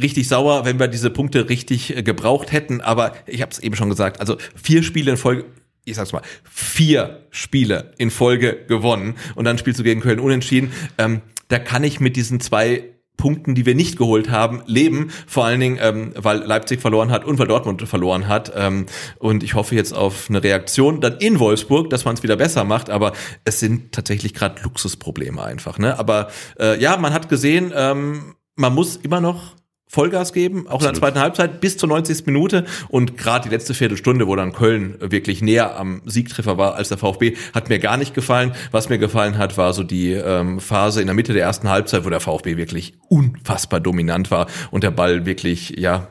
[0.00, 2.80] richtig sauer, wenn wir diese Punkte richtig äh, gebraucht hätten.
[2.80, 5.44] Aber ich habe es eben schon gesagt, also vier Spiele in Folge.
[5.84, 10.72] Ich sag's mal, vier Spiele in Folge gewonnen und dann spielst du gegen Köln unentschieden.
[10.96, 15.10] Ähm, da kann ich mit diesen zwei Punkten, die wir nicht geholt haben, leben.
[15.26, 18.52] Vor allen Dingen, ähm, weil Leipzig verloren hat und weil Dortmund verloren hat.
[18.56, 18.86] Ähm,
[19.18, 22.64] und ich hoffe jetzt auf eine Reaktion dann in Wolfsburg, dass man es wieder besser
[22.64, 22.90] macht.
[22.90, 23.12] Aber
[23.44, 25.78] es sind tatsächlich gerade Luxusprobleme einfach.
[25.78, 25.98] Ne?
[25.98, 29.56] Aber äh, ja, man hat gesehen, ähm, man muss immer noch
[29.86, 32.26] Vollgas geben, auch in der zweiten Halbzeit bis zur 90.
[32.26, 36.88] Minute und gerade die letzte Viertelstunde, wo dann Köln wirklich näher am Siegtreffer war als
[36.88, 38.54] der VfB, hat mir gar nicht gefallen.
[38.70, 42.04] Was mir gefallen hat, war so die ähm, Phase in der Mitte der ersten Halbzeit,
[42.04, 46.08] wo der VfB wirklich unfassbar dominant war und der Ball wirklich, ja,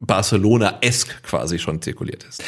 [0.00, 2.42] Barcelona-esk quasi schon zirkuliert ist.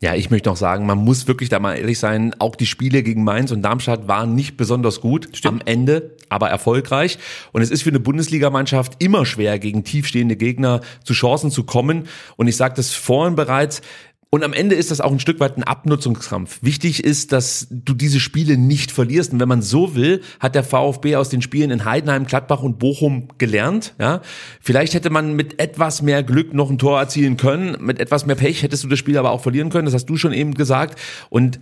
[0.00, 3.02] Ja, ich möchte noch sagen, man muss wirklich da mal ehrlich sein, auch die Spiele
[3.02, 7.18] gegen Mainz und Darmstadt waren nicht besonders gut am Ende, aber erfolgreich.
[7.52, 12.08] Und es ist für eine Bundesligamannschaft immer schwer, gegen tiefstehende Gegner zu Chancen zu kommen.
[12.36, 13.82] Und ich sagte es vorhin bereits,
[14.30, 16.58] und am Ende ist das auch ein Stück weit ein Abnutzungskampf.
[16.60, 19.32] Wichtig ist, dass du diese Spiele nicht verlierst.
[19.32, 22.78] Und wenn man so will, hat der VfB aus den Spielen in Heidenheim, Gladbach und
[22.78, 23.94] Bochum gelernt.
[23.98, 24.20] Ja,
[24.60, 27.78] vielleicht hätte man mit etwas mehr Glück noch ein Tor erzielen können.
[27.80, 29.86] Mit etwas mehr Pech hättest du das Spiel aber auch verlieren können.
[29.86, 31.00] Das hast du schon eben gesagt.
[31.30, 31.58] Und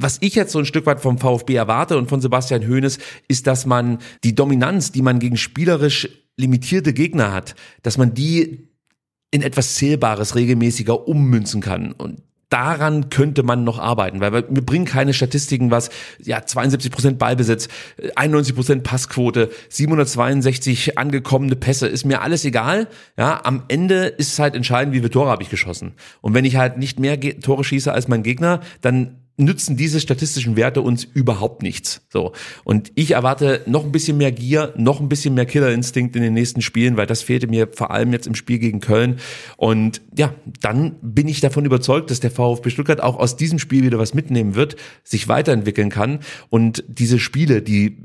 [0.00, 2.98] was ich jetzt so ein Stück weit vom VfB erwarte und von Sebastian Hoeneß,
[3.28, 8.68] ist, dass man die Dominanz, die man gegen spielerisch limitierte Gegner hat, dass man die
[9.30, 11.92] in etwas Zählbares regelmäßiger ummünzen kann.
[11.92, 17.68] Und daran könnte man noch arbeiten, weil wir bringen keine Statistiken, was ja 72% Ballbesitz,
[18.16, 22.88] 91% Passquote, 762 angekommene Pässe, ist mir alles egal.
[23.16, 25.92] Ja, am Ende ist es halt entscheidend, wie viele Tore habe ich geschossen.
[26.20, 30.56] Und wenn ich halt nicht mehr Tore schieße als mein Gegner, dann nützen diese statistischen
[30.56, 32.02] Werte uns überhaupt nichts.
[32.08, 32.32] So.
[32.64, 36.34] Und ich erwarte noch ein bisschen mehr Gier, noch ein bisschen mehr Killerinstinkt in den
[36.34, 39.18] nächsten Spielen, weil das fehlte mir vor allem jetzt im Spiel gegen Köln.
[39.56, 43.84] Und ja, dann bin ich davon überzeugt, dass der VfB Stuttgart auch aus diesem Spiel
[43.84, 47.98] wieder was mitnehmen wird, sich weiterentwickeln kann und diese Spiele, die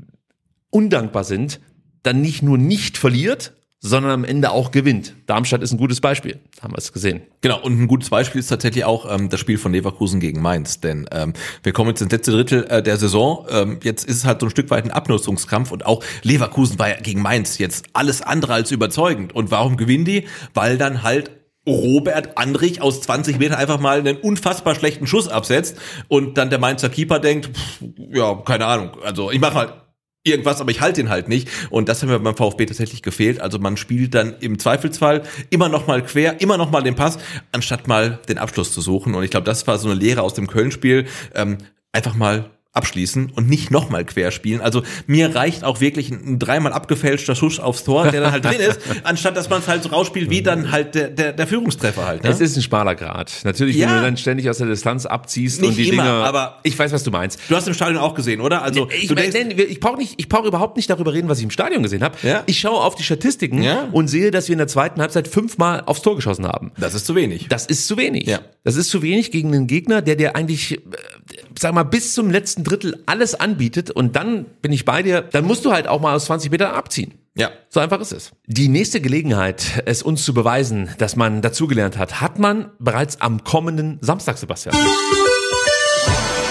[0.70, 1.60] undankbar sind,
[2.02, 3.54] dann nicht nur nicht verliert,
[3.88, 5.14] sondern am Ende auch gewinnt.
[5.26, 7.22] Darmstadt ist ein gutes Beispiel, haben wir es gesehen.
[7.40, 10.80] Genau, und ein gutes Beispiel ist tatsächlich auch ähm, das Spiel von Leverkusen gegen Mainz.
[10.80, 11.32] Denn ähm,
[11.62, 13.46] wir kommen jetzt ins letzte Drittel äh, der Saison.
[13.50, 16.88] Ähm, jetzt ist es halt so ein Stück weit ein Abnutzungskampf und auch Leverkusen war
[16.88, 19.34] ja gegen Mainz jetzt alles andere als überzeugend.
[19.34, 20.26] Und warum gewinnen die?
[20.54, 21.30] Weil dann halt
[21.66, 25.76] Robert Andrich aus 20 Metern einfach mal einen unfassbar schlechten Schuss absetzt
[26.08, 27.80] und dann der Mainzer Keeper denkt, pff,
[28.12, 29.72] ja, keine Ahnung, also ich mache halt
[30.26, 31.48] irgendwas, aber ich halte ihn halt nicht.
[31.70, 33.40] Und das haben wir beim VfB tatsächlich gefehlt.
[33.40, 37.18] Also man spielt dann im Zweifelsfall immer noch mal quer, immer noch mal den Pass,
[37.52, 39.14] anstatt mal den Abschluss zu suchen.
[39.14, 41.06] Und ich glaube, das war so eine Lehre aus dem Köln-Spiel.
[41.34, 41.58] Ähm,
[41.92, 44.60] einfach mal abschließen und nicht nochmal quer spielen.
[44.60, 48.60] Also mir reicht auch wirklich ein dreimal abgefälschter Schuss aufs Tor, der dann halt drin
[48.60, 52.06] ist, anstatt dass man es halt so rausspielt, wie dann halt der, der, der Führungstreffer
[52.06, 52.24] halt.
[52.24, 52.30] Ne?
[52.30, 53.32] Es ist ein schmaler Grad.
[53.44, 53.88] Natürlich, Ja.
[53.88, 56.24] wenn du dann ständig aus der Distanz abziehst Nicht und die immer, Dinger.
[56.24, 57.38] aber- ich weiß, was du meinst.
[57.48, 58.62] Du hast im Stadion auch gesehen, oder?
[58.62, 61.50] Also Ich, nein, ich brauche nicht, ich brauche überhaupt nicht darüber reden, was ich im
[61.50, 62.16] Stadion gesehen habe.
[62.22, 62.42] Ja.
[62.46, 63.88] Ich schaue auf die Statistiken Ja.
[63.92, 66.72] und sehe, dass wir in der zweiten Halbzeit fünfmal aufs Tor geschossen haben.
[66.78, 67.46] das ist zu wenig.
[67.48, 68.26] Das ist zu wenig.
[68.26, 68.40] Ja.
[68.64, 70.80] Das ist zu wenig gegen einen Gegner, der dir eigentlich, äh,
[71.58, 75.44] sag mal, bis zum letzten Drittel alles anbietet und dann bin ich bei dir, dann
[75.44, 77.14] musst du halt auch mal aus 20 Metern abziehen.
[77.34, 77.50] Ja.
[77.68, 78.32] So einfach ist es.
[78.46, 83.44] Die nächste Gelegenheit, es uns zu beweisen, dass man dazugelernt hat, hat man bereits am
[83.44, 84.74] kommenden Samstag, Sebastian.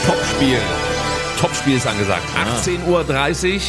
[0.06, 0.60] Topspiel.
[1.40, 2.24] Topspiel ist angesagt.
[2.66, 3.62] 18.30 Uhr.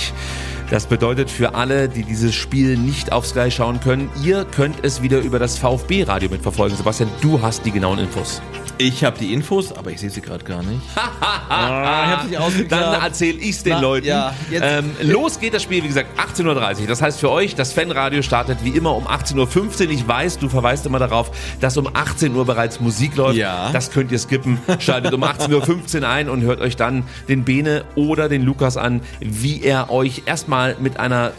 [0.68, 5.00] Das bedeutet für alle, die dieses Spiel nicht auf Sky schauen können, ihr könnt es
[5.00, 6.76] wieder über das VfB-Radio mitverfolgen.
[6.76, 8.42] Sebastian, du hast die genauen Infos.
[8.78, 10.80] Ich habe die Infos, aber ich sehe sie gerade gar nicht.
[10.96, 12.94] ah, ich habe sie ausgeklammert.
[12.94, 14.06] Dann erzähle ich's den Na, Leuten.
[14.06, 16.86] ja, ähm, los geht das Spiel, wie gesagt, 18.30 Uhr.
[16.86, 19.90] Das heißt für euch, das Fanradio startet wie immer um 18.15 Uhr.
[19.90, 23.36] Ich weiß, du verweist immer darauf, dass um 18 Uhr bereits Musik läuft.
[23.36, 23.70] Ja.
[23.72, 24.58] Das könnt ihr skippen.
[24.78, 29.00] Schaltet um 18.15 Uhr ein und hört euch dann den Bene oder den Lukas an,
[29.20, 31.32] wie er euch erstmal mit einer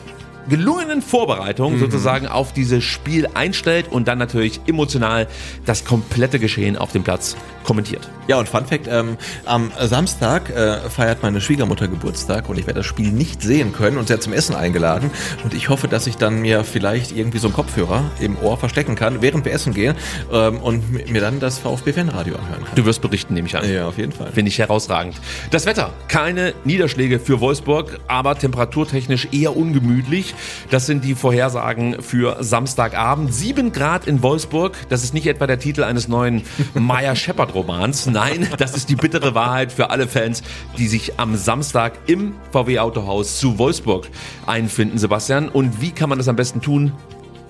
[0.49, 1.79] gelungenen Vorbereitung Mhm.
[1.79, 5.27] sozusagen auf dieses Spiel einstellt und dann natürlich emotional
[5.65, 8.09] das komplette Geschehen auf dem Platz kommentiert.
[8.27, 12.79] Ja, und Fun Fact, ähm, am Samstag äh, feiert meine Schwiegermutter Geburtstag und ich werde
[12.79, 15.11] das Spiel nicht sehen können und sie hat zum Essen eingeladen.
[15.43, 18.95] Und ich hoffe, dass ich dann mir vielleicht irgendwie so einen Kopfhörer im Ohr verstecken
[18.95, 19.95] kann, während wir essen gehen
[20.31, 22.75] ähm, und mi- mir dann das VfB-Fanradio anhören kann.
[22.75, 23.69] Du wirst berichten, nehme ich an.
[23.69, 24.31] Ja, auf jeden Fall.
[24.31, 25.15] Finde ich herausragend.
[25.51, 30.35] Das Wetter, keine Niederschläge für Wolfsburg, aber temperaturtechnisch eher ungemütlich.
[30.69, 33.33] Das sind die Vorhersagen für Samstagabend.
[33.33, 34.75] Sieben Grad in Wolfsburg.
[34.89, 38.05] Das ist nicht etwa der Titel eines neuen Maya Shepard Romans.
[38.07, 40.43] Nein, das ist die bittere Wahrheit für alle Fans,
[40.77, 44.09] die sich am Samstag im VW Autohaus zu Wolfsburg
[44.45, 45.49] einfinden, Sebastian.
[45.49, 46.91] Und wie kann man das am besten tun?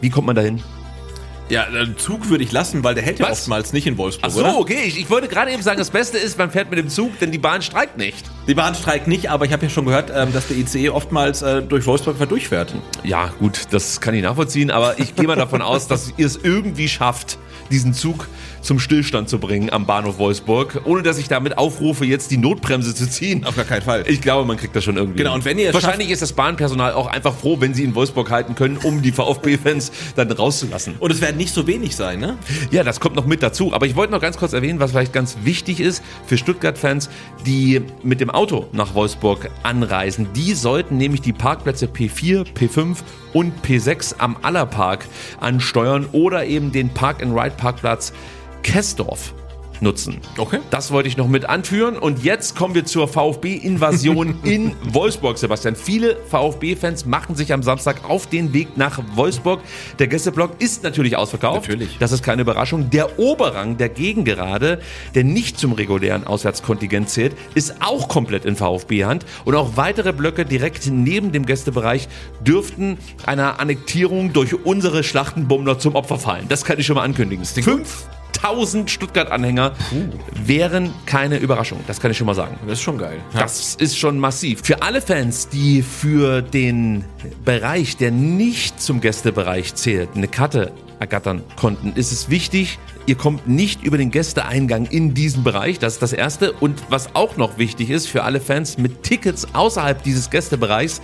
[0.01, 0.61] Wie kommt man dahin?
[1.49, 3.39] Ja, den Zug würde ich lassen, weil der hält ja Was?
[3.39, 4.57] oftmals nicht in Wolfsburg, Ach so, oder?
[4.57, 4.83] okay.
[4.85, 7.31] Ich, ich wollte gerade eben sagen, das Beste ist, man fährt mit dem Zug, denn
[7.31, 8.29] die Bahn streikt nicht.
[8.47, 11.41] Die Bahn streikt nicht, aber ich habe ja schon gehört, ähm, dass der ICE oftmals
[11.41, 12.75] äh, durch Wolfsburg durchfährt.
[13.03, 16.35] Ja, gut, das kann ich nachvollziehen, aber ich gehe mal davon aus, dass ihr es
[16.35, 17.37] irgendwie schafft,
[17.71, 18.27] diesen Zug
[18.67, 22.93] zum Stillstand zu bringen am Bahnhof Wolfsburg, ohne dass ich damit aufrufe, jetzt die Notbremse
[22.93, 23.45] zu ziehen.
[23.45, 24.03] Auf gar keinen Fall.
[24.07, 25.19] Ich glaube, man kriegt das schon irgendwie.
[25.19, 28.29] Genau, und wenn ihr Wahrscheinlich ist das Bahnpersonal auch einfach froh, wenn sie in Wolfsburg
[28.29, 30.95] halten können, um die VfB-Fans dann rauszulassen.
[30.99, 32.37] Und es werden nicht so wenig sein, ne?
[32.69, 33.73] Ja, das kommt noch mit dazu.
[33.73, 37.09] Aber ich wollte noch ganz kurz erwähnen, was vielleicht ganz wichtig ist für Stuttgart-Fans,
[37.45, 40.27] die mit dem Auto nach Wolfsburg anreisen.
[40.35, 42.97] Die sollten nämlich die Parkplätze P4, P5
[43.31, 45.05] und P6 am Allerpark
[45.39, 48.11] ansteuern oder eben den Park-and-Ride-Parkplatz
[48.63, 49.33] Kessdorf
[49.81, 50.19] nutzen.
[50.37, 50.59] Okay.
[50.69, 51.97] Das wollte ich noch mit anführen.
[51.97, 55.75] Und jetzt kommen wir zur VfB-Invasion in Wolfsburg, Sebastian.
[55.75, 59.61] Viele VfB-Fans machen sich am Samstag auf den Weg nach Wolfsburg.
[59.99, 61.67] Der Gästeblock ist natürlich ausverkauft.
[61.67, 61.97] Natürlich.
[61.99, 62.89] Das ist keine Überraschung.
[62.89, 64.79] Der Oberrang der Gegengerade,
[65.15, 69.25] der nicht zum regulären Auswärtskontingent zählt, ist auch komplett in VfB-Hand.
[69.45, 72.07] Und auch weitere Blöcke direkt neben dem Gästebereich
[72.41, 76.45] dürften einer Annektierung durch unsere Schlachtenbummler zum Opfer fallen.
[76.49, 77.45] Das kann ich schon mal ankündigen.
[78.37, 79.73] 5000 Stuttgart-Anhänger
[80.45, 81.79] wären keine Überraschung.
[81.87, 82.57] Das kann ich schon mal sagen.
[82.63, 83.19] Das ist schon geil.
[83.33, 84.61] Das ist schon massiv.
[84.63, 87.03] Für alle Fans, die für den
[87.43, 93.47] Bereich, der nicht zum Gästebereich zählt, eine Karte ergattern konnten, ist es wichtig, ihr kommt
[93.47, 95.79] nicht über den Gästeeingang in diesen Bereich.
[95.79, 96.53] Das ist das Erste.
[96.53, 101.01] Und was auch noch wichtig ist für alle Fans mit Tickets außerhalb dieses Gästebereichs,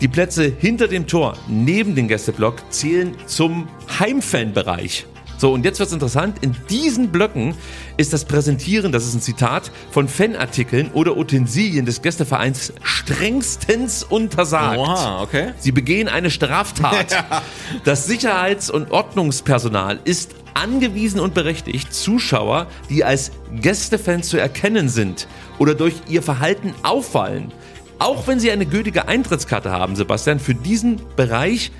[0.00, 3.68] die Plätze hinter dem Tor, neben dem Gästeblock, zählen zum
[4.00, 5.06] Heimfanbereich.
[5.42, 6.36] So, und jetzt wird's interessant.
[6.40, 7.56] In diesen Blöcken
[7.96, 14.78] ist das Präsentieren, das ist ein Zitat, von Fanartikeln oder Utensilien des Gästevereins strengstens untersagt.
[14.78, 15.50] Oha, okay.
[15.58, 17.24] Sie begehen eine Straftat.
[17.84, 25.26] Das Sicherheits- und Ordnungspersonal ist angewiesen und berechtigt, Zuschauer, die als Gästefans zu erkennen sind
[25.58, 27.52] oder durch ihr Verhalten auffallen,
[27.98, 31.72] auch wenn sie eine gültige Eintrittskarte haben, Sebastian, für diesen Bereich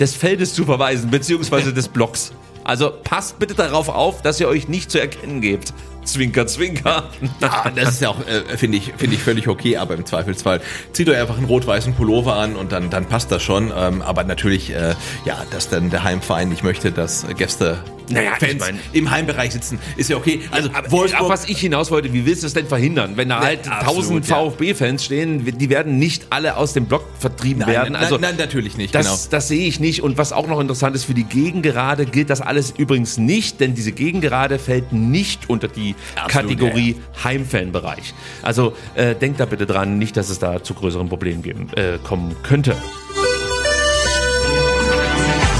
[0.00, 2.32] des Feldes zu verweisen, beziehungsweise des Blocks.
[2.66, 5.72] Also passt bitte darauf auf, dass ihr euch nicht zu erkennen gebt.
[6.06, 7.10] Zwinker, zwinker.
[7.40, 10.60] Ja, das ist ja auch, äh, finde ich, finde ich völlig okay, aber im Zweifelsfall
[10.92, 13.72] zieht euch einfach einen rot-weißen Pullover an und dann, dann passt das schon.
[13.76, 14.94] Ähm, aber natürlich, äh,
[15.24, 17.78] ja, dass dann der Heimverein nicht möchte, dass Gäste
[18.08, 20.40] Naja, ich Fans mein- im Heimbereich sitzen, ist ja okay.
[20.52, 23.12] Also Aber Wolfsburg, auf was ich hinaus wollte, wie willst du es denn verhindern?
[23.16, 24.36] Wenn da halt 1000 ja.
[24.36, 27.92] VfB-Fans stehen, die werden nicht alle aus dem Block vertrieben nein, werden.
[27.94, 29.18] nein, Also nein, natürlich nicht, das, genau.
[29.32, 30.02] das sehe ich nicht.
[30.02, 33.74] Und was auch noch interessant ist, für die Gegengerade gilt das alles übrigens nicht, denn
[33.74, 38.14] diese Gegengerade fällt nicht unter die Absolut, Kategorie Heimfanbereich.
[38.42, 41.98] Also äh, denkt da bitte dran, nicht, dass es da zu größeren Problemen geben, äh,
[42.02, 42.76] kommen könnte.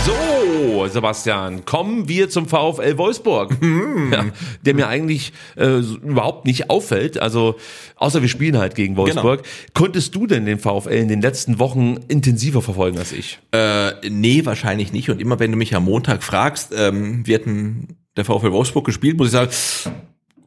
[0.06, 3.56] So, Sebastian, kommen wir zum VfL Wolfsburg,
[4.12, 4.26] ja,
[4.62, 7.18] der mir eigentlich äh, überhaupt nicht auffällt.
[7.18, 7.56] Also,
[7.96, 9.42] außer wir spielen halt gegen Wolfsburg.
[9.74, 13.38] Konntest du denn den VfL in den letzten Wochen intensiver verfolgen als ich?
[13.52, 15.10] Äh, nee, wahrscheinlich nicht.
[15.10, 19.16] Und immer wenn du mich am Montag fragst, ähm, wir hatten der VfL Wolfsburg gespielt,
[19.16, 19.50] muss ich sagen,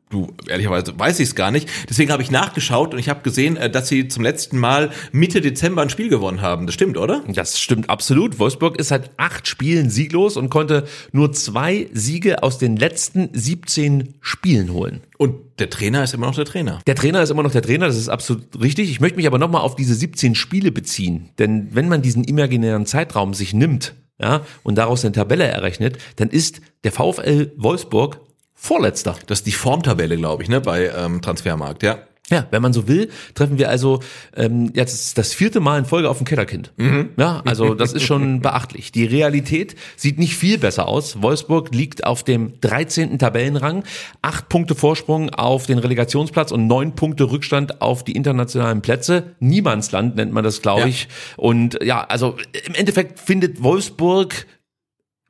[0.09, 1.69] du, ehrlicherweise weiß ich es gar nicht.
[1.89, 5.41] Deswegen habe ich nachgeschaut und ich habe gesehen, äh, dass sie zum letzten Mal Mitte
[5.41, 6.65] Dezember ein Spiel gewonnen haben.
[6.65, 7.23] Das stimmt, oder?
[7.27, 8.39] Das stimmt absolut.
[8.39, 14.15] Wolfsburg ist seit acht Spielen sieglos und konnte nur zwei Siege aus den letzten 17
[14.21, 15.01] Spielen holen.
[15.17, 16.79] Und der Trainer ist immer noch der Trainer.
[16.87, 18.89] Der Trainer ist immer noch der Trainer, das ist absolut richtig.
[18.89, 21.29] Ich möchte mich aber nochmal auf diese 17 Spiele beziehen.
[21.37, 26.29] Denn wenn man diesen imaginären Zeitraum sich nimmt ja, und daraus eine Tabelle errechnet, dann
[26.29, 28.21] ist der VfL Wolfsburg
[28.61, 29.15] Vorletzter.
[29.27, 31.99] Das ist die Formtabelle, glaube ich, ne, bei ähm, Transfermarkt, ja.
[32.31, 34.01] Ja, wenn man so will, treffen wir also
[34.35, 36.71] ähm, jetzt das vierte Mal in Folge auf ein Kellerkind.
[37.17, 38.91] Ja, also das ist schon beachtlich.
[38.91, 41.23] Die Realität sieht nicht viel besser aus.
[41.23, 43.17] Wolfsburg liegt auf dem 13.
[43.17, 43.83] Tabellenrang,
[44.21, 49.35] acht Punkte Vorsprung auf den Relegationsplatz und neun Punkte Rückstand auf die internationalen Plätze.
[49.39, 50.85] Niemandsland nennt man das, glaube Ja.
[50.87, 51.07] ich.
[51.35, 54.45] Und ja, also im Endeffekt findet Wolfsburg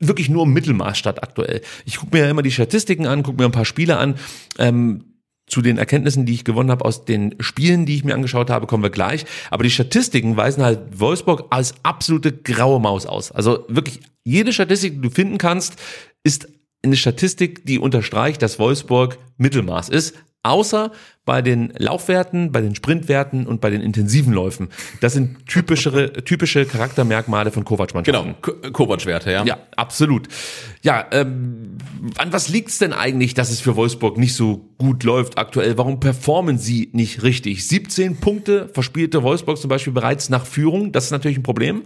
[0.00, 1.60] wirklich nur im Mittelmaß statt aktuell.
[1.84, 4.16] Ich gucke mir ja immer die Statistiken an, gucke mir ein paar Spiele an.
[4.58, 5.04] Ähm,
[5.46, 8.66] zu den Erkenntnissen, die ich gewonnen habe aus den Spielen, die ich mir angeschaut habe,
[8.66, 9.26] kommen wir gleich.
[9.50, 13.32] Aber die Statistiken weisen halt Wolfsburg als absolute graue Maus aus.
[13.32, 15.76] Also wirklich jede Statistik, die du finden kannst,
[16.22, 16.48] ist
[16.82, 20.14] eine Statistik, die unterstreicht, dass Wolfsburg Mittelmaß ist.
[20.42, 20.90] Außer
[21.26, 24.68] bei den Laufwerten, bei den Sprintwerten und bei den intensiven Läufen.
[25.00, 28.36] Das sind typischere, typische Charaktermerkmale von Kovac-Mannschaften.
[28.42, 29.44] Genau, Ko- Kovac-Werte, ja.
[29.44, 30.28] Ja, absolut.
[30.82, 31.76] Ja, ähm,
[32.16, 35.76] an was liegt's denn eigentlich, dass es für Wolfsburg nicht so gut läuft aktuell?
[35.76, 37.68] Warum performen sie nicht richtig?
[37.68, 40.90] 17 Punkte verspielte Wolfsburg zum Beispiel bereits nach Führung.
[40.92, 41.82] Das ist natürlich ein Problem.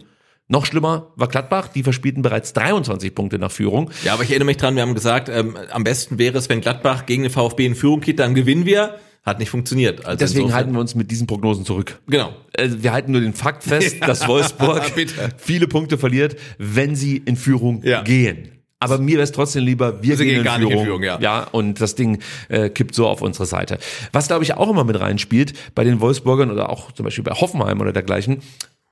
[0.48, 3.90] Noch schlimmer war Gladbach, die verspielten bereits 23 Punkte nach Führung.
[4.04, 6.60] Ja, aber ich erinnere mich dran, wir haben gesagt, ähm, am besten wäre es, wenn
[6.60, 8.96] Gladbach gegen den VfB in Führung geht, dann gewinnen wir.
[9.24, 10.04] Hat nicht funktioniert.
[10.04, 11.98] Also Deswegen halten wir uns mit diesen Prognosen zurück.
[12.08, 12.34] Genau.
[12.52, 14.82] Äh, Wir halten nur den Fakt fest, dass Wolfsburg
[15.38, 18.02] viele Punkte verliert, wenn sie in Führung Ja.
[18.02, 18.50] gehen.
[18.80, 20.78] Aber mir wäre es trotzdem lieber, wir Sie gehen gehen in gar nicht Führung.
[20.80, 21.18] in Führung, ja.
[21.20, 22.18] ja, und das Ding
[22.50, 23.78] äh, kippt so auf unsere Seite.
[24.12, 27.30] Was, glaube ich, auch immer mit reinspielt bei den Wolfsburgern oder auch zum Beispiel bei
[27.32, 28.42] Hoffenheim oder dergleichen,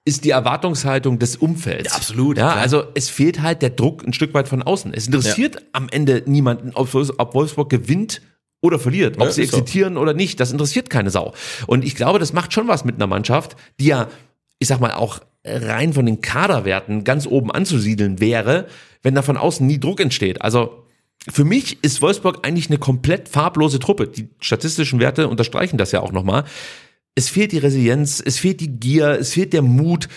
[0.05, 1.91] ist die Erwartungshaltung des Umfelds.
[1.91, 2.63] Ja, absolut, Ja, klar.
[2.63, 4.93] also es fehlt halt der Druck ein Stück weit von außen.
[4.95, 8.21] Es interessiert am Ende niemanden, ob, ob Wolfsburg gewinnt
[8.61, 9.61] oder verliert, ob Ja, sie ist so.
[9.99, 10.41] oder nicht.
[10.41, 11.35] Das interessiert keine Sau.
[11.67, 14.09] Und ich glaube, das macht schon was mit einer Mannschaft, die ja,
[14.59, 18.67] ich sag mal, auch rein von den Kaderwerten ganz oben anzusiedeln wäre,
[19.03, 20.43] wenn da von außen nie Druck entsteht.
[20.43, 20.85] Also
[21.31, 24.09] für mich ist Wolfsburg eigentlich eine komplett farblose Truppe.
[24.09, 26.45] Die statistischen Werte unterstreichen das ja auch nochmal.
[27.15, 30.09] Es fehlt die Resilienz, es fehlt die Gier, es fehlt der Mut.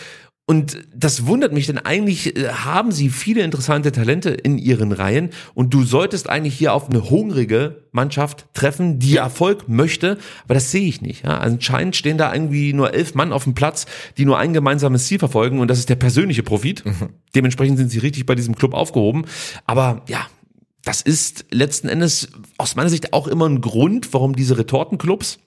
[0.47, 5.31] Und das wundert mich, denn eigentlich äh, haben sie viele interessante Talente in ihren Reihen
[5.55, 10.69] und du solltest eigentlich hier auf eine hungrige Mannschaft treffen, die Erfolg möchte, aber das
[10.69, 11.25] sehe ich nicht.
[11.25, 11.39] Ja?
[11.39, 13.87] Anscheinend stehen da irgendwie nur elf Mann auf dem Platz,
[14.19, 16.83] die nur ein gemeinsames Ziel verfolgen und das ist der persönliche Profit.
[17.33, 19.25] Dementsprechend sind sie richtig bei diesem Club aufgehoben.
[19.65, 20.27] Aber ja,
[20.83, 22.29] das ist letzten Endes
[22.59, 25.39] aus meiner Sicht auch immer ein Grund, warum diese Retortenclubs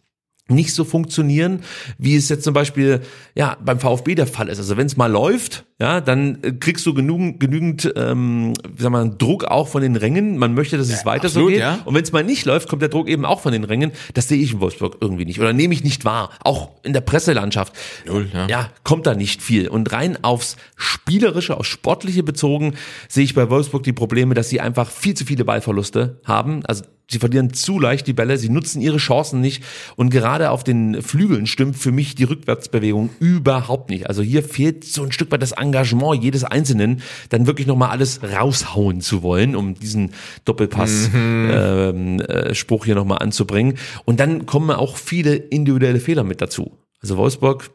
[0.48, 1.60] nicht so funktionieren,
[1.98, 3.00] wie es jetzt zum Beispiel
[3.34, 4.58] ja beim VfB der Fall ist.
[4.58, 8.90] Also wenn es mal läuft, ja, dann äh, kriegst du genügend, genügend ähm, wie soll
[8.90, 10.38] man, Druck auch von den Rängen.
[10.38, 11.60] Man möchte, dass es weiter so absolut, geht.
[11.60, 11.78] ja.
[11.84, 13.92] Und wenn es mal nicht läuft, kommt der Druck eben auch von den Rängen.
[14.14, 16.30] Das sehe ich in Wolfsburg irgendwie nicht oder nehme ich nicht wahr.
[16.42, 17.74] Auch in der Presselandschaft.
[18.06, 18.48] Null, ja.
[18.48, 19.68] ja, kommt da nicht viel.
[19.68, 22.74] Und rein aufs Spielerische, aufs Sportliche bezogen,
[23.08, 26.64] sehe ich bei Wolfsburg die Probleme, dass sie einfach viel zu viele Ballverluste haben.
[26.66, 29.64] Also sie verlieren zu leicht die Bälle, sie nutzen ihre Chancen nicht.
[29.96, 34.08] Und gerade auf den Flügeln stimmt für mich die Rückwärtsbewegung überhaupt nicht.
[34.08, 38.20] Also hier fehlt so ein Stück weit das Engagement jedes Einzelnen, dann wirklich nochmal alles
[38.22, 40.12] raushauen zu wollen, um diesen
[40.44, 43.78] Doppelpass-Spruch hier nochmal anzubringen.
[44.04, 46.78] Und dann kommen auch viele individuelle Fehler mit dazu.
[47.00, 47.70] Also Wolfsburg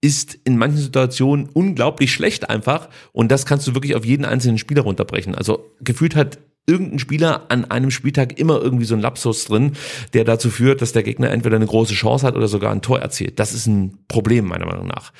[0.00, 4.58] ist in manchen Situationen unglaublich schlecht einfach und das kannst du wirklich auf jeden einzelnen
[4.58, 5.34] Spieler runterbrechen.
[5.34, 9.72] Also gefühlt hat irgendein Spieler an einem Spieltag immer irgendwie so ein Lapsus drin,
[10.12, 13.00] der dazu führt, dass der Gegner entweder eine große Chance hat oder sogar ein Tor
[13.00, 13.38] erzielt.
[13.38, 15.12] Das ist ein Problem meiner Meinung nach.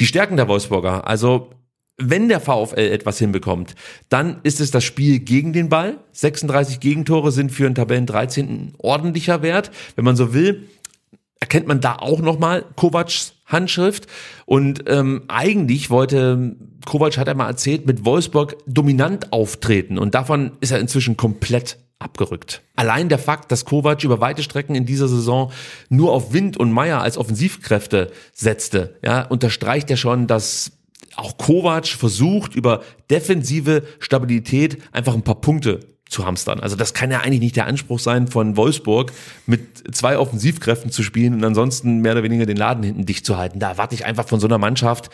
[0.00, 1.50] Die Stärken der Wolfsburger, also
[1.96, 3.74] wenn der VfL etwas hinbekommt,
[4.08, 5.98] dann ist es das Spiel gegen den Ball.
[6.12, 8.74] 36 Gegentore sind für einen Tabellen 13.
[8.78, 9.70] ordentlicher Wert.
[9.94, 10.68] Wenn man so will,
[11.38, 14.06] erkennt man da auch nochmal Kovacs Handschrift.
[14.46, 19.98] Und ähm, eigentlich wollte Kovac, hat er mal erzählt, mit Wolfsburg dominant auftreten.
[19.98, 22.62] Und davon ist er inzwischen komplett abgerückt.
[22.76, 25.52] Allein der Fakt, dass Kovac über weite Strecken in dieser Saison
[25.88, 30.72] nur auf Wind und Meier als Offensivkräfte setzte, ja, unterstreicht ja schon, dass
[31.16, 35.80] auch Kovac versucht, über defensive Stabilität einfach ein paar Punkte
[36.14, 36.60] zu hamstern.
[36.60, 39.12] Also das kann ja eigentlich nicht der Anspruch sein von Wolfsburg,
[39.46, 43.36] mit zwei Offensivkräften zu spielen und ansonsten mehr oder weniger den Laden hinten dicht zu
[43.36, 43.58] halten.
[43.58, 45.10] Da erwarte ich einfach von so einer Mannschaft,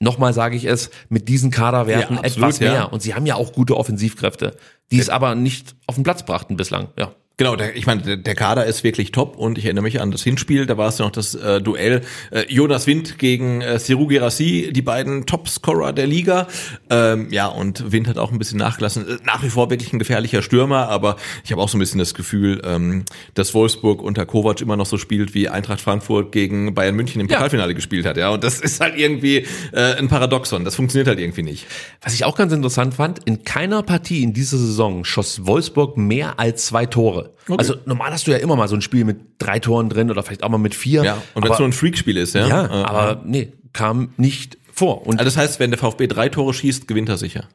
[0.00, 2.72] nochmal sage ich es, mit diesen Kaderwerten Ja, absolut, etwas mehr.
[2.74, 2.84] ja.
[2.84, 4.56] Und sie haben ja auch gute Offensivkräfte,
[4.90, 6.88] die es aber nicht auf den Platz brachten bislang.
[6.98, 7.14] Ja.
[7.40, 10.10] Genau, der, ich meine, der, der Kader ist wirklich top und ich erinnere mich an
[10.10, 13.78] das Hinspiel, da war es ja noch das äh, Duell äh, Jonas Wind gegen äh,
[13.78, 16.48] Seru Girassi, die beiden Topscorer der Liga.
[16.90, 19.08] Ähm, ja, und Wind hat auch ein bisschen nachgelassen.
[19.08, 21.98] Äh, Nach wie vor wirklich ein gefährlicher Stürmer, aber ich habe auch so ein bisschen
[21.98, 26.74] das Gefühl, ähm, dass Wolfsburg unter Kovac immer noch so spielt, wie Eintracht Frankfurt gegen
[26.74, 27.36] Bayern München im Ja.
[27.36, 28.18] Pokalfinale gespielt hat.
[28.18, 30.66] Ja, und das ist halt irgendwie äh, ein Paradoxon.
[30.66, 31.64] Das funktioniert halt irgendwie nicht.
[32.02, 36.38] Was ich auch ganz interessant fand, in keiner Partie in dieser Saison schoss Wolfsburg mehr
[36.38, 37.29] als zwei Tore.
[37.48, 40.22] Also normal hast du ja immer mal so ein Spiel mit drei Toren drin oder
[40.22, 41.02] vielleicht auch mal mit vier.
[41.04, 42.46] Ja, und wenn es so ein Freakspiel ist, ja.
[42.46, 45.06] ja, Äh, aber nee, kam nicht vor.
[45.06, 47.48] Und Also das heißt, wenn der VfB drei Tore schießt, gewinnt er sicher.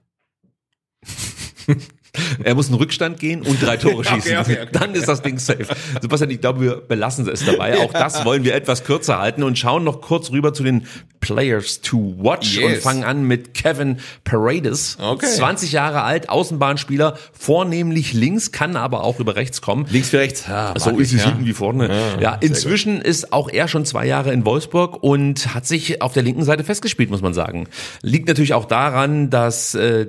[2.43, 4.37] er muss einen Rückstand gehen und drei Tore schießen.
[4.37, 5.65] okay, okay, Dann ist das Ding safe.
[6.01, 7.79] Sebastian, ich glaube, wir belassen es dabei.
[7.79, 10.85] Auch das wollen wir etwas kürzer halten und schauen noch kurz rüber zu den
[11.19, 12.65] Players to watch Yes.
[12.65, 14.97] und fangen an mit Kevin Paredes.
[15.01, 15.25] Okay.
[15.25, 19.85] 20 Jahre alt, Außenbahnspieler, vornehmlich links, kann aber auch über rechts kommen.
[19.89, 20.45] Links wie rechts.
[20.47, 21.29] Ja, So mag ist es ja.
[21.29, 21.89] hinten wie vorne.
[22.21, 26.23] Ja, inzwischen ist auch er schon zwei Jahre in Wolfsburg und hat sich auf der
[26.23, 27.67] linken Seite festgespielt, muss man sagen.
[28.01, 30.07] Liegt natürlich auch daran, dass äh,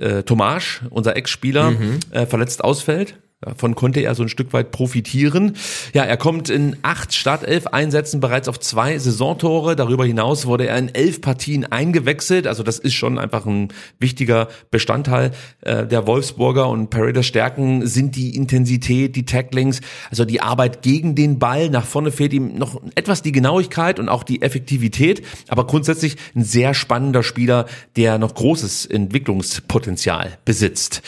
[0.00, 1.72] äh, Tomasch, unser Ex-Spieler,
[2.10, 3.14] äh, verletzt ausfällt.
[3.42, 5.56] Davon konnte er so ein Stück weit profitieren.
[5.94, 9.74] Ja, er kommt in acht Startelf-Einsätzen bereits auf zwei Saisontore.
[9.74, 12.46] Darüber hinaus wurde er in elf Partien eingewechselt.
[12.46, 13.68] Also das ist schon einfach ein
[13.98, 15.32] wichtiger Bestandteil
[15.62, 16.68] äh, der Wolfsburger.
[16.68, 21.68] Und Paredes Stärken sind die Intensität, die Tacklings, also die Arbeit gegen den Ball.
[21.68, 25.26] Nach vorne fehlt ihm noch etwas die Genauigkeit und auch die Effektivität.
[25.48, 27.66] Aber grundsätzlich ein sehr spannender Spieler,
[27.96, 31.02] der noch großes Entwicklungspotenzial besitzt.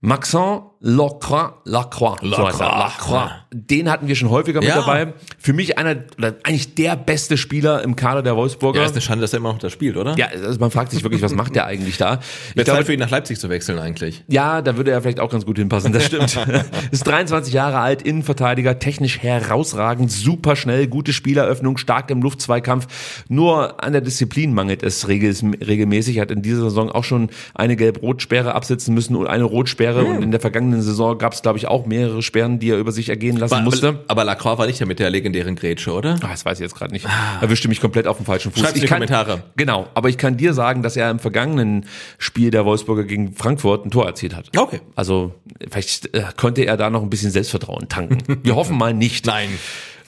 [0.00, 3.30] Maxence Lacroix, Lacroix, so heißt er, Lacroix.
[3.54, 4.76] Den hatten wir schon häufiger mit Ja.
[4.76, 5.14] dabei.
[5.38, 8.80] Für mich einer, oder eigentlich der beste Spieler im Kader der Wolfsburger.
[8.80, 10.14] Ja, ist eine Schande, dass er immer noch das spielt, oder?
[10.18, 12.20] Ja, also man fragt sich wirklich, was macht der eigentlich da?
[12.54, 14.24] Wäre Zeit für ihn nach Leipzig zu wechseln eigentlich.
[14.28, 16.38] ja, da würde er vielleicht auch ganz gut hinpassen, das stimmt.
[16.90, 23.24] ist 23 Jahre alt, Innenverteidiger, technisch herausragend, super schnell, gute Spieleröffnung, stark im Luftzweikampf.
[23.28, 25.34] Nur an der Disziplin mangelt es regel-
[25.66, 26.20] regelmäßig.
[26.20, 30.04] Hat in dieser Saison auch schon eine Gelb-Rot-Sperre absitzen müssen und eine Rotsperre.
[30.04, 32.92] Und in der vergangenen Saison gab es, glaube ich, auch mehrere Sperren, die er über
[32.92, 33.88] sich ergehen lassen musste.
[33.88, 36.16] Aber, aber Lacroix war nicht der mit der legendären Grätsche, oder?
[36.22, 37.06] Ah, das weiß ich jetzt gerade nicht.
[37.40, 38.60] Erwischte mich komplett auf dem falschen Fuß.
[38.60, 39.42] Schreibt's in die Kommentare.
[39.56, 41.86] Genau, aber ich kann dir sagen, dass er im vergangenen
[42.18, 44.50] Spiel der Wolfsburger gegen Frankfurt ein Tor erzielt hat.
[44.56, 44.80] Okay.
[44.94, 45.34] Also
[45.70, 48.18] vielleicht äh, konnte er da noch ein bisschen Selbstvertrauen tanken.
[48.42, 49.26] Wir hoffen mal nicht.
[49.26, 49.48] Nein.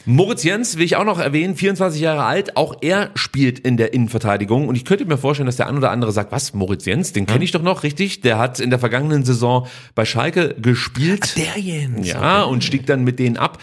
[0.09, 3.93] Moritz Jens will ich auch noch erwähnen, 24 Jahre alt, auch er spielt in der
[3.93, 7.13] Innenverteidigung und ich könnte mir vorstellen, dass der ein oder andere sagt, was, Moritz Jens,
[7.13, 8.21] den kenne ich doch noch, richtig?
[8.21, 11.37] Der hat in der vergangenen Saison bei Schalke gespielt.
[11.37, 12.07] Der Jens.
[12.07, 13.59] Ja, und stieg dann mit denen ab.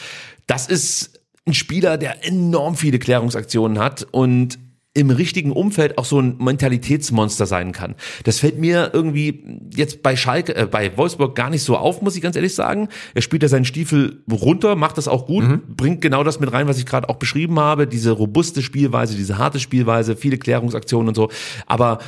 [0.45, 4.59] Das ist ein Spieler, der enorm viele Klärungsaktionen hat und
[4.95, 7.95] im richtigen Umfeld auch so ein Mentalitätsmonster sein kann.
[8.25, 9.43] Das fällt mir irgendwie
[9.75, 12.89] jetzt bei Schalke, äh, bei Wolfsburg gar nicht so auf, muss ich ganz ehrlich sagen.
[13.15, 16.67] Er spielt da seinen Stiefel runter, macht das auch gut, bringt genau das mit rein,
[16.67, 21.15] was ich gerade auch beschrieben habe, diese robuste Spielweise, diese harte Spielweise, viele Klärungsaktionen und
[21.15, 21.29] so.
[21.65, 21.99] Aber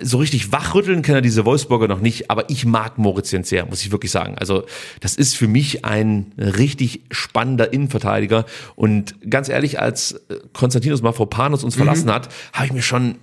[0.00, 3.64] so richtig wachrütteln kann er diese Wolfsburger noch nicht, aber ich mag Moritz Jens sehr,
[3.66, 4.36] muss ich wirklich sagen.
[4.36, 4.64] Also
[5.00, 11.62] das ist für mich ein richtig spannender Innenverteidiger und ganz ehrlich, als äh, Konstantinos Mafropanos
[11.62, 13.16] uns verlassen hat, habe ich mir schon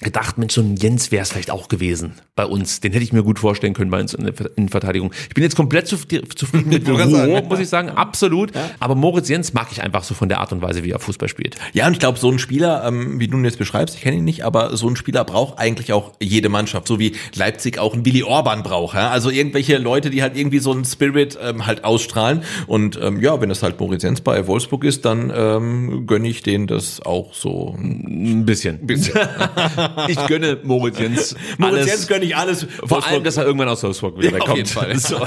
[0.00, 2.80] gedacht, Mensch, so ein Jens wäre es vielleicht auch gewesen bei uns.
[2.80, 5.12] Den hätte ich mir gut vorstellen können bei uns in der Innenverteidigung.
[5.28, 7.48] Ich bin jetzt komplett zuf- zufrieden mit sagen.
[7.48, 8.52] muss ich sagen, absolut.
[8.78, 11.28] Aber Moritz Jens mag ich einfach so von der Art und Weise, wie er Fußball
[11.28, 11.56] spielt.
[11.74, 14.16] Ja, und ich glaube, so ein Spieler, ähm, wie du ihn jetzt beschreibst, ich kenne
[14.16, 17.92] ihn nicht, aber so ein Spieler braucht eigentlich auch jede Mannschaft, so wie Leipzig auch
[17.94, 18.94] einen Willi Orban braucht.
[18.96, 19.10] Ja?
[19.10, 22.42] Also irgendwelche Leute, die halt irgendwie so einen Spirit ähm, halt ausstrahlen.
[22.66, 26.42] Und ähm, ja, wenn das halt Moritz Jens bei Wolfsburg ist, dann ähm, gönne ich
[26.42, 27.76] denen das auch so.
[27.78, 28.78] Ein bisschen.
[30.08, 31.86] ich gönne Moritz Jens Moritz alles.
[31.86, 32.66] Jens gönne ich alles.
[32.84, 34.56] Vor allem, dass er irgendwann aus Wolfsburg wieder Ja, auf wegkommt.
[34.56, 34.96] jeden Fall.
[35.00, 35.18] So.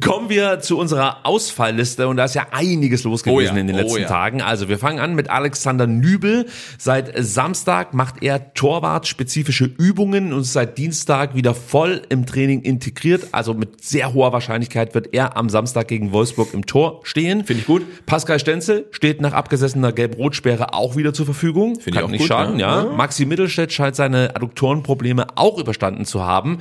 [0.00, 3.66] Kommen wir zu unserer Ausfallliste und da ist ja einiges los gewesen Oh ja, in
[3.66, 4.08] den oh letzten ja.
[4.08, 4.42] Tagen.
[4.42, 6.46] Also wir fangen an mit Alexander Nübel.
[6.78, 13.28] Seit Samstag macht er Torwart-spezifische Übungen und ist seit Dienstag wieder voll im Training integriert.
[13.32, 17.44] Also mit sehr hoher Wahrscheinlichkeit wird er am Samstag gegen Wolfsburg im Tor stehen.
[17.44, 17.82] Finde ich gut.
[18.06, 21.80] Pascal Stenzel steht nach abgesessener Gelb-Rot-Sperre auch wieder zur Verfügung.
[21.80, 22.84] Finde ich auch nicht gut, schaden, ja.
[22.84, 22.92] ja.
[22.92, 26.58] Maxi Mittelstädt scheint seine Adduktorenprobleme auch überstanden zu haben.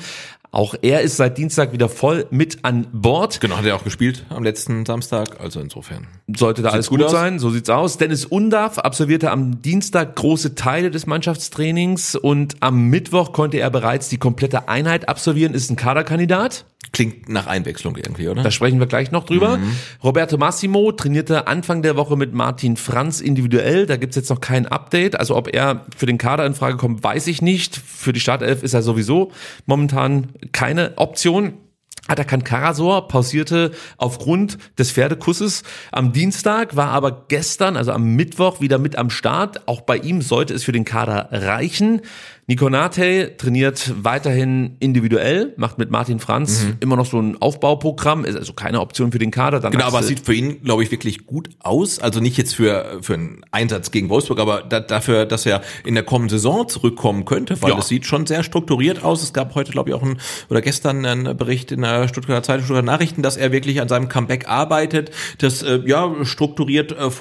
[0.51, 3.41] Auch er ist seit Dienstag wieder voll mit an Bord.
[3.41, 6.07] Genau, hat er auch gespielt am letzten Samstag, also insofern.
[6.35, 7.97] Sollte da alles gut gut, sein, so sieht's aus.
[7.97, 14.09] Dennis Undaff absolvierte am Dienstag große Teile des Mannschaftstrainings und am Mittwoch konnte er bereits
[14.09, 16.65] die komplette Einheit absolvieren, ist ein Kaderkandidat.
[16.91, 18.43] Klingt nach Einwechslung irgendwie, oder?
[18.43, 19.59] Da sprechen wir gleich noch drüber.
[20.03, 23.85] Roberto Massimo trainierte Anfang der Woche mit Martin Franz individuell.
[23.85, 25.19] Da gibt's jetzt noch kein Update.
[25.19, 27.75] Also ob er für den Kader in Frage kommt, weiß ich nicht.
[27.75, 29.31] Für die Startelf ist er sowieso
[29.65, 31.53] momentan keine Option.
[32.07, 38.77] Atakan Karasor pausierte aufgrund des Pferdekusses am Dienstag, war aber gestern, also am Mittwoch, wieder
[38.77, 39.67] mit am Start.
[39.67, 42.01] Auch bei ihm sollte es für den Kader reichen.
[42.49, 48.37] Nico Nate trainiert weiterhin individuell, macht mit Martin Franz immer noch so ein Aufbauprogramm, ist
[48.37, 49.59] also keine Option für den Kader.
[49.59, 51.99] Dann Genau, aber es sieht für ihn, glaube ich, wirklich gut aus.
[51.99, 55.93] Also nicht jetzt für, für einen Einsatz gegen Wolfsburg, aber da, dafür, dass er in
[55.95, 57.79] der kommenden Saison zurückkommen könnte, weil Ja.
[57.79, 59.23] es sieht schon sehr strukturiert aus.
[59.23, 60.17] Es gab heute, glaube ich, auch ein,
[60.49, 64.07] oder gestern einen Bericht in der Stuttgarter Zeitung, Stuttgarter Nachrichten, dass er wirklich an seinem
[64.07, 67.11] Comeback arbeitet, das äh, ja strukturiert äh,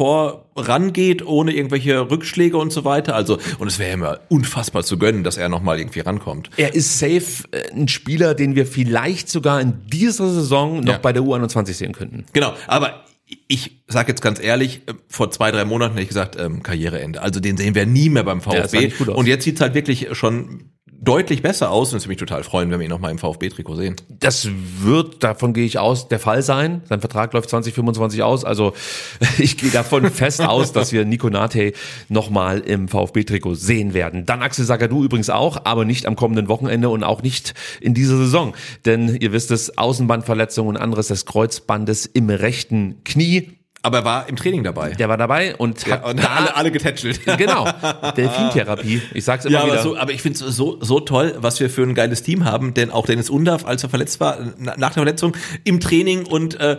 [0.56, 3.14] vorangeht, ohne irgendwelche Rückschläge und so weiter.
[3.14, 6.50] Also, und es wäre immer unfassbar zu gönnen, dass er nochmal irgendwie rankommt.
[6.56, 10.98] Er ist safe äh, ein Spieler, den wir vielleicht sogar in dieser Saison noch Ja.
[10.98, 12.24] bei der U21 sehen könnten.
[12.32, 13.04] Genau, aber
[13.48, 17.20] ich sage jetzt ganz ehrlich, äh, vor zwei, drei Monaten hätte ich gesagt, ähm, Karriereende.
[17.20, 18.92] Also den sehen wir nie mehr beim Ja, VfB.
[19.00, 19.08] aus.
[19.08, 22.70] und jetzt sieht's halt wirklich schon deutlich besser aus und es würde mich total freuen,
[22.70, 23.96] wenn wir ihn nochmal im VfB-Trikot sehen.
[24.08, 24.48] Das
[24.80, 26.82] wird, davon gehe ich aus, der Fall sein.
[26.88, 28.44] Sein Vertrag läuft 2025 aus.
[28.44, 28.72] Also
[29.38, 31.72] ich gehe davon fest aus, dass wir Nico Nate
[32.08, 34.26] nochmal im VfB-Trikot sehen werden.
[34.26, 38.16] Dann Axel Sagadou übrigens auch, aber nicht am kommenden Wochenende und auch nicht in dieser
[38.16, 38.54] Saison.
[38.84, 43.55] Denn ihr wisst es, Außenbandverletzung und anderes des Kreuzbandes im rechten Knie.
[43.82, 44.90] Aber er war im Training dabei.
[44.90, 47.20] Der war dabei und hat und da, alle, alle getätschelt.
[47.38, 47.68] genau,
[48.16, 49.00] Delfintherapie.
[49.14, 49.82] Ich sag's immer Ja, aber, wieder.
[49.82, 52.74] so, aber ich finde es so, so toll, was wir für ein geiles Team haben,
[52.74, 56.58] denn auch Dennis Undaff, als er verletzt war, na- nach der Verletzung im Training und
[56.58, 56.78] äh,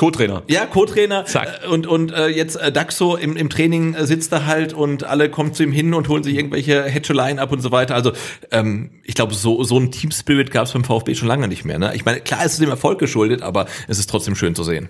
[0.00, 0.44] Co-Trainer.
[0.48, 1.60] Ja, Co-Trainer Zack.
[1.62, 5.04] Äh, und und äh, jetzt äh, Daxo im, im Training äh, sitzt da halt und
[5.04, 7.96] alle kommen zu ihm hin und holen sich irgendwelche Hedgeleien ab und so weiter.
[7.96, 8.12] Also
[8.50, 11.66] ähm, ich glaube, so so ein Team Spirit gab es beim VfB schon lange nicht
[11.66, 11.78] mehr.
[11.78, 11.94] Ne?
[11.94, 14.88] Ich meine, klar ist es dem Erfolg geschuldet, aber es ist trotzdem schön zu sehen.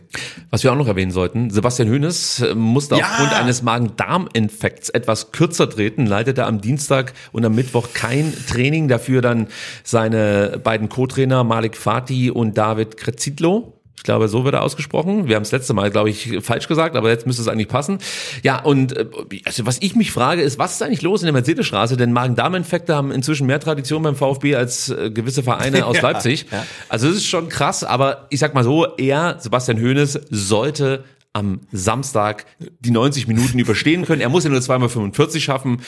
[0.51, 3.07] Was wir auch noch erwähnen sollten, Sebastian Hönes äh, musste Ja!
[3.07, 9.23] aufgrund eines Magen-Darm-Infekts etwas kürzer treten, leitete am Dienstag und am Mittwoch kein Training, dafür
[9.23, 9.49] dann
[9.83, 13.80] seine beiden Co-Trainer Malik Fatih und David Krezidlo.
[14.01, 15.29] Ich glaube, so wird er ausgesprochen.
[15.29, 17.99] Wir haben es letzte Mal, glaube ich, falsch gesagt, aber jetzt müsste es eigentlich passen.
[18.43, 19.05] Ja, und äh,
[19.45, 21.99] also was ich mich frage, ist, was ist eigentlich los in der Mercedesstraße?
[21.99, 26.47] Denn Magen-Darm-Infekte haben inzwischen mehr Tradition beim VfB als äh, gewisse Vereine aus Ja, Leipzig.
[26.51, 26.65] ja.
[26.89, 31.61] Also es ist schon krass, aber ich sag mal so, er, Sebastian Hoeneß, sollte am
[31.71, 32.45] Samstag
[32.81, 34.21] die 90 Minuten überstehen können.
[34.21, 35.81] Er muss ja nur zweimal 45 schaffen.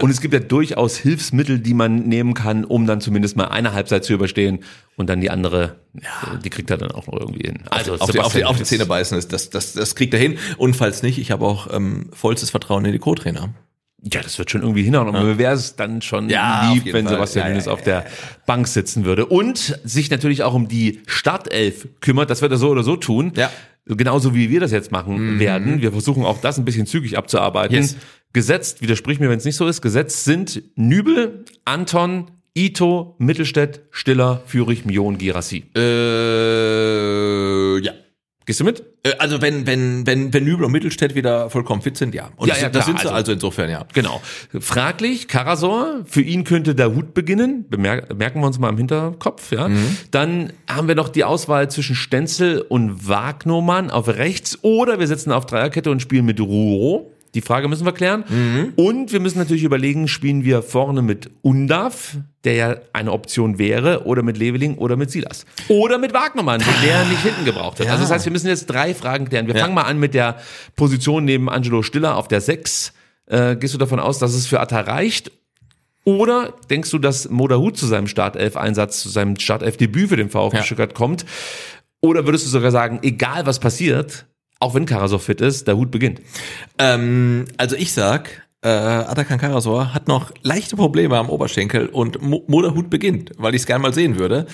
[0.00, 3.72] Und es gibt ja durchaus Hilfsmittel, die man nehmen kann, um dann zumindest mal eine
[3.72, 4.60] Halbzeit zu überstehen.
[4.96, 7.60] Und dann die andere, äh, die kriegt er dann auch noch irgendwie hin.
[7.70, 8.64] Also auf, die, auf, die, auf die.
[8.64, 10.38] Zähne beißen, ist, das, das, das kriegt er hin.
[10.58, 13.48] Und falls nicht, ich habe auch ähm, vollstes Vertrauen in die Co-Trainer.
[14.02, 15.08] Ja, das wird schon irgendwie hinhauen.
[15.08, 17.14] Und mir wäre es dann schon Ja, lieb, wenn Fall.
[17.14, 18.06] Sebastian Ja, ja, auf der
[18.46, 19.26] Bank sitzen würde.
[19.26, 22.30] Und sich natürlich auch um die Startelf kümmert.
[22.30, 23.32] Das wird er so oder so tun.
[23.36, 23.50] Ja.
[23.96, 25.80] Genauso wie wir das jetzt machen werden.
[25.82, 27.76] Wir versuchen auch das ein bisschen zügig abzuarbeiten.
[27.76, 27.96] Yes.
[28.32, 34.42] Gesetzt, widersprich mir, wenn es nicht so ist, gesetzt sind Nübel, Anton, Ito, Mittelstädt, Stiller,
[34.46, 35.64] Führig, Mion, Girassi.
[35.76, 35.80] Äh,
[37.80, 37.92] ja.
[38.46, 38.82] Gehst du mit?
[39.02, 42.30] Äh, Also wenn, wenn, wenn, wenn Nübel und Mittelstädt wieder vollkommen fit sind, ja.
[42.36, 43.84] Und Ja, das, ja, das klar, sind sie also- also insofern, ja.
[43.92, 44.20] Genau.
[44.58, 49.68] Fraglich, Karasor, für ihn könnte Dahut beginnen, Bemerk merken wir uns mal im Hinterkopf, ja.
[50.10, 55.32] Dann haben wir noch die Auswahl zwischen Stenzel und Wagnermann auf rechts oder wir setzen
[55.32, 57.12] auf Dreierkette und spielen mit Ruo.
[57.34, 58.24] Die Frage müssen wir klären.
[58.76, 64.04] Und wir müssen natürlich überlegen, spielen wir vorne mit Undav, der ja eine Option wäre,
[64.06, 65.44] oder mit Leveling oder mit Silas.
[65.68, 67.88] Oder mit Wagnermann, den der nicht hinten gebraucht hat.
[67.88, 69.46] Also das heißt, wir müssen jetzt drei Fragen klären.
[69.46, 70.38] Wir fangen mal an mit der
[70.76, 72.92] Position neben Angelo Stiller auf der 6.
[73.26, 75.30] Äh, gehst du davon aus, dass es für Atta reicht?
[76.04, 80.62] Oder denkst du, dass Modahut zu seinem Startelf-Einsatz, zu seinem Startelf-Debüt für den VfB Ja.
[80.64, 81.24] Stuttgart kommt?
[82.00, 84.24] Oder würdest du sogar sagen, egal was passiert,
[84.60, 86.20] auch wenn Karasov fit ist, der Hut beginnt?
[86.78, 92.44] Ähm, also ich sag, äh, Atakan Karasor hat noch leichte Probleme am Oberschenkel und Mo
[92.46, 94.46] Moderhut beginnt, weil ich es gerne mal sehen würde.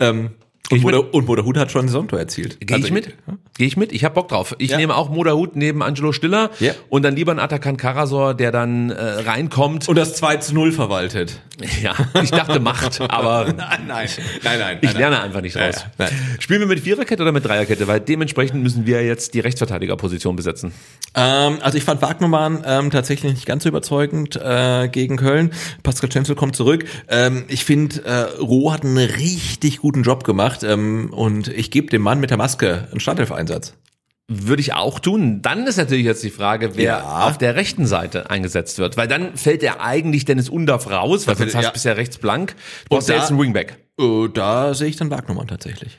[0.00, 0.32] Ähm,
[0.70, 0.80] und?
[0.82, 2.58] Moder und Moderhut hat schon ein Saisontor erzielt.
[2.60, 3.14] Gehe Also ich mit?
[3.58, 3.92] Gehe ich mit?
[3.92, 4.54] Ich hab Bock drauf.
[4.58, 4.76] Ich Ja.
[4.78, 6.72] nehme auch Modahut neben Angelo Stiller Ja.
[6.88, 9.88] und dann lieber einen Atakan Karasor, der dann äh, reinkommt.
[9.88, 11.40] Und das 2 zu 0 verwaltet.
[11.82, 13.56] ja, ich dachte Macht, aber Nein,
[13.86, 14.08] nein,
[14.42, 14.78] nein, nein.
[14.80, 15.74] ich lerne einfach nicht raus.
[15.98, 16.10] Ja, nein.
[16.38, 17.86] Spielen wir mit Viererkette oder mit Dreierkette?
[17.86, 20.72] Weil dementsprechend müssen wir jetzt die Rechtsverteidigerposition besetzen.
[21.14, 25.50] Ähm, also ich fand Wagnermann ähm, tatsächlich nicht ganz so überzeugend äh, gegen Köln.
[25.82, 26.86] Pascal Stenzel kommt zurück.
[27.08, 31.88] Ähm, ich finde, äh, Roh hat einen richtig guten Job gemacht ähm, und ich gebe
[31.88, 33.74] dem Mann mit der Maske einen Startelf-Einsatz.
[34.28, 35.42] Würde ich auch tun.
[35.42, 37.26] Dann ist natürlich jetzt die Frage, wer Ja.
[37.26, 38.96] auf der rechten Seite eingesetzt wird.
[38.96, 41.68] Weil dann fällt er eigentlich Dennis Undaff raus, weil sonst hast ja.
[41.70, 42.54] du bisher rechts blank.
[42.88, 43.78] Du brauchst ja da- jetzt einen Wingback.
[44.00, 45.98] Äh, da sehe ich dann Wagnermann tatsächlich.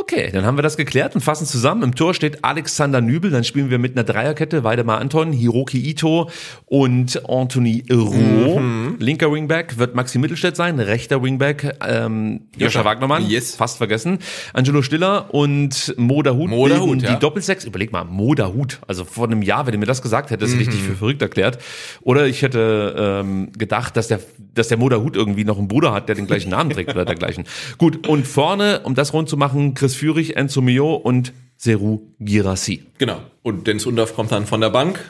[0.00, 1.82] Okay, dann haben wir das geklärt und fassen zusammen.
[1.82, 6.30] Im Tor steht Alexander Nübel, dann spielen wir mit einer Dreierkette, Weidemar Anton, Hiroki Ito
[6.66, 8.58] und Anthony Roh.
[8.58, 8.96] Mhm.
[9.00, 12.84] Linker Wingback wird Maxi Mittelstädt sein, rechter Wingback ähm, Joscha Joscha.
[12.86, 13.54] Wagnermann, Yes.
[13.54, 14.18] fast vergessen.
[14.54, 17.14] Angelo Stiller und Moda Hut Mo Dahut, bilden ja.
[17.14, 17.64] die Doppelsechs.
[17.64, 18.80] Überleg mal, Moda Hut.
[18.86, 20.86] Also vor einem Jahr, wenn du mir das gesagt hättest, richtig Mhm.
[20.86, 21.58] für verrückt erklärt.
[22.00, 24.20] Oder ich hätte ähm, gedacht, dass der,
[24.54, 27.04] dass der Moda Hut irgendwie noch einen Bruder hat, der den gleichen Namen trägt oder
[27.04, 27.44] dergleichen.
[27.78, 32.84] Gut, und vorne, um das rund zu machen, Chris Führig, Enzo Mio und Seru Girassi.
[32.98, 33.20] Genau.
[33.42, 35.00] Und Dennis Undorf kommt dann von der Bank,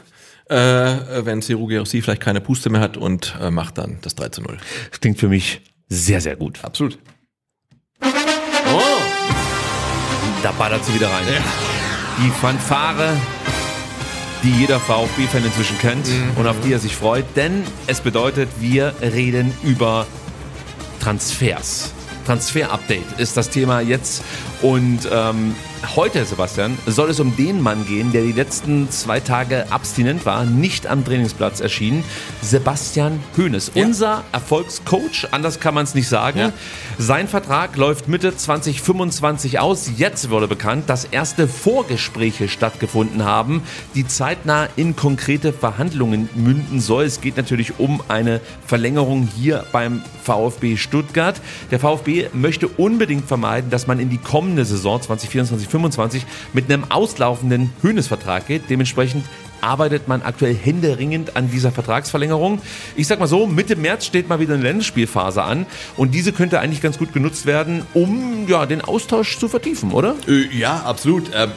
[0.48, 4.30] äh, wenn Seru Gerossi vielleicht keine Puste mehr hat und äh, macht dann das 3
[4.30, 4.56] zu 0.
[4.88, 6.64] Das klingt für mich sehr, sehr gut.
[6.64, 6.98] Absolut.
[10.42, 11.26] Da ballert sie wieder rein.
[12.24, 13.14] Die Fanfare,
[14.42, 18.94] die jeder VfB-Fan inzwischen kennt und auf die er sich freut, denn es bedeutet, wir
[19.02, 20.06] reden über
[20.98, 21.92] Transfers.
[22.24, 24.22] Transfer-Update ist das Thema jetzt.
[24.62, 25.54] Und ähm,
[25.96, 30.44] heute, Sebastian, soll es um den Mann gehen, der die letzten zwei Tage abstinent war,
[30.44, 32.04] nicht am Trainingsplatz erschien,
[32.40, 33.84] Sebastian Hoeneß, Ja.
[33.84, 36.38] unser Erfolgscoach, anders kann man es nicht sagen.
[36.38, 36.52] Ja.
[36.98, 39.90] Sein Vertrag läuft Mitte 2025 aus.
[39.96, 43.62] Jetzt wurde bekannt, dass erste Vorgespräche stattgefunden haben,
[43.94, 47.04] die zeitnah in konkrete Verhandlungen münden soll.
[47.04, 51.40] Es geht natürlich um eine Verlängerung hier beim VfB Stuttgart.
[51.70, 55.00] Der VfB möchte unbedingt vermeiden, dass man in die kommende Saison
[55.72, 56.22] 2024-25
[56.52, 58.70] mit einem auslaufenden Höhnesvertrag geht.
[58.70, 59.24] Dementsprechend
[59.62, 62.60] arbeitet man aktuell händeringend an dieser Vertragsverlängerung.
[62.96, 65.66] Ich sag mal so, Mitte März steht mal wieder eine Länderspielphase an
[65.96, 70.16] und diese könnte eigentlich ganz gut genutzt werden, um ja, den Austausch zu vertiefen, oder?
[70.28, 71.30] Äh, Ja, absolut.
[71.34, 71.50] Ähm,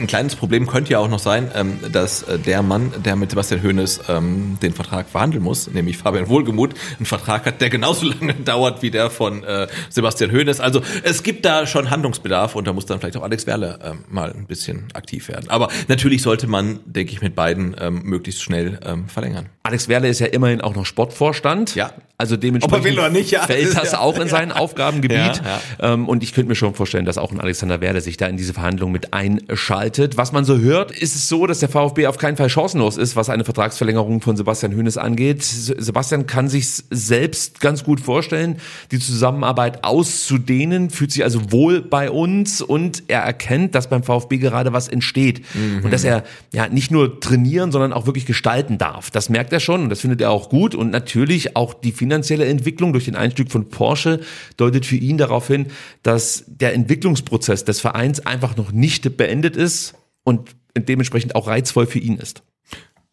[0.00, 3.30] Ein kleines Problem könnte ja auch noch sein, ähm, dass äh, der Mann, der mit
[3.30, 8.06] Sebastian Hoeneß ähm, den Vertrag verhandeln muss, nämlich Fabian Wohlgemuth, einen Vertrag hat, der genauso
[8.20, 10.60] lange dauert wie der von äh, Sebastian Hoeneß.
[10.60, 13.78] Also es gibt da schon Handlungsbedarf und da muss dann vielleicht auch Alex Werle
[14.08, 15.48] mal ein bisschen aktiv werden.
[15.48, 19.46] Aber natürlich sollte man, denke ich, mit beiden ähm, möglichst schnell ähm, verlängern.
[19.62, 21.74] Alex Werle ist ja immerhin auch noch Sportvorstand.
[21.74, 21.90] Ja.
[22.18, 23.42] Also dementsprechend nicht, ja.
[23.42, 23.98] fällt das Ja.
[23.98, 25.42] auch in sein Aufgabengebiet.
[25.80, 28.38] Ähm, und ich könnte mir schon vorstellen, dass auch ein Alexander Werle sich da in
[28.38, 30.16] diese Verhandlung mit einschaltet.
[30.16, 33.16] Was man so hört, ist es so, dass der VfB auf keinen Fall chancenlos ist,
[33.16, 35.42] was eine Vertragsverlängerung von Sebastian Hoeneß angeht.
[35.42, 38.56] Se- Sebastian kann sich selbst ganz gut vorstellen,
[38.92, 44.38] die Zusammenarbeit auszudehnen, fühlt sich also wohl bei uns und er erkennt, dass beim VfB
[44.38, 45.42] gerade was entsteht
[45.82, 49.10] und dass er ja nicht nur trainieren, sondern auch wirklich gestalten darf.
[49.10, 52.46] Das merkt er schon und das findet er auch gut und natürlich auch die finanzielle
[52.46, 54.20] Entwicklung durch den Einstieg von Porsche
[54.56, 55.66] deutet für ihn darauf hin,
[56.02, 59.94] dass der Entwicklungsprozess des Vereins einfach noch nicht beendet ist
[60.24, 62.42] und dementsprechend auch reizvoll für ihn ist.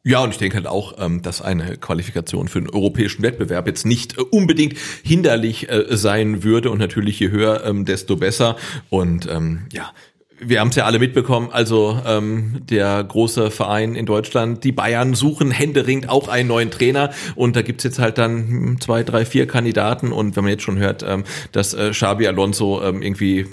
[0.05, 3.85] Ja, und ich denke halt auch, ähm, dass eine Qualifikation für den europäischen Wettbewerb jetzt
[3.85, 8.57] nicht äh, unbedingt hinderlich äh, sein würde und natürlich je höher, ähm, desto besser.
[8.89, 9.93] Und ähm, ja,
[10.45, 15.13] wir haben es ja alle mitbekommen, also ähm, der große Verein in Deutschland, die Bayern
[15.13, 17.11] suchen händeringend auch einen neuen Trainer.
[17.35, 20.11] Und da gibt's jetzt halt dann zwei, drei, vier Kandidaten.
[20.11, 23.47] Und wenn man jetzt schon hört, ähm, dass äh, Xabi Alonso ähm, irgendwie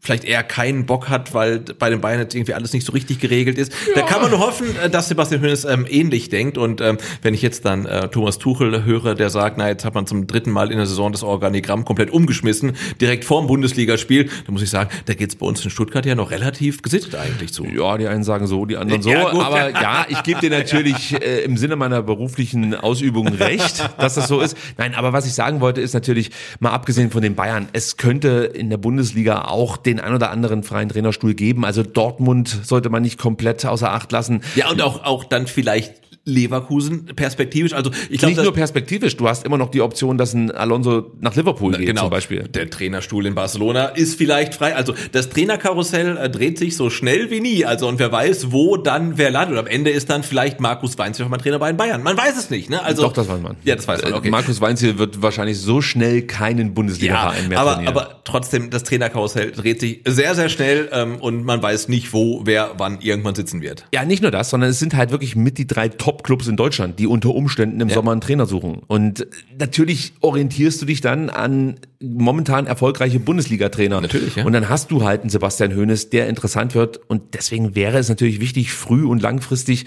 [0.00, 3.18] vielleicht eher keinen Bock hat, weil bei den Bayern jetzt irgendwie alles nicht so richtig
[3.18, 3.72] geregelt ist.
[3.88, 4.00] Ja.
[4.00, 6.56] Da kann man nur hoffen, äh, dass Sebastian Hoeneß ähm, ähnlich denkt.
[6.56, 9.94] Und ähm, wenn ich jetzt dann äh, Thomas Tuchel höre, der sagt, na jetzt hat
[9.94, 14.52] man zum dritten Mal in der Saison das Organigramm komplett umgeschmissen, direkt vorm Bundesligaspiel, dann
[14.52, 17.64] muss ich sagen, da geht's bei uns in Stuttgart ja noch relativ gesittet eigentlich zu.
[17.64, 19.10] Ja, die einen sagen so, die anderen so.
[19.10, 24.14] Ja, aber ja, ich gebe dir natürlich äh, im Sinne meiner beruflichen Ausübung recht, dass
[24.14, 24.56] das so ist.
[24.76, 26.30] Nein, aber was ich sagen wollte, ist natürlich,
[26.60, 30.62] mal abgesehen von den Bayern, es könnte in der Bundesliga auch den ein oder anderen
[30.62, 31.64] freien Trainerstuhl geben.
[31.64, 34.42] Also Dortmund sollte man nicht komplett außer Acht lassen.
[34.54, 37.72] Ja, und auch, auch dann vielleicht Leverkusen perspektivisch.
[37.72, 39.16] Also ich glaube nicht nur perspektivisch.
[39.16, 42.44] Du hast immer noch die Option, dass ein Alonso nach Liverpool geht genau, zum Beispiel.
[42.44, 44.76] Der Trainerstuhl in Barcelona ist vielleicht frei.
[44.76, 47.64] Also das Trainerkarussell äh, dreht sich so schnell wie nie.
[47.64, 49.58] Also und wer weiß, wo dann wer landet.
[49.58, 52.02] Und am Ende ist dann vielleicht Markus Weinziel mein Trainer bei den Bayern.
[52.02, 52.70] Man weiß es nicht.
[52.70, 52.82] Ne?
[52.82, 53.56] Also doch, das weiß man.
[53.64, 54.14] Ja, das weiß man.
[54.14, 54.30] Okay.
[54.30, 57.96] Markus Weinziel wird wahrscheinlich so schnell keinen Bundesliga-Verein ja, mehr aber, trainieren.
[57.96, 62.42] Aber trotzdem, das Trainerkarussell dreht sich sehr, sehr schnell ähm, und man weiß nicht, wo,
[62.44, 63.86] wer, wann irgendwann sitzen wird.
[63.92, 65.88] Ja, nicht nur das, sondern es sind halt wirklich mit die drei
[66.18, 67.94] Top-Clubs in Deutschland die unter Umständen im ja.
[67.94, 68.80] Sommer einen Trainer suchen.
[68.86, 69.26] Und
[69.58, 74.00] natürlich orientierst du dich dann an momentan erfolgreiche Bundesliga-Trainer.
[74.00, 74.44] Natürlich, ja.
[74.44, 76.98] Und dann hast du halt einen Sebastian Hoeneß, der interessant wird.
[77.08, 79.86] Und deswegen wäre es natürlich wichtig, früh und langfristig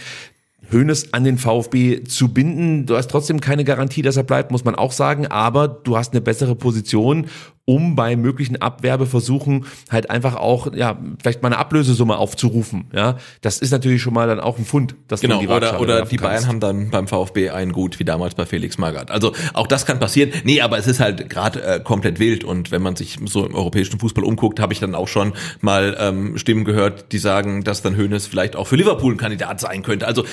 [0.72, 2.86] Hoeneß an den VfB zu binden.
[2.86, 6.14] Du hast trotzdem keine Garantie, dass er bleibt, muss man auch sagen, aber du hast
[6.14, 7.28] eine bessere Position,
[7.72, 12.86] um bei möglichen Abwerbeversuchen halt einfach auch, ja, vielleicht mal eine Ablösesumme aufzurufen.
[12.94, 15.80] Ja, das ist natürlich schon mal dann auch ein Fund, dass genau, du die oder,
[15.80, 19.10] oder die Bayern haben dann beim VfB ein Gut, wie damals bei Felix Magath.
[19.10, 20.32] Also auch das kann passieren.
[20.44, 23.56] Nee, aber es ist halt gerade äh, komplett wild und wenn man sich so im
[23.56, 25.32] europäischen Fußball umguckt, habe ich dann auch schon
[25.62, 29.62] mal ähm, Stimmen gehört, die sagen, dass dann Hoeneß vielleicht auch für Liverpool ein Kandidat
[29.62, 30.08] sein könnte.
[30.08, 30.26] Also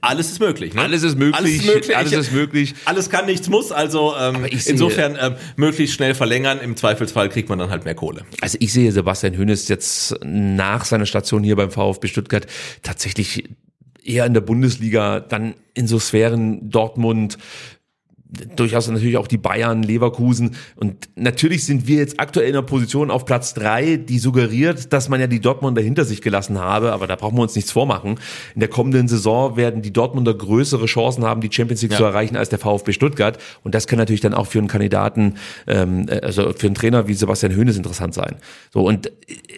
[0.00, 0.74] alles ist möglich.
[0.74, 0.82] Ne?
[0.82, 1.36] Alles ist möglich.
[1.36, 1.96] Alles ist möglich.
[1.96, 2.74] Alles, ist möglich.
[2.84, 3.72] alles kann, nichts muss.
[3.72, 6.60] Also ähm, insofern ähm, möglichst schnell verlängern.
[6.60, 8.24] Im Zweifelsfall kriegt man dann halt mehr Kohle.
[8.40, 12.46] Also ich sehe Sebastian Hönes jetzt nach seiner Station hier beim VfB Stuttgart
[12.82, 13.44] tatsächlich
[14.04, 17.38] eher in der Bundesliga, dann in so Sphären Dortmund,
[18.56, 20.56] durchaus natürlich auch die Bayern, Leverkusen.
[20.76, 25.08] Und natürlich sind wir jetzt aktuell in einer Position auf Platz drei, die suggeriert, dass
[25.08, 26.92] man ja die Dortmunder hinter sich gelassen habe.
[26.92, 28.18] Aber da brauchen wir uns nichts vormachen.
[28.54, 31.98] In der kommenden Saison werden die Dortmunder größere Chancen haben, die Champions League ja.
[31.98, 33.38] zu erreichen als der VfB Stuttgart.
[33.62, 35.34] Und das kann natürlich dann auch für einen Kandidaten,
[35.66, 38.36] ähm, also für einen Trainer wie Sebastian Höhnes interessant sein.
[38.72, 39.12] So und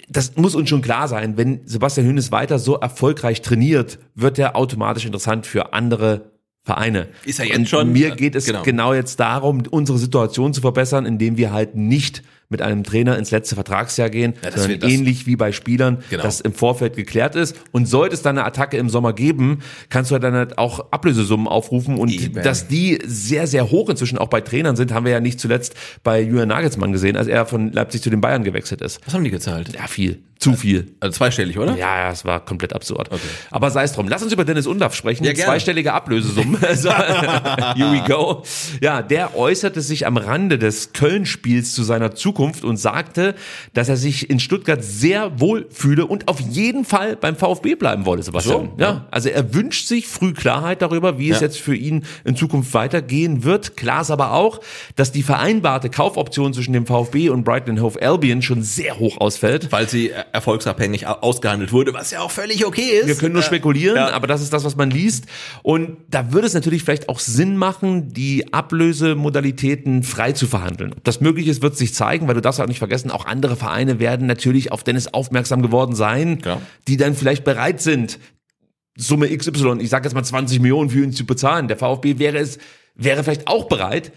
[0.09, 1.37] das muss uns schon klar sein.
[1.37, 6.38] Wenn Sebastian Höhnes weiter so erfolgreich trainiert, wird er automatisch interessant für andere
[6.69, 7.09] Vereine.
[7.25, 7.93] Ist ja jetzt und schon.
[7.93, 8.63] Mir geht es genau.
[8.63, 13.31] genau jetzt darum, unsere Situation zu verbessern, indem wir halt nicht mit einem Trainer ins
[13.31, 16.23] letzte Vertragsjahr gehen, ja, sondern ähnlich wie bei Spielern, genau.
[16.23, 17.57] das im Vorfeld geklärt ist.
[17.73, 21.47] Und sollte es dann eine Attacke im Sommer geben, kannst du dann halt auch Ablösesummen
[21.47, 22.43] aufrufen und Eben.
[22.43, 25.75] dass die sehr, sehr hoch inzwischen auch bei Trainern sind, haben wir ja nicht zuletzt
[26.05, 29.01] bei Julian Nagelsmann gesehen, als er von Leipzig zu den Bayern gewechselt ist.
[29.07, 29.75] Was haben die gezahlt?
[29.75, 30.23] Ja, viel.
[30.53, 30.93] Zu viel.
[31.01, 31.77] Also zweistellig, oder?
[31.77, 33.11] Ja, ja, es war komplett absurd.
[33.11, 33.21] Okay.
[33.51, 34.09] Aber sei es drum.
[34.09, 35.25] Lass uns über Dennis Undaff sprechen.
[35.25, 36.63] Ja, Zweistellige Ablösesummen.
[36.65, 38.43] also, here we go.
[38.81, 43.35] Ja, der äußerte sich am Rande des Köln-Spiels zu seiner Zukunft und sagte,
[43.75, 48.07] dass er sich in Stuttgart sehr wohl fühle und auf jeden Fall beim VfB bleiben
[48.07, 48.73] wolle, Sebastian.
[48.77, 48.91] So, ja.
[48.91, 49.07] ja.
[49.11, 51.35] Also er wünscht sich früh Klarheit darüber, wie ja.
[51.35, 53.77] es jetzt für ihn in Zukunft weitergehen wird.
[53.77, 54.61] Klar ist aber auch,
[54.97, 59.71] dass die vereinbarte Kaufoption zwischen dem VfB und Brighton Hove Albion schon sehr hoch ausfällt.
[59.73, 63.09] Weil sie erfolgsabhängig ausgehandelt wurde, was ja auch völlig okay ist.
[63.09, 64.11] Wir können nur spekulieren, ja.
[64.11, 65.27] aber das ist das, was man liest.
[65.63, 70.93] Und da würde es natürlich vielleicht auch Sinn machen, die Ablösemodalitäten frei zu verhandeln.
[70.93, 73.57] Ob das möglich ist, wird sich zeigen, weil du darfst auch nicht vergessen, auch andere
[73.57, 76.61] Vereine werden natürlich auf Dennis aufmerksam geworden sein, ja.
[76.87, 78.19] die dann vielleicht bereit sind,
[78.97, 81.69] Summe XY, ich sage jetzt mal 20 Millionen für ihn zu bezahlen.
[81.69, 82.59] Der VfB wäre es,
[82.95, 84.13] wäre vielleicht auch bereit,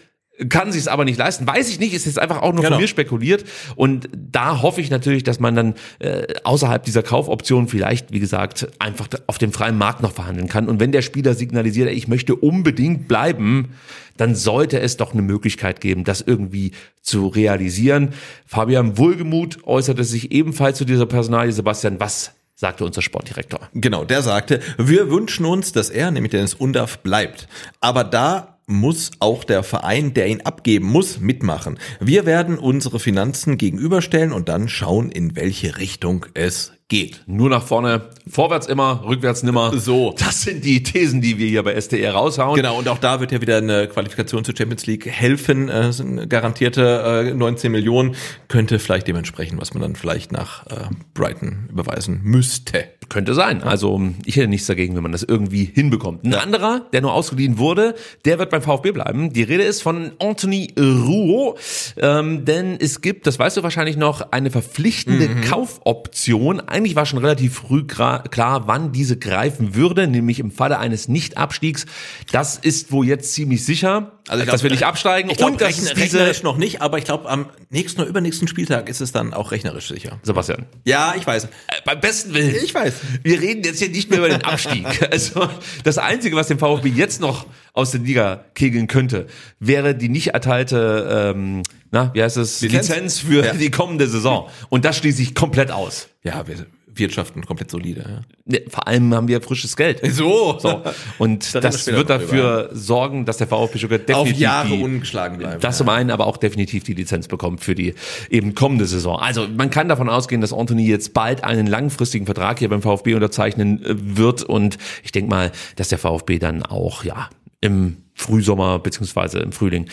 [0.49, 1.47] kann sich es aber nicht leisten.
[1.47, 2.76] Weiß ich nicht, ist jetzt einfach auch nur genau.
[2.76, 3.45] von mir spekuliert.
[3.76, 8.68] Und da hoffe ich natürlich, dass man dann äh, außerhalb dieser Kaufoption vielleicht, wie gesagt,
[8.80, 10.69] einfach auf dem freien Markt noch verhandeln kann.
[10.69, 13.69] Und wenn der Spieler signalisiert, ich möchte unbedingt bleiben,
[14.18, 18.09] dann sollte es doch eine Möglichkeit geben, das irgendwie zu realisieren.
[18.45, 21.51] Fabian Wohlgemuth äußerte sich ebenfalls zu dieser Personalie.
[21.51, 23.59] Sebastian, was sagte unser Sportdirektor?
[23.73, 27.47] Genau, der sagte, wir wünschen uns, dass er, nämlich Dennis Undaff, bleibt.
[27.80, 31.77] Aber da muss auch der Verein, der ihn abgeben muss, mitmachen.
[31.99, 37.23] Wir werden unsere Finanzen gegenüberstellen und dann schauen, in welche Richtung es geht.
[37.26, 39.72] Nur nach vorne, vorwärts immer, rückwärts nimmer.
[39.77, 40.14] So.
[40.19, 42.56] Das sind die Thesen, die wir hier bei SDR raushauen.
[42.56, 45.69] Genau, und auch da wird ja wieder eine Qualifikation zur Champions League helfen.
[45.69, 48.15] Äh, garantierte äh, 19 Millionen.
[48.49, 52.84] Könnte vielleicht dementsprechend, was man dann vielleicht nach äh, Brighton überweisen müsste.
[53.11, 53.61] Könnte sein.
[53.61, 56.23] Also ich hätte nichts dagegen, wenn man das irgendwie hinbekommt.
[56.23, 57.93] Ein anderer, der nur ausgeliehen wurde,
[58.23, 59.33] der wird beim VfB bleiben.
[59.33, 61.59] Die Rede ist von Anthony Rouault.
[61.97, 66.61] Ähm, denn es gibt, das weißt du wahrscheinlich noch, eine verpflichtende Kaufoption.
[66.61, 71.88] Eigentlich war schon relativ früh klar, wann diese greifen würde, nämlich im Falle eines Nicht-Abstiegs.
[72.31, 75.29] Das ist wohl jetzt ziemlich sicher, Also ich dass glaub, wir nicht absteigen.
[75.29, 78.88] Ich glaube, dass rechn rechnerisch noch nicht, aber ich glaube, am nächsten oder übernächsten Spieltag
[78.88, 80.17] ist es dann auch rechnerisch sicher.
[80.23, 80.65] Sebastian.
[80.85, 81.43] Ja, ich weiß.
[81.43, 81.47] Äh,
[81.83, 82.55] beim besten Willen.
[82.63, 82.93] Ich weiß.
[83.23, 84.85] Wir reden jetzt hier nicht mehr über den Abstieg.
[85.11, 85.49] Also
[85.83, 89.27] das Einzige, was den VfB jetzt noch aus der Liga kegeln könnte,
[89.59, 92.89] wäre die nicht erteilte, ähm, na, wie heißt es, Lizenz?
[92.89, 93.53] Lizenz, für Ja.
[93.53, 94.47] die kommende Saison.
[94.69, 96.07] Und das schließe ich komplett aus.
[96.23, 96.65] Ja, wir
[96.95, 98.01] wirtschaften komplett solide.
[98.01, 98.22] Ja.
[98.45, 100.01] Ne, Vor allem haben wir frisches Geld.
[100.11, 100.59] So.
[100.59, 100.84] So.
[101.19, 105.38] Und Da das wird dafür sorgen, dass der VfB Stuttgart Auf definitiv Jahre die, ungeschlagen
[105.38, 105.61] bleiben.
[105.61, 107.95] Das zum einen, aber auch definitiv die Lizenz bekommt für die
[108.30, 109.18] eben kommende Saison.
[109.19, 113.15] Also man kann davon ausgehen, dass Anthony jetzt bald einen langfristigen Vertrag hier beim VfB
[113.15, 117.30] unterzeichnen äh, wird und ich denke mal, dass der VfB dann auch ja
[117.61, 119.88] im Frühsommer beziehungsweise im Frühling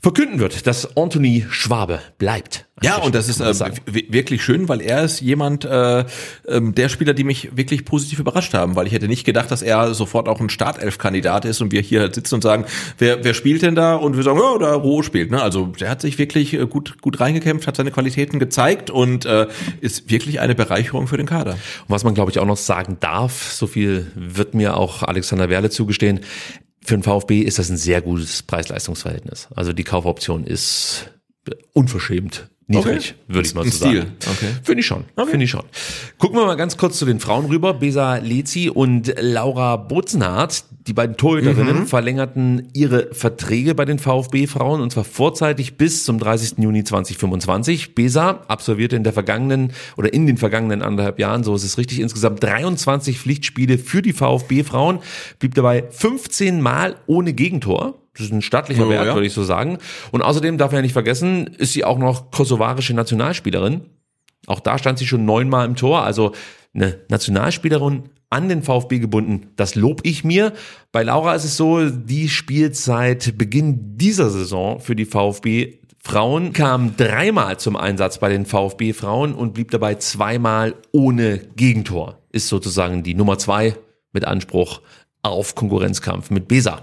[0.00, 2.66] verkünden wird, dass Anthony Schwabe bleibt.
[2.82, 6.04] Ja, und das ist äh, wirklich schön, weil er ist jemand, äh,
[6.48, 9.60] ähm, der Spieler, die mich wirklich positiv überrascht haben, weil ich hätte nicht gedacht, dass
[9.60, 12.64] er sofort auch ein Startelf-Kandidat ist und wir hier halt sitzen und sagen,
[12.96, 13.96] wer, wer spielt denn da?
[13.96, 15.30] Und wir sagen, ja, da Roh spielt.
[15.30, 15.42] Ne?
[15.42, 19.46] Also der hat sich wirklich äh, gut, gut reingekämpft, hat seine Qualitäten gezeigt und äh,
[19.82, 21.52] ist wirklich eine Bereicherung für den Kader.
[21.52, 25.50] Und was man, glaube ich, auch noch sagen darf, so viel wird mir auch Alexander
[25.50, 26.20] Werle zugestehen,
[26.84, 29.48] für den VfB ist das ein sehr gutes Preis-Leistungs-Verhältnis.
[29.54, 31.10] Also die Kaufoption ist
[31.72, 33.34] unverschämt niedrig, Okay.
[33.34, 33.98] würde ich mal so Stil.
[34.02, 34.16] sagen.
[34.30, 34.46] Okay.
[34.62, 35.64] Finde ich schon, finde ich schon.
[36.18, 37.74] Gucken wir mal ganz kurz zu den Frauen rüber.
[37.74, 44.90] Besa Lezi und Laura Bozenhardt, die beiden Torhüterinnen, verlängerten ihre Verträge bei den VfB-Frauen und
[44.90, 46.58] zwar vorzeitig bis zum 30.
[46.58, 47.94] Juni 2025.
[47.94, 52.00] Besa absolvierte in der vergangenen oder in den vergangenen anderthalb Jahren, so ist es richtig,
[52.00, 54.98] insgesamt 23 Pflichtspiele für die VfB-Frauen,
[55.38, 58.02] blieb dabei 15 Mal ohne Gegentor.
[58.14, 59.14] Das ist ein stattlicher Ja, Wert, ja.
[59.14, 59.78] würde ich so sagen.
[60.10, 63.82] Und außerdem darf man ja nicht vergessen, ist sie auch noch kosovarische Nationalspielerin.
[64.48, 66.02] Auch da stand sie schon neunmal im Tor.
[66.02, 66.32] Also
[66.74, 70.52] eine Nationalspielerin an den VfB gebunden, das lob ich mir.
[70.92, 76.52] Bei Laura ist es so, die spielt seit Beginn dieser Saison für die VfB Frauen,
[76.52, 82.18] kam dreimal zum Einsatz bei den VfB Frauen und blieb dabei zweimal ohne Gegentor.
[82.32, 83.76] Ist sozusagen die Nummer zwei
[84.12, 84.80] mit Anspruch
[85.22, 86.80] auf Konkurrenzkampf mit Besa.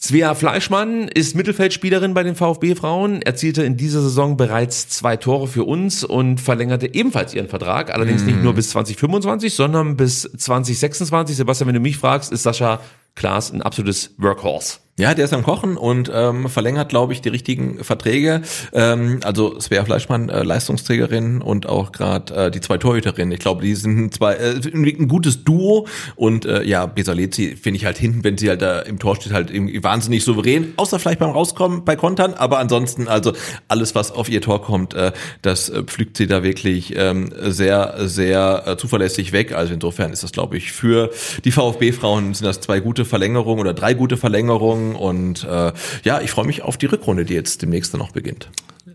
[0.00, 5.64] Svea Fleischmann ist Mittelfeldspielerin bei den VfB-Frauen, erzielte in dieser Saison bereits zwei Tore für
[5.64, 11.36] uns und verlängerte ebenfalls ihren Vertrag, allerdings nicht nur bis 2025, sondern bis 2026.
[11.36, 12.80] Sebastian, wenn du mich fragst, ist Sascha
[13.16, 14.78] Klaas ein absolutes Workhorse.
[14.98, 18.42] Ja, der ist am Kochen und ähm, verlängert, glaube ich, die richtigen Verträge.
[18.72, 23.30] Ähm, also Svea Fleischmann, äh, Leistungsträgerin und auch gerade äh, die zwei Torhüterinnen.
[23.30, 27.84] Ich glaube, die sind zwei äh, ein gutes Duo und äh, ja, Besalezi finde ich
[27.84, 30.72] halt hinten, wenn sie halt da im Tor steht, halt irgendwie wahnsinnig souverän.
[30.74, 33.34] Außer vielleicht beim Rauskommen bei Kontern, aber ansonsten also
[33.68, 35.12] alles, was auf ihr Tor kommt, äh,
[35.42, 39.52] das äh, pflügt sie da wirklich ähm, sehr, sehr äh, zuverlässig weg.
[39.52, 41.10] Also insofern ist das, glaube ich, für
[41.44, 45.72] die VfB-Frauen sind das zwei gute Verlängerungen oder drei gute Verlängerungen und äh,
[46.04, 48.50] ja, ich freue mich auf die Rückrunde, die jetzt demnächst dann noch beginnt.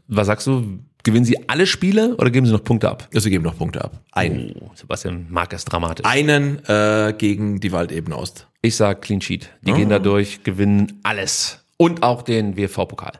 [0.07, 0.79] Was sagst du?
[1.03, 3.09] Gewinnen sie alle Spiele oder geben sie noch Punkte ab?
[3.13, 3.99] Also geben noch Punkte ab.
[4.13, 4.53] Einen.
[4.61, 6.05] Oh, Sebastian mag es dramatisch.
[6.05, 8.47] Einen äh, gegen die Waldebene Ost.
[8.61, 9.49] Ich sag Clean Sheet.
[9.63, 11.65] Die gehen da durch, gewinnen alles.
[11.75, 13.19] Und auch den WV-Pokal.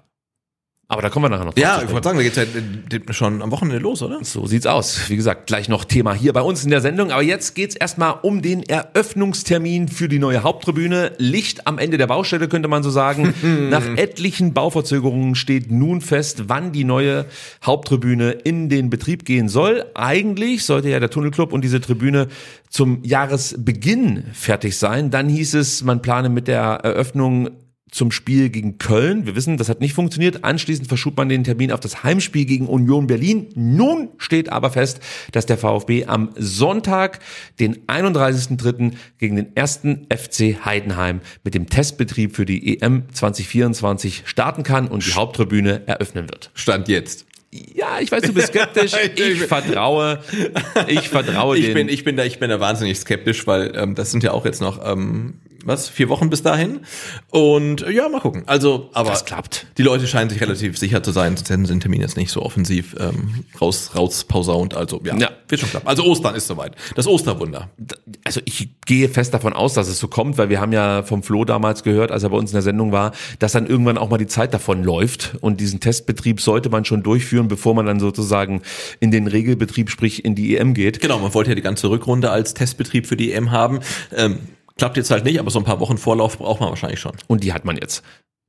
[0.90, 3.14] Aber da kommen wir nachher noch drauf Ja, ich wollte sagen, da geht's ja äh,
[3.14, 4.20] schon am Wochenende los, oder?
[4.22, 5.10] So sieht's aus.
[5.10, 7.12] Wie gesagt, gleich noch Thema hier bei uns in der Sendung.
[7.12, 11.14] Aber jetzt geht's erstmal um den Eröffnungstermin für die neue Haupttribüne.
[11.18, 13.34] Licht am Ende der Baustelle, könnte man so sagen.
[13.70, 17.26] Nach etlichen Bauverzögerungen steht nun fest, wann die neue
[17.66, 19.86] Haupttribüne in den Betrieb gehen soll.
[19.96, 22.28] Eigentlich sollte ja der Tunnelclub und diese Tribüne
[22.70, 25.12] zum Jahresbeginn fertig sein.
[25.12, 27.50] Dann hieß es, man plane mit der Eröffnung
[27.94, 29.26] zum Spiel gegen Köln.
[29.26, 30.44] Wir wissen, das hat nicht funktioniert.
[30.44, 33.48] Anschließend verschob man den Termin auf das Heimspiel gegen Union Berlin.
[33.56, 35.00] Nun steht aber fest,
[35.32, 37.20] dass der VfB am Sonntag,
[37.60, 38.94] den 31.03.
[39.20, 45.06] gegen den ersten FC Heidenheim mit dem Testbetrieb für die EM 2024 starten kann und
[45.06, 46.50] die Haupttribüne eröffnen wird.
[46.56, 47.28] Stand jetzt.
[47.76, 48.94] Ja, ich weiß, du bist skeptisch.
[49.16, 50.20] Ich vertraue,
[50.88, 51.74] ich vertraue Ich den.
[51.76, 54.46] bin, ich bin da, ich bin da wahnsinnig skeptisch, weil ähm, das sind ja auch
[54.46, 56.82] jetzt noch ähm, was, vier Wochen bis dahin.
[57.30, 58.44] Und äh, ja, mal gucken.
[58.48, 59.68] Also, aber Das klappt.
[59.78, 62.32] die Leute scheinen sich relativ sicher zu sein, sonst hätten sie den Termin jetzt nicht
[62.32, 64.76] so offensiv ähm, raus, raus pausaunt.
[64.76, 65.30] Also ja, Ja.
[65.48, 65.88] wird schon klappen.
[65.88, 66.76] Also Ostern ist soweit.
[66.96, 67.70] Das Osterwunder.
[68.24, 71.24] also ich gehe fest davon aus, dass es so kommt, weil wir haben ja vom
[71.24, 74.10] Flo damals gehört, als er bei uns in der Sendung war, dass dann irgendwann auch
[74.10, 78.00] mal die Zeit davon läuft und diesen Testbetrieb sollte man schon durchführen, bevor man dann
[78.00, 78.62] sozusagen
[79.00, 81.00] in den Regelbetrieb, sprich in die EM geht.
[81.02, 83.80] Genau, man wollte ja die ganze Rückrunde als Testbetrieb für die EM haben.
[84.16, 84.40] Ähm,
[84.84, 87.14] klappt jetzt halt nicht, aber so ein paar Wochen Vorlauf braucht man wahrscheinlich schon.
[87.28, 88.04] Und die hat man jetzt.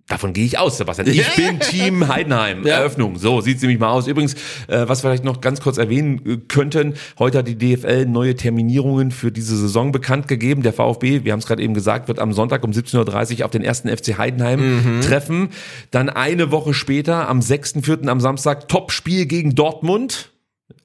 [0.08, 1.06] Davon gehe ich aus, Sebastian.
[1.06, 2.66] Ich bin Team Heidenheim.
[2.66, 2.78] Ja.
[2.78, 3.18] Eröffnung.
[3.18, 4.08] So sieht's nämlich mal aus.
[4.08, 4.34] Übrigens,
[4.66, 8.34] äh, was wir vielleicht noch ganz kurz erwähnen äh, könnten, heute hat die DFL neue
[8.34, 10.64] Terminierungen für diese Saison bekannt gegeben.
[10.64, 13.52] Der VfB, wir haben es gerade eben gesagt, wird am Sonntag um 17.30 Uhr auf
[13.52, 15.50] den ersten FC Heidenheim treffen.
[15.92, 18.08] Dann eine Woche später, am 6.4.
[18.08, 20.33] am Samstag, Topspiel gegen Dortmund.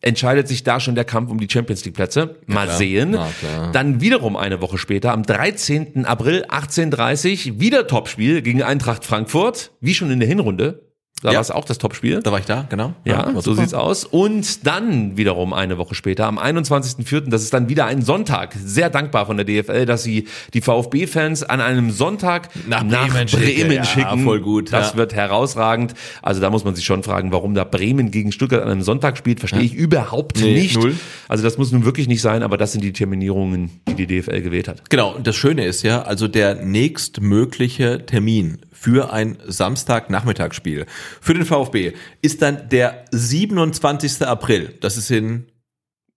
[0.01, 2.37] Entscheidet sich da schon der Kampf um die Champions League Plätze.
[2.47, 2.77] Mal klar.
[2.77, 3.11] sehen.
[3.11, 3.71] Na.
[3.71, 6.05] Dann wiederum eine Woche später, am 13.
[6.05, 10.88] April 18.30 wieder Topspiel gegen Eintracht Frankfurt, wie schon in der Hinrunde.
[11.21, 11.35] Da Ja.
[11.35, 12.21] war es auch das Topspiel.
[12.21, 12.93] Da war ich da, genau.
[13.03, 14.05] Ja, war so sieht's aus.
[14.05, 18.55] Und dann wiederum eine Woche später, am 21.04., das ist dann wieder ein Sonntag.
[18.63, 23.71] Sehr dankbar von der DFL, dass sie die VfB-Fans an einem Sonntag Nach Bremen schicken.
[23.71, 24.23] Ja, schicken.
[24.23, 24.97] voll gut, Das ja.
[24.97, 25.93] wird herausragend.
[26.21, 29.17] Also da muss man sich schon fragen, warum da Bremen gegen Stuttgart an einem Sonntag
[29.17, 30.75] spielt, verstehe ich überhaupt Nee, nicht.
[30.77, 30.95] null.
[31.27, 34.41] Also das muss nun wirklich nicht sein, aber das sind die Terminierungen, die die DFL
[34.41, 34.89] gewählt hat.
[34.89, 40.85] Genau, und das Schöne ist ja, also der nächstmögliche Termin für ein Samstagnachmittagsspiel
[41.19, 44.21] für den VfB ist dann der 27.
[44.25, 44.77] April.
[44.79, 45.47] Das ist in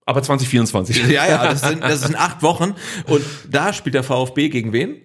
[0.05, 1.07] Aber 2024.
[1.07, 2.75] ja, ja, das sind, das sind acht Wochen.
[3.07, 5.01] Und da spielt der VfB gegen wen?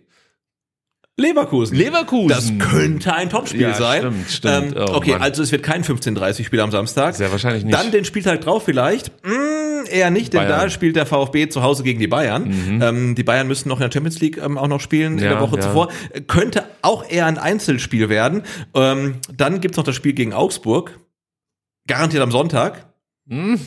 [1.20, 1.76] Leverkusen.
[1.76, 2.28] Leverkusen.
[2.28, 4.00] Das könnte ein Topspiel Ja, sein.
[4.00, 4.76] stimmt, stimmt.
[4.76, 5.22] Ähm, Oh, okay, Mann.
[5.22, 7.16] also es wird kein 15:30 Spiel am Samstag.
[7.16, 7.76] Sehr wahrscheinlich nicht.
[7.76, 9.10] Dann den Spieltag drauf vielleicht.
[9.26, 10.58] Mm, eher nicht, denn Bayern.
[10.58, 10.62] Mhm.
[10.62, 12.80] da spielt der VfB zu Hause gegen die Bayern.
[12.80, 15.30] Ähm, die Bayern müssen noch in der Champions League ähm, auch noch spielen in Ja,
[15.30, 15.62] der Woche ja.
[15.62, 15.88] zuvor.
[16.12, 18.44] Äh, Könnte auch eher ein Einzelspiel werden.
[18.74, 21.00] Ähm, dann gibt's noch das Spiel gegen Augsburg.
[21.88, 22.86] Garantiert am Sonntag.
[23.28, 23.58] Hm.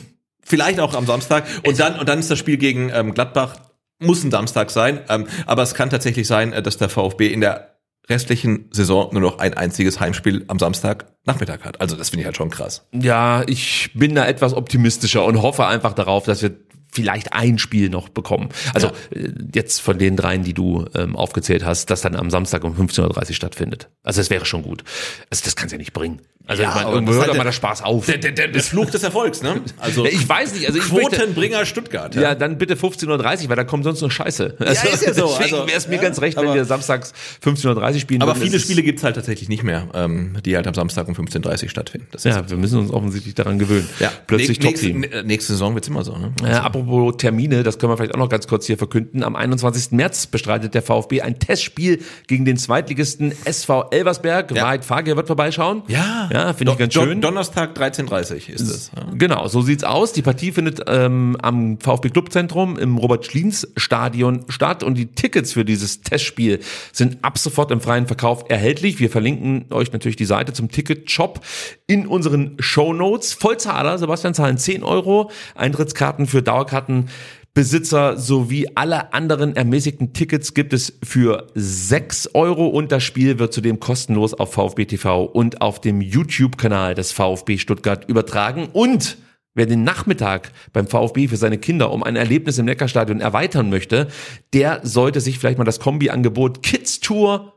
[0.44, 1.44] Vielleicht auch am Samstag.
[1.66, 3.56] Und dann, und dann ist das Spiel gegen ähm, Gladbach.
[4.02, 5.00] Muss ein Samstag sein.
[5.08, 7.72] Ähm, aber es kann tatsächlich sein, äh, dass der VfB in der
[8.08, 11.80] restlichen Saison nur noch ein einziges Heimspiel am Samstag Nachmittag hat.
[11.80, 12.86] Also das finde ich halt schon krass.
[12.92, 16.56] Ja, ich bin da etwas optimistischer und hoffe einfach darauf, dass wir
[16.92, 18.50] vielleicht ein Spiel noch bekommen.
[18.74, 22.64] Also äh, jetzt von den dreien, die du ähm, aufgezählt hast, das dann am Samstag
[22.64, 23.88] um 15.30 Uhr stattfindet.
[24.02, 24.84] Also das wäre schon gut.
[25.30, 26.20] Also das kann es ja nicht bringen.
[26.46, 28.06] Also Ja, ich meine, aber irgendwo hört doch mal der- der Spaß auf.
[28.06, 29.60] Der, der, der, das Fluch des Erfolgs, ne?
[29.78, 32.14] Also Ja, ich weiß nicht, also ich möchte- Quotenbringer Stuttgart.
[32.14, 34.56] Ja, dann bitte 15.30 Uhr, weil da kommt sonst nur Scheiße.
[34.58, 35.28] Also, ist ja so.
[35.38, 37.12] Deswegen Also, wäre es mir ja, ganz recht, wenn wir samstags
[37.44, 40.74] 15.30 Uhr spielen Aber viele Spiele gibt's halt tatsächlich nicht mehr, ähm, die halt am
[40.74, 42.08] Samstag um 15.30 Uhr stattfinden.
[42.10, 43.88] Das ist Ja, wir müssen uns offensichtlich daran gewöhnen.
[44.00, 44.10] ja.
[44.26, 46.32] Plötzlich Näch- nächste, nächste Saison wird's immer so, ne?
[46.44, 49.22] Äh, apropos Termine, das können wir vielleicht auch noch ganz kurz hier verkünden.
[49.22, 49.92] Am 21.
[49.92, 54.50] März bestreitet der VfB ein Testspiel gegen den Zweitligisten SV Elversberg.
[54.50, 54.62] Ja.
[54.64, 55.82] Wahrheit Fager wird vorbeischauen.
[55.88, 57.20] Ja, Ja, finde ich ganz schön.
[57.20, 58.90] Donnerstag 13.30 ist es.
[58.96, 59.06] Ja.
[59.14, 60.12] Genau, so sieht's aus.
[60.12, 66.00] Die Partie findet ähm, am VfB Clubzentrum im Robert-Schliens-Stadion statt und die Tickets für dieses
[66.00, 66.60] Testspiel
[66.92, 68.98] sind ab sofort im freien Verkauf erhältlich.
[68.98, 71.40] Wir verlinken euch natürlich die Seite zum Ticketshop
[71.86, 73.34] in unseren Shownotes.
[73.34, 75.30] Vollzahler, Sebastian, zahlen 10 Euro.
[75.54, 77.10] Eintrittskarten für Dauerkarten
[77.54, 83.52] Besitzer sowie alle anderen ermäßigten Tickets gibt es für 6 Euro und das Spiel wird
[83.52, 89.18] zudem kostenlos auf VfB TV und auf dem YouTube-Kanal des VfB Stuttgart übertragen und
[89.54, 94.08] Wer den Nachmittag beim VfB für seine Kinder um ein Erlebnis im Neckarstadion erweitern möchte,
[94.54, 97.52] der sollte sich vielleicht mal das Kombi-Angebot Kids Tour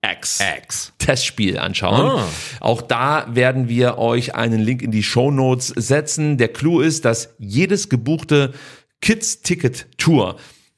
[0.00, 0.92] X, X.
[0.98, 2.20] Testspiel anschauen.
[2.20, 2.28] Ah.
[2.60, 6.38] Auch da werden wir euch einen Link in die Show Notes setzen.
[6.38, 8.54] Der Clou ist, dass jedes gebuchte
[9.00, 10.36] Kids Ticket Tour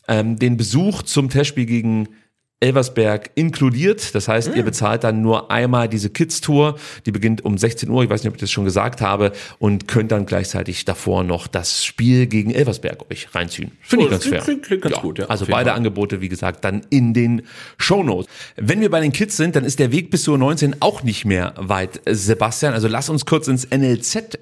[0.08, 2.08] ähm, den Besuch zum Testspiel gegen
[2.62, 4.14] Elversberg inkludiert.
[4.14, 6.78] Das heißt, ihr bezahlt dann nur einmal diese Kids-Tour.
[7.06, 8.02] Die beginnt um 16 Uhr.
[8.04, 9.32] Ich weiß nicht, ob ich das schon gesagt habe.
[9.58, 13.72] Und könnt dann gleichzeitig davor noch das Spiel gegen Elversberg euch reinziehen.
[13.80, 14.40] Finde ich ganz fair.
[14.42, 15.76] klingt- klingt ganz gut, ja, also beide Fall.
[15.78, 17.42] Angebote, wie gesagt, dann in den
[17.78, 18.28] Shownotes.
[18.56, 21.24] Wenn wir bei den Kids sind, dann ist der Weg bis zur 19 auch nicht
[21.24, 22.74] mehr weit, Sebastian.
[22.74, 24.38] Also lass uns kurz ins NLZ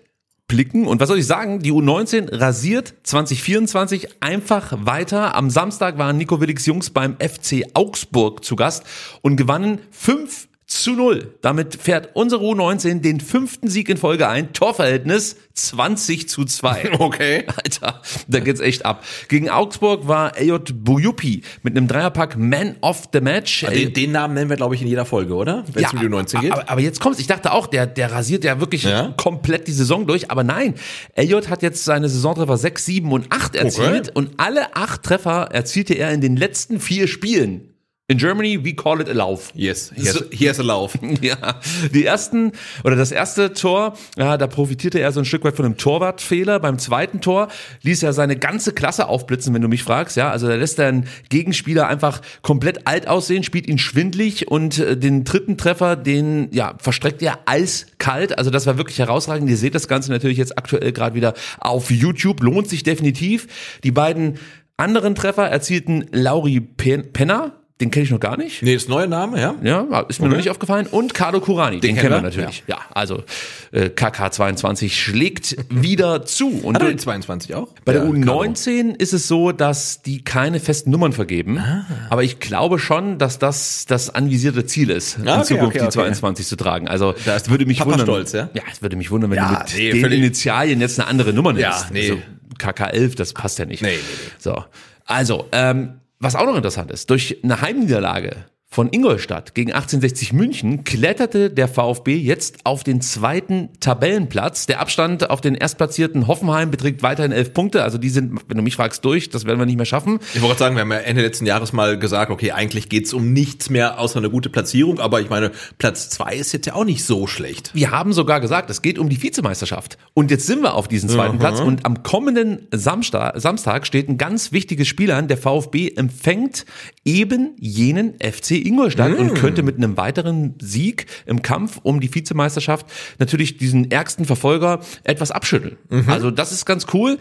[0.48, 0.86] blicken.
[0.86, 1.60] Und was soll ich sagen?
[1.60, 5.36] Die U19 rasiert 2024 einfach weiter.
[5.36, 8.84] Am Samstag waren Nico Willigs Jungs beim FC Augsburg zu Gast
[9.20, 11.35] und gewannen 5 zu 0.
[11.40, 14.53] Damit fährt unsere U19 den fünften Sieg in Folge ein.
[14.53, 16.90] Torverhältnis 20 zu 2.
[16.99, 17.45] Okay.
[17.47, 19.05] Alter, da geht's echt ab.
[19.28, 23.62] Gegen Augsburg war Ayot Buyupi mit einem Dreierpack Man of the Match.
[23.65, 25.65] Den, den Namen nennen wir, glaube ich, in jeder Folge, oder?
[25.73, 26.53] Wenn es um die U19 geht.
[26.53, 27.19] Aber, aber jetzt kommt's.
[27.19, 29.15] Ich dachte auch, der, der rasiert ja wirklich Ja?
[29.16, 30.31] komplett die Saison durch.
[30.31, 30.74] Aber nein,
[31.15, 34.09] Elliot hat jetzt seine Saisontreffer 6, 7 und 8 erzielt.
[34.09, 34.11] Okay.
[34.15, 37.68] Und alle acht Treffer erzielte er in den letzten vier Spielen.
[38.10, 39.52] In Germany, we call it a Lauf.
[39.55, 40.98] Yes, here's, here's a Lauf.
[41.20, 41.60] Ja,
[41.93, 42.52] die ersten
[42.82, 46.59] oder das erste Tor, ja, da profitierte er so ein Stück weit von einem Torwartfehler.
[46.59, 47.48] Beim zweiten Tor
[47.82, 50.16] ließ er seine ganze Klasse aufblitzen, wenn du mich fragst.
[50.16, 54.78] Ja, also da lässt er einen Gegenspieler einfach komplett alt aussehen, spielt ihn schwindlig und
[54.78, 58.39] äh, den dritten Treffer, den ja verstreckt er eiskalt.
[58.39, 59.51] Also das war wirklich herausragend.
[59.51, 62.43] Ihr seht das Ganze natürlich jetzt aktuell gerade wieder auf YouTube.
[62.43, 63.48] Lohnt sich definitiv.
[63.85, 64.39] Die beiden
[64.78, 67.57] anderen Treffer erzielten Lauri Pen Penner.
[67.80, 68.60] Den kenne ich noch gar nicht.
[68.62, 69.55] Nee, ist neuer Name, ja?
[69.62, 70.88] Ja, ist mir noch nicht aufgefallen.
[70.88, 72.64] Und Carlo Curani, den, Den kennen wir natürlich.
[72.66, 73.22] Ja, also
[73.70, 76.48] äh, KK22 schlägt wieder zu.
[76.64, 77.68] Und Hat er die 22 auch?
[77.84, 81.59] bei der Ja, U19 ist es so, dass die keine festen Nummern vergeben.
[81.59, 81.86] Ah.
[82.10, 85.78] Aber ich glaube schon, dass das das anvisierte Ziel ist, in Ah, okay, Zukunft okay,
[85.78, 85.92] die okay.
[85.92, 86.88] 22 zu tragen.
[86.88, 88.06] Also Da ist würde mich Papa wundern.
[88.06, 88.50] stolz, ja?
[88.55, 91.09] Ja, es würde mich wundern, wenn Ja, du mit nee, den völlig- Initialien jetzt eine
[91.09, 91.62] andere Nummer nimmst.
[91.84, 92.10] Ja, nee.
[92.10, 92.22] Also
[92.59, 93.82] KK11, das passt ja nicht.
[93.82, 94.30] Nee, nee, nee.
[94.38, 94.64] So,
[95.05, 100.85] also, ähm, was auch noch interessant ist, durch eine Heimniederlage von Ingolstadt gegen 1860 München
[100.85, 104.66] kletterte der VfB jetzt auf den zweiten Tabellenplatz.
[104.66, 107.82] Der Abstand auf den erstplatzierten Hoffenheim beträgt weiterhin elf Punkte.
[107.82, 109.31] Also die sind, wenn du mich fragst, durch.
[109.31, 110.20] Das werden wir nicht mehr schaffen.
[110.35, 113.32] Ich wollte sagen, wir haben ja Ende letzten Jahres mal gesagt, okay, eigentlich geht's um
[113.32, 116.85] nichts mehr außer eine gute Platzierung, aber ich meine, Platz zwei ist jetzt ja auch
[116.85, 117.70] nicht so schlecht.
[117.74, 119.97] Wir haben sogar gesagt, es geht um die Vizemeisterschaft.
[120.12, 121.61] Und jetzt sind wir auf diesem zweiten Platz.
[121.61, 125.27] Und am kommenden Samstag, Samstag steht ein ganz wichtiges Spiel an.
[125.27, 126.66] Der VfB empfängt
[127.05, 132.86] eben jenen FC Ingolstadt und könnte mit einem weiteren Sieg im Kampf um die Vizemeisterschaft
[133.18, 135.76] natürlich diesen ärgsten Verfolger etwas abschütteln.
[136.06, 137.18] Also das ist ganz cool.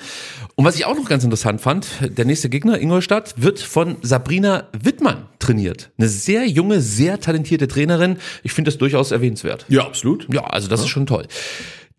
[0.55, 4.67] Und was ich auch noch ganz interessant fand, der nächste Gegner, Ingolstadt, wird von Sabrina
[4.77, 5.91] Wittmann trainiert.
[5.97, 8.17] Eine sehr junge, sehr talentierte Trainerin.
[8.43, 9.65] Ich finde das durchaus erwähnenswert.
[9.69, 10.27] Ja, absolut.
[10.33, 11.27] Ja, also das ist schon toll.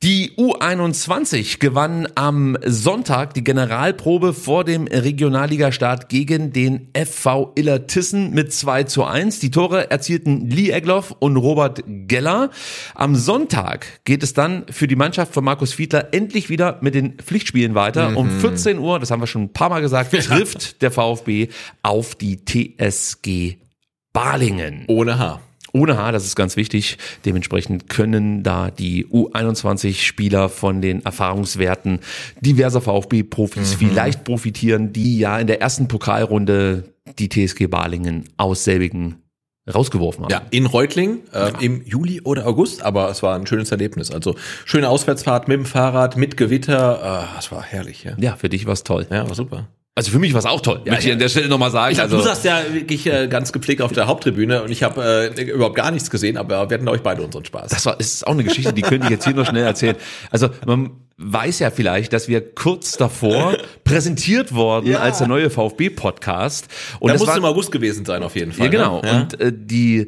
[0.04, 8.52] Die U21 gewann am Sonntag die Generalprobe vor dem Regionalligastart gegen den FV Illertissen mit
[8.52, 9.40] 2 zu 1.
[9.40, 12.50] Die Tore erzielten Lee Egloff und Robert Geller.
[12.94, 17.14] Am Sonntag geht es dann für die Mannschaft von Markus Fiedler endlich wieder mit den
[17.14, 18.16] Pflichtspielen weiter.
[18.16, 21.48] Um 14 Uhr, das haben wir schon ein paar Mal gesagt, trifft der VfB
[21.82, 23.56] auf die TSG
[24.12, 24.84] Balingen.
[24.86, 25.47] Ohne Haar.
[25.78, 26.98] Ohne Haar, das ist ganz wichtig.
[27.24, 32.00] Dementsprechend können da die U21-Spieler von den Erfahrungswerten
[32.40, 36.84] diverser VfB-Profis vielleicht profitieren, die ja in der ersten Pokalrunde
[37.18, 39.22] die TSG Balingen aus selbigen
[39.72, 40.30] rausgeworfen haben.
[40.30, 44.10] Ja, in Reutling äh, im Juli oder August, aber es war ein schönes Erlebnis.
[44.10, 44.34] Also
[44.64, 47.28] schöne Auswärtsfahrt mit dem Fahrrad, mit Gewitter.
[47.34, 48.12] Äh, es war herrlich, ja.
[48.18, 49.06] Ja, für dich war's toll.
[49.10, 49.68] Ja, war super.
[49.98, 50.80] Also für mich war's auch toll.
[50.84, 51.12] Ja, Möchte ich ja.
[51.14, 51.92] an der Stelle nochmal sagen.
[51.92, 54.84] Ich hab, also, du saßt ja wirklich äh, ganz gepflegt auf der Haupttribüne und ich
[54.84, 57.70] habe äh, überhaupt gar nichts gesehen, aber wir hatten, ich, beide unseren Spaß.
[57.70, 59.96] Das war, ist auch eine Geschichte, die könnte ich jetzt hier noch schnell erzählen.
[60.30, 65.00] Also man weiß ja vielleicht, dass wir kurz davor präsentiert wurden Ja.
[65.00, 66.68] als der neue VfB-Podcast.
[67.00, 68.66] Und da das muss war, im August gewesen sein, auf jeden Fall.
[68.66, 69.02] Ja, genau.
[69.02, 69.22] Ne?
[69.22, 70.06] Und äh, die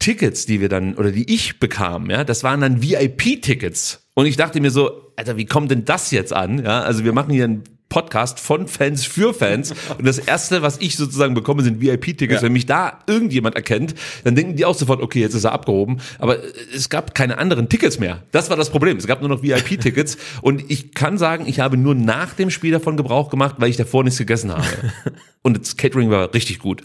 [0.00, 4.00] Tickets, die wir dann, oder die ich bekam, ja, das waren dann VIP-Tickets.
[4.14, 6.64] Und ich dachte mir so, Alter, wie kommt denn das jetzt an?
[6.64, 9.72] Ja, also wir machen hier einen Podcast von Fans für Fans.
[9.96, 12.40] Und das erste, was ich sozusagen bekomme, sind VIP-Tickets.
[12.40, 12.42] Ja.
[12.42, 13.94] Wenn mich da irgendjemand erkennt,
[14.24, 15.98] dann denken die auch sofort, okay, jetzt ist er abgehoben.
[16.18, 18.22] Aber äh, es gab keine anderen Tickets mehr.
[18.30, 18.98] Das war das Problem.
[18.98, 20.18] Es gab nur noch VIP-Tickets.
[20.42, 23.76] Und ich kann sagen, ich habe nur nach dem Spiel davon Gebrauch gemacht, weil ich
[23.76, 24.64] davor nichts gegessen habe.
[25.42, 26.82] Und das Catering war richtig gut.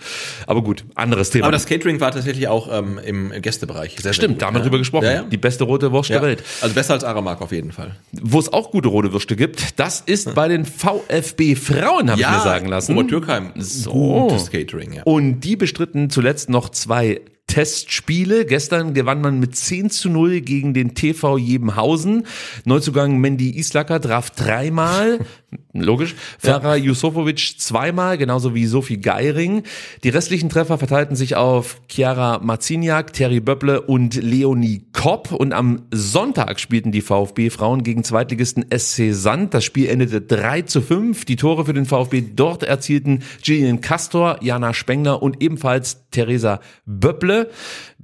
[0.47, 1.45] Aber gut, anderes Thema.
[1.45, 3.97] Aber das Catering war tatsächlich auch ähm, im Gästebereich.
[3.99, 5.05] Sehr, Stimmt, da haben wir drüber gesprochen.
[5.05, 5.23] Ja, ja.
[5.23, 6.43] Die beste rote Wurst der Welt.
[6.61, 7.95] Also besser als Aramark auf jeden Fall.
[8.11, 10.65] Wo es auch gute rote Würste gibt, das ist bei den
[11.01, 12.97] VfB Frauen, habe ich mir sagen lassen.
[12.97, 13.51] Obertürkheim.
[13.55, 14.27] So.
[14.29, 15.03] Gutes Catering, ja.
[15.03, 18.45] Und die bestritten zuletzt noch zwei Testspiele.
[18.45, 22.25] Gestern gewann man mit 10 zu 0 gegen den TV Jebenhausen.
[22.65, 25.19] Neuzugang Mandy Islacker traf dreimal.
[25.73, 26.15] Logisch.
[26.39, 29.63] Farah Jusofovic zweimal, genauso wie Sophie Geiring.
[30.03, 35.31] Die restlichen Treffer verteilten sich auf Chiara Marziniak, Terry Böpple und Leonie Kopp.
[35.31, 39.53] Und am Sonntag spielten die VfB-Frauen gegen Zweitligisten SC Sand.
[39.53, 41.25] Das Spiel endete 3 zu 5.
[41.25, 47.49] Die Tore für den VfB dort erzielten Gillian Castor, Jana Spengler und ebenfalls Theresa Böpple.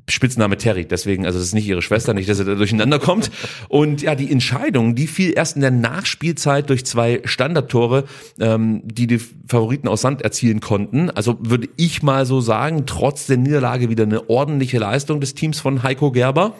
[0.09, 3.31] Spitzname Terry, deswegen, also das ist nicht ihre Schwester, nicht, dass er da durcheinander kommt.
[3.67, 8.05] Und ja, die Entscheidung, die fiel erst in der Nachspielzeit durch zwei Standardtore,
[8.39, 11.09] ähm, die die Favoriten aus Sand erzielen konnten.
[11.09, 15.59] Also würde ich mal so sagen, trotz der Niederlage wieder eine ordentliche Leistung des Teams
[15.59, 16.55] von Heiko Gerber.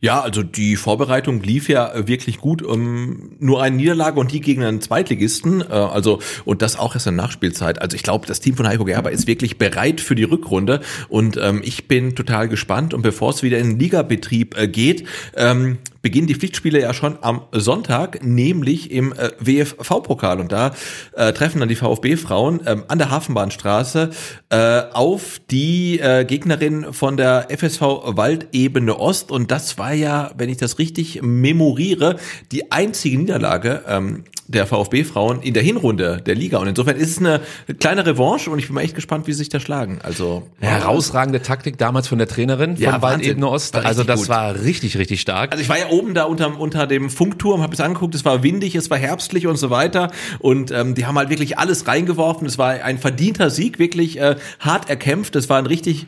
[0.00, 2.62] Ja, also die Vorbereitung lief ja äh, wirklich gut.
[2.62, 5.60] Um, nur eine Niederlage und die gegen einen Zweitligisten.
[5.60, 7.82] Äh, also und das auch erst in Nachspielzeit.
[7.82, 11.36] Also ich glaube, das Team von Heiko Gerber ist wirklich bereit für die Rückrunde und
[11.36, 12.94] ähm, ich bin total gespannt.
[12.94, 15.04] Und bevor es wieder in den Ligabetrieb äh, geht,
[15.34, 20.40] ähm, beginnen die Pflichtspiele ja schon am Sonntag, nämlich im äh, WFV-Pokal.
[20.40, 20.72] Und da
[21.12, 24.08] äh, treffen dann die VfB-Frauen ähm, an der Hafenbahnstraße
[24.48, 27.82] äh, auf die äh, Gegnerin von der FSV
[28.16, 29.30] Waldebene Ost.
[29.30, 32.16] Und das war ja, wenn ich das richtig memoriere,
[32.52, 36.56] die einzige Niederlage ähm, der VfB-Frauen in der Hinrunde der Liga.
[36.56, 37.42] Und insofern ist es eine
[37.78, 39.98] kleine Revanche und ich bin mal echt gespannt, wie sie sich da schlagen.
[40.02, 43.02] Also Herausragende Taktik damals von der Trainerin Ja, von.
[43.02, 43.76] Waldebene Ost.
[43.76, 44.28] Also das gut.
[44.30, 45.52] war richtig, richtig stark.
[45.52, 48.42] Also ich war ja oben da unter, unter dem Funkturm, habe es angeguckt, es war
[48.42, 50.10] windig, es war herbstlich und so weiter.
[50.38, 52.46] Und ähm, die haben halt wirklich alles reingeworfen.
[52.46, 55.34] Es war ein verdienter Sieg, wirklich äh, hart erkämpft.
[55.36, 56.06] Es war ein richtig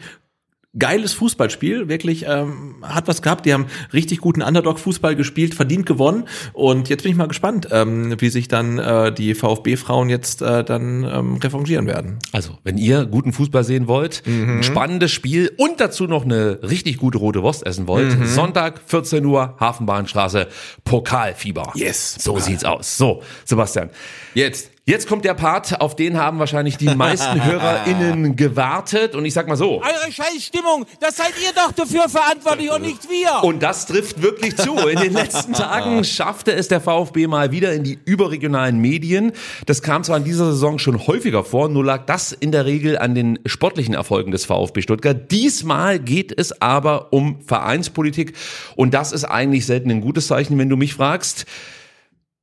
[0.79, 3.45] geiles Fußballspiel, wirklich ähm, hat was gehabt.
[3.45, 6.29] Die haben richtig guten Underdog-Fußball gespielt, verdient gewonnen.
[6.53, 10.63] Und jetzt bin ich mal gespannt, ähm, wie sich dann äh, die VfB-Frauen jetzt äh,
[10.63, 12.19] dann ähm, revanchieren werden.
[12.33, 14.59] Also, wenn ihr guten Fußball sehen wollt, Mhm.
[14.59, 18.27] ein spannendes Spiel und dazu noch eine richtig gute rote Wurst essen wollt, Mhm.
[18.27, 20.47] Sonntag 14 Uhr Hafenbahnstraße
[20.85, 21.73] Pokalfieber.
[21.75, 22.47] Yes, So Pokal.
[22.47, 22.97] sieht's aus.
[22.97, 23.91] So, Sebastian.
[24.35, 24.70] Jetzt.
[24.87, 29.47] Jetzt kommt der Part, auf den haben wahrscheinlich die meisten HörerInnen gewartet und ich sag
[29.47, 29.83] mal so.
[29.83, 33.45] Eure Scheißstimmung, das seid ihr doch dafür verantwortlich und nicht wir.
[33.45, 34.79] Und das trifft wirklich zu.
[34.89, 39.33] In den letzten Tagen schaffte es der VfB mal wieder in die überregionalen Medien.
[39.67, 42.99] Das kam zwar in dieser Saison schon häufiger vor, nur lag das in der Regel
[42.99, 45.31] an den sportlichen Erfolgen des VfB Stuttgart.
[45.31, 48.33] Diesmal geht es aber um Vereinspolitik
[48.77, 51.45] und das ist eigentlich selten ein gutes Zeichen, wenn du mich fragst.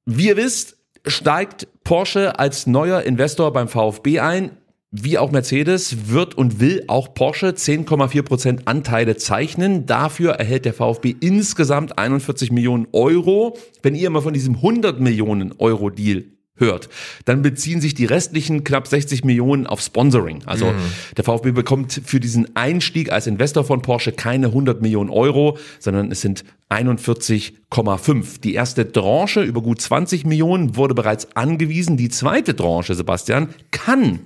[0.05, 0.76] Wie ihr wisst,
[1.09, 4.51] steigt Porsche als neuer Investor beim VfB ein.
[4.91, 9.85] Wie auch Mercedes wird und will auch Porsche 10,4 Prozent Anteile zeichnen.
[9.85, 13.57] Dafür erhält der VfB insgesamt 41 Millionen Euro.
[13.83, 16.23] Wenn ihr mal von diesem 100 Millionen Euro Deal
[16.57, 16.89] hört,
[17.25, 20.43] dann beziehen sich die restlichen knapp 60 Millionen auf Sponsoring.
[20.45, 20.73] Also
[21.15, 26.11] der VfB bekommt für diesen Einstieg als Investor von Porsche keine 100 Millionen Euro, sondern
[26.11, 28.41] es sind 41,5.
[28.41, 31.97] Die erste Tranche über gut 20 Millionen wurde bereits angewiesen.
[31.97, 34.19] Die zweite Tranche, Sebastian, kann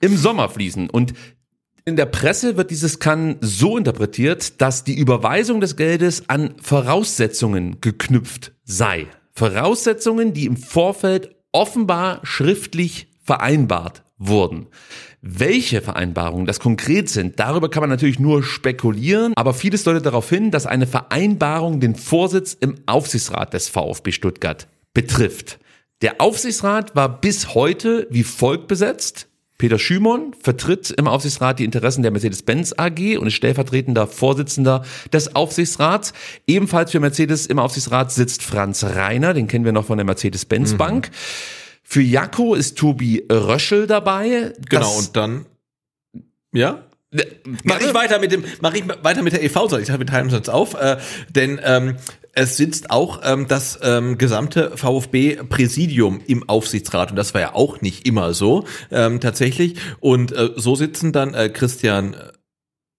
[0.00, 0.90] im Sommer fließen.
[0.90, 1.14] Und
[1.84, 7.80] in der Presse wird dieses kann so interpretiert, dass die Überweisung des Geldes an Voraussetzungen
[7.80, 9.06] geknüpft sei.
[9.32, 14.66] Voraussetzungen, die im Vorfeld offenbar schriftlich vereinbart wurden.
[15.20, 20.28] Welche Vereinbarungen das konkret sind, darüber kann man natürlich nur spekulieren, aber vieles deutet darauf
[20.28, 25.58] hin, dass eine Vereinbarung den Vorsitz im Aufsichtsrat des VfB Stuttgart betrifft.
[26.02, 29.28] Der Aufsichtsrat war bis heute wie folgt besetzt.
[29.58, 35.34] Peter Schümon vertritt im Aufsichtsrat die Interessen der Mercedes-Benz AG und ist stellvertretender Vorsitzender des
[35.34, 36.12] Aufsichtsrats.
[36.46, 40.74] Ebenfalls für Mercedes im Aufsichtsrat sitzt Franz Reiner, den kennen wir noch von der Mercedes-Benz
[40.74, 41.10] Bank.
[41.82, 44.52] Für Jakko ist Tobi Röschel dabei.
[44.68, 45.46] Genau, und dann.
[46.52, 46.84] Ja?
[47.64, 50.26] Mach ich weiter mit dem, mach ich weiter mit der EV, soll ich wir teilen
[50.26, 50.98] uns jetzt auf, äh,
[51.30, 51.96] denn ähm,
[52.38, 57.80] es sitzt auch ähm, das ähm, gesamte VfB-Präsidium im Aufsichtsrat und das war ja auch
[57.80, 59.74] nicht immer so ähm, tatsächlich.
[59.98, 62.14] Und äh, so sitzen dann äh, Christian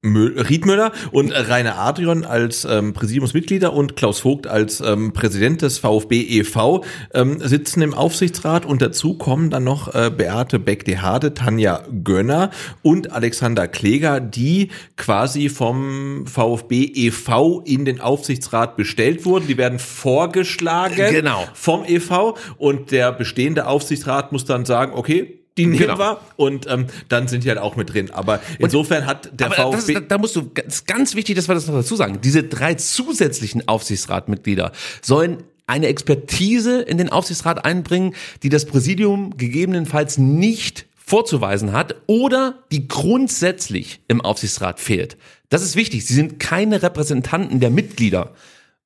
[0.05, 6.21] Riedmüller und Rainer Adrian als ähm, Präsidiumsmitglieder und Klaus Vogt als ähm, Präsident des VfB
[6.21, 6.85] e.V.
[7.13, 12.49] Ähm, sitzen im Aufsichtsrat und dazu kommen dann noch äh, Beate Beck-de-Hade, Tanja Gönner
[12.81, 17.59] und Alexander Kleger, die quasi vom VfB e.V.
[17.65, 19.47] in den Aufsichtsrat bestellt wurden.
[19.47, 21.43] Die werden vorgeschlagen Genau.
[21.53, 22.37] vom e.V.
[22.57, 25.97] und der bestehende Aufsichtsrat muss dann sagen, okay, die nehmen Genau.
[25.99, 28.11] wir und ähm, dann sind die halt auch mit drin.
[28.11, 31.47] Aber insofern hat der Aber das, VfB ist- da musst du ganz, ganz wichtig, dass
[31.47, 32.19] wir das noch dazu sagen.
[32.23, 34.71] Diese drei zusätzlichen Aufsichtsratmitglieder
[35.01, 42.59] sollen eine Expertise in den Aufsichtsrat einbringen, die das Präsidium gegebenenfalls nicht vorzuweisen hat oder
[42.71, 45.17] die grundsätzlich im Aufsichtsrat fehlt.
[45.49, 46.05] Das ist wichtig.
[46.05, 48.33] Sie sind keine Repräsentanten der Mitglieder.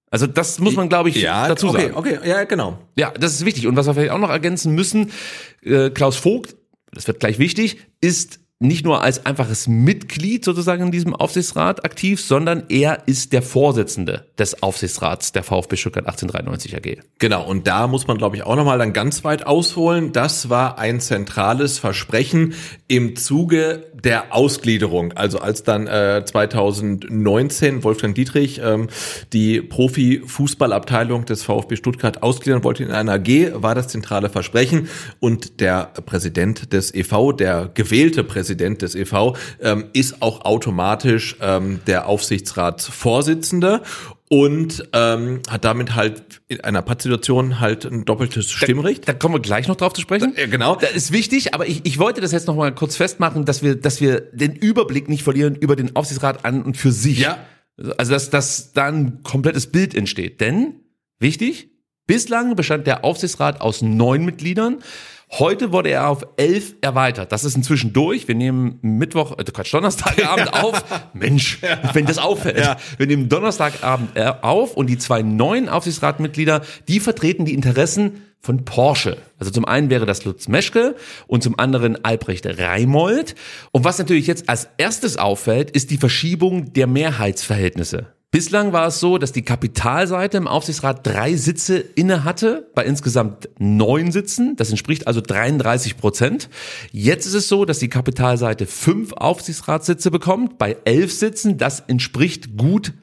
[0.10, 1.95] Also das muss man, glaube ich, ja, dazu okay, sagen.
[1.95, 2.78] okay, ja, genau.
[2.95, 3.66] Ja, das ist wichtig.
[3.68, 5.12] Und was wir vielleicht auch noch ergänzen müssen,
[5.64, 6.56] äh, Klaus Vogt,
[6.94, 12.22] das wird gleich wichtig, ist nicht nur als einfaches Mitglied sozusagen in diesem Aufsichtsrat aktiv,
[12.22, 17.03] sondern er ist der Vorsitzende des Aufsichtsrats der VfB Stuttgart 1893 AG.
[17.19, 20.14] Genau, und da muss man, glaube ich, auch nochmal dann ganz weit ausholen.
[20.14, 22.53] Das war ein zentrales Versprechen
[22.88, 25.11] im Zuge der Ausgliederung.
[25.11, 28.88] Also als dann äh, 2019 Wolfgang Dietrich ähm,
[29.34, 34.88] die Profi-Fußballabteilung des VfB Stuttgart ausgliedern wollte in einer AG, war das zentrale Versprechen.
[35.19, 41.80] Und der Präsident des EV, der gewählte Präsident des EV, ähm, ist auch automatisch ähm,
[41.88, 43.82] der Aufsichtsratsvorsitzende
[44.34, 49.08] und ähm, hat damit halt in einer Pattsituation halt ein doppeltes Stimmrecht.
[49.08, 50.34] Da kommen wir gleich noch drauf zu sprechen.
[50.36, 50.76] Ja, genau.
[50.76, 53.76] Das ist wichtig, aber ich, ich wollte das jetzt noch mal kurz festmachen, dass wir,
[53.76, 57.20] dass wir den Überblick nicht verlieren über den Aufsichtsrat an und für sich.
[57.20, 57.38] Ja.
[57.98, 60.42] Also, dass, dass da ein komplettes Bild entsteht.
[60.42, 60.80] Denn,
[61.20, 61.70] wichtig,
[62.08, 64.80] bislang bestand der Aufsichtsrat aus neun Mitgliedern.
[65.39, 67.31] Heute wurde er auf elf erweitert.
[67.31, 68.27] Das ist inzwischen durch.
[68.27, 70.84] Wir nehmen Mittwoch, äh, Quatsch, Donnerstagabend auf.
[71.14, 71.60] Mensch,
[71.93, 72.77] wenn das auffällt.
[72.97, 78.64] Wir nehmen Donnerstagabend äh, auf und die zwei neuen Aufsichtsratmitglieder, die vertreten die Interessen von
[78.64, 79.18] Porsche.
[79.39, 80.95] Also zum einen wäre das Lutz Meschke
[81.26, 83.34] und zum anderen Albrecht Reimold.
[83.72, 88.12] Und was natürlich jetzt als erstes auffällt, ist die Verschiebung der Mehrheitsverhältnisse.
[88.34, 93.47] Bislang war es so, dass die Kapitalseite im Aufsichtsrat drei Sitze inne hatte, bei insgesamt
[93.60, 94.55] neun Sitzen.
[94.55, 96.49] Das entspricht also 33 Prozent.
[96.91, 101.60] Jetzt ist es so, dass die Kapitalseite fünf Aufsichtsratssitze bekommt, bei elf Sitzen.
[101.60, 102.93] Das entspricht gut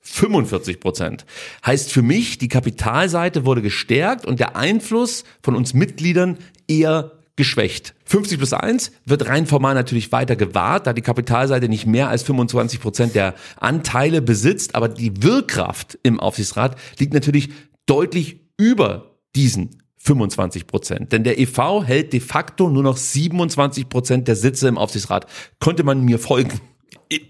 [0.00, 1.24] 45 Prozent.
[1.64, 6.36] Heißt für mich, die Kapitalseite wurde gestärkt und der Einfluss von uns Mitgliedern
[6.66, 7.94] eher geschwächt.
[8.04, 12.22] 50 plus 1 wird rein formal natürlich weiter gewahrt, da die Kapitalseite nicht mehr als
[12.22, 17.48] 25 Prozent der Anteile besitzt, aber die Wirkkraft im Aufsichtsrat liegt natürlich
[17.86, 21.12] deutlich über diesen 25 Prozent.
[21.12, 25.24] Denn der EV hält de facto nur noch 27 Prozent der Sitze im Aufsichtsrat.
[25.60, 26.60] Konnte man mir folgen?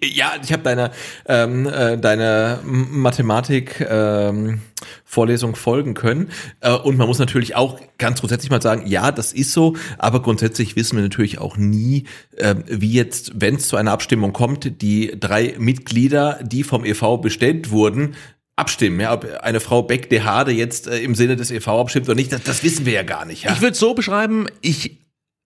[0.03, 0.91] Ja, ich habe deine
[1.27, 4.61] ähm, äh, deine Mathematik ähm,
[5.05, 6.31] Vorlesung folgen können
[6.61, 10.23] äh, und man muss natürlich auch ganz grundsätzlich mal sagen, ja, das ist so, aber
[10.23, 12.05] grundsätzlich wissen wir natürlich auch nie,
[12.37, 17.19] äh, wie jetzt, wenn es zu einer Abstimmung kommt, die drei Mitglieder, die vom EV
[17.19, 18.15] bestellt wurden,
[18.57, 22.07] abstimmen, ja, ob eine Frau Beck de Hade jetzt äh, im Sinne des EV abstimmt
[22.07, 23.45] oder nicht, das, das wissen wir ja gar nicht.
[23.45, 23.53] Ja?
[23.53, 25.01] Ich würde so beschreiben, ich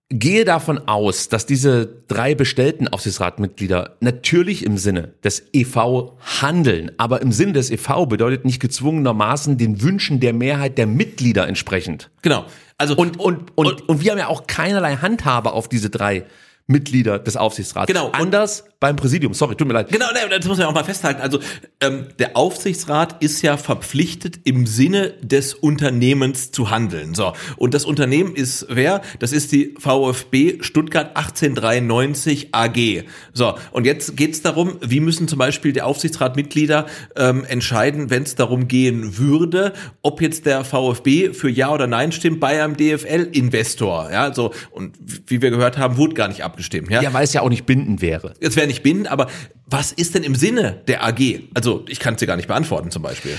[0.09, 7.21] gehe davon aus, dass diese drei bestellten Aufsichtsratmitglieder natürlich im Sinne des EV handeln, aber
[7.21, 12.11] im Sinne des EV bedeutet nicht gezwungenermaßen den Wünschen der Mehrheit der Mitglieder entsprechend.
[12.21, 12.45] Genau.
[12.77, 16.25] Also und und und, und, und wir haben ja auch keinerlei Handhabe auf diese drei
[16.67, 17.87] Mitglieder des Aufsichtsrats.
[17.87, 18.09] Genau.
[18.11, 19.33] Anders beim Präsidium.
[19.33, 19.89] Sorry, tut mir leid.
[19.89, 21.19] Genau, das muss man auch mal festhalten.
[21.19, 21.39] Also
[21.81, 27.15] ähm, der Aufsichtsrat ist ja verpflichtet, im Sinne des Unternehmens zu handeln.
[27.15, 29.01] So und das Unternehmen ist wer?
[29.17, 33.05] Das ist die VfB Stuttgart 1893 AG.
[33.33, 36.85] So und jetzt geht es darum, wie müssen zum Beispiel die Aufsichtsratmitglieder
[37.15, 42.11] ähm, entscheiden, wenn es darum gehen würde, ob jetzt der VfB für Ja oder Nein
[42.11, 44.11] stimmt bei einem DFL-Investor.
[44.11, 44.95] Ja, so und
[45.25, 46.91] wie wir gehört haben, wurde gar nicht abgestimmt.
[46.91, 48.35] Ja, Ja, weil es ja auch nicht bindend wäre.
[48.39, 49.27] Jetzt wäre nicht bindend, aber
[49.65, 51.41] was ist denn im Sinne der AG?
[51.53, 53.37] Also ich kann es dir gar nicht beantworten zum Beispiel.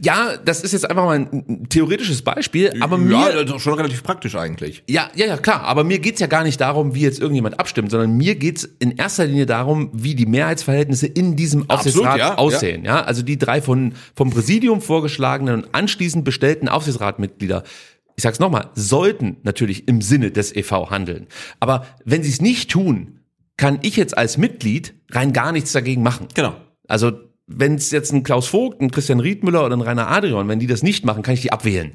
[0.00, 3.74] Ja, das ist jetzt einfach mal ein theoretisches Beispiel, aber ja, mir das ist schon
[3.74, 4.82] relativ praktisch eigentlich.
[4.88, 5.62] Ja, ja, ja, klar.
[5.62, 8.96] Aber mir geht's ja gar nicht darum, wie jetzt irgendjemand abstimmt, sondern mir geht's in
[8.96, 12.84] erster Linie darum, wie die Mehrheitsverhältnisse in diesem Aufsichtsrat ja, aussehen.
[12.84, 13.02] Ja.
[13.02, 17.62] also die drei von, vom Präsidium vorgeschlagenen und anschließend bestellten Aufsichtsratmitglieder.
[18.16, 21.28] Ich sag's nochmal, sollten natürlich im Sinne des EV handeln.
[21.60, 23.17] Aber wenn sie es nicht tun,
[23.58, 26.28] kann ich jetzt als Mitglied rein gar nichts dagegen machen.
[26.34, 26.54] Genau.
[26.86, 27.12] Also
[27.46, 30.66] wenn es jetzt ein Klaus Vogt, ein Christian Riedmüller oder ein Rainer Adrian, wenn die
[30.66, 31.92] das nicht machen, kann ich die abwählen.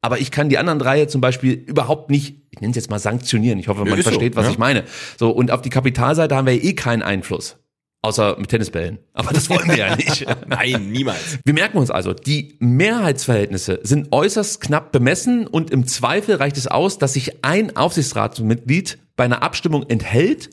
[0.00, 2.90] Aber ich kann die anderen drei jetzt zum Beispiel überhaupt nicht, ich nenne es jetzt
[2.90, 3.58] mal sanktionieren.
[3.58, 4.52] Ich hoffe, man so, versteht, was ja.
[4.52, 4.84] ich meine.
[5.18, 7.56] So, und auf die Kapitalseite haben wir ja eh keinen Einfluss.
[8.00, 8.98] Außer mit Tennisbällen.
[9.12, 10.24] Aber das wollen wir ja nicht.
[10.46, 11.40] Nein, niemals.
[11.44, 16.68] Wir merken uns also, die Mehrheitsverhältnisse sind äußerst knapp bemessen und im Zweifel reicht es
[16.68, 20.50] aus, dass sich ein Aufsichtsratsmitglied bei einer Abstimmung enthält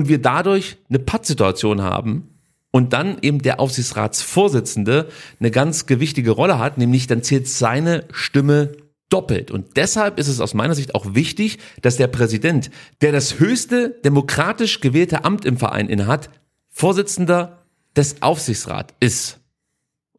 [0.00, 2.30] und wir dadurch eine Pattsituation haben
[2.70, 8.72] und dann eben der Aufsichtsratsvorsitzende eine ganz gewichtige Rolle hat, nämlich dann zählt seine Stimme
[9.10, 9.50] doppelt.
[9.50, 12.70] Und deshalb ist es aus meiner Sicht auch wichtig, dass der Präsident,
[13.02, 16.30] der das höchste demokratisch gewählte Amt im Verein innehat,
[16.70, 19.38] Vorsitzender des Aufsichtsrats ist.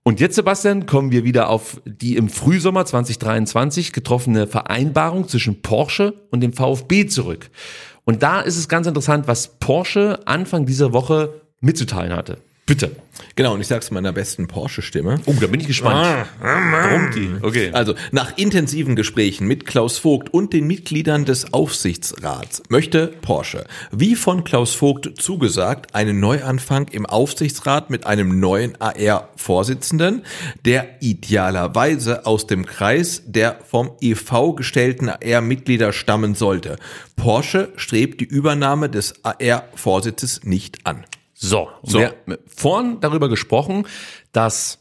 [0.03, 6.14] Und jetzt, Sebastian, kommen wir wieder auf die im Frühsommer 2023 getroffene Vereinbarung zwischen Porsche
[6.30, 7.49] und dem VfB zurück.
[8.06, 12.38] Und da ist es ganz interessant, was Porsche Anfang dieser Woche mitzuteilen hatte.
[12.65, 12.95] Bitte.
[13.35, 15.19] Genau, und ich sag's in meiner besten Porsche-Stimme.
[15.25, 16.27] Oh, da bin ich gespannt.
[16.39, 17.29] Warum die?
[17.41, 17.71] Okay.
[17.73, 24.15] Also, nach intensiven Gesprächen mit Klaus Vogt und den Mitgliedern des Aufsichtsrats möchte Porsche, wie
[24.15, 30.23] von Klaus Vogt zugesagt, einen Neuanfang im Aufsichtsrat mit einem neuen AR-Vorsitzenden,
[30.65, 36.77] der idealerweise aus dem Kreis der vom EV gestellten AR-Mitglieder stammen sollte.
[37.15, 41.05] Porsche strebt die Übernahme des AR-Vorsitzes nicht an.
[41.43, 41.99] So, So.
[41.99, 43.88] wir haben vorhin darüber gesprochen,
[44.31, 44.77] dass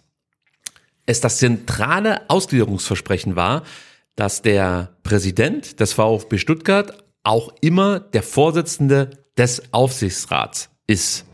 [1.06, 3.64] es das zentrale Ausgliederungsversprechen war,
[4.14, 11.24] dass der Präsident des VfB Stuttgart auch immer der Vorsitzende des Aufsichtsrats ist.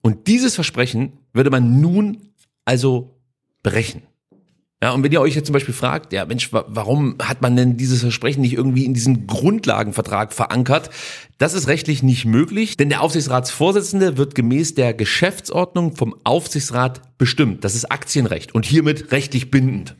[0.00, 2.32] Und dieses Versprechen würde man nun
[2.64, 3.18] also
[3.64, 4.07] brechen.
[4.80, 7.56] Ja, und wenn ihr euch jetzt zum Beispiel fragt, ja Mensch, wa warum hat man
[7.56, 10.90] denn dieses Versprechen nicht irgendwie in diesen Grundlagenvertrag verankert?
[11.36, 17.64] Das ist rechtlich nicht möglich, denn der Aufsichtsratsvorsitzende wird gemäß der Geschäftsordnung vom Aufsichtsrat bestimmt.
[17.64, 19.96] Das ist Aktienrecht und hiermit rechtlich bindend.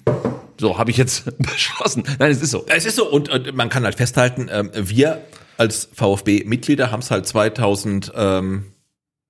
[0.60, 2.04] So, habe ich jetzt beschlossen.
[2.20, 2.64] Nein, es ist so.
[2.68, 5.22] Es ist so und, und man kann halt festhalten, ähm, wir
[5.56, 8.66] als VfB-Mitglieder haben es halt 2000 ähm,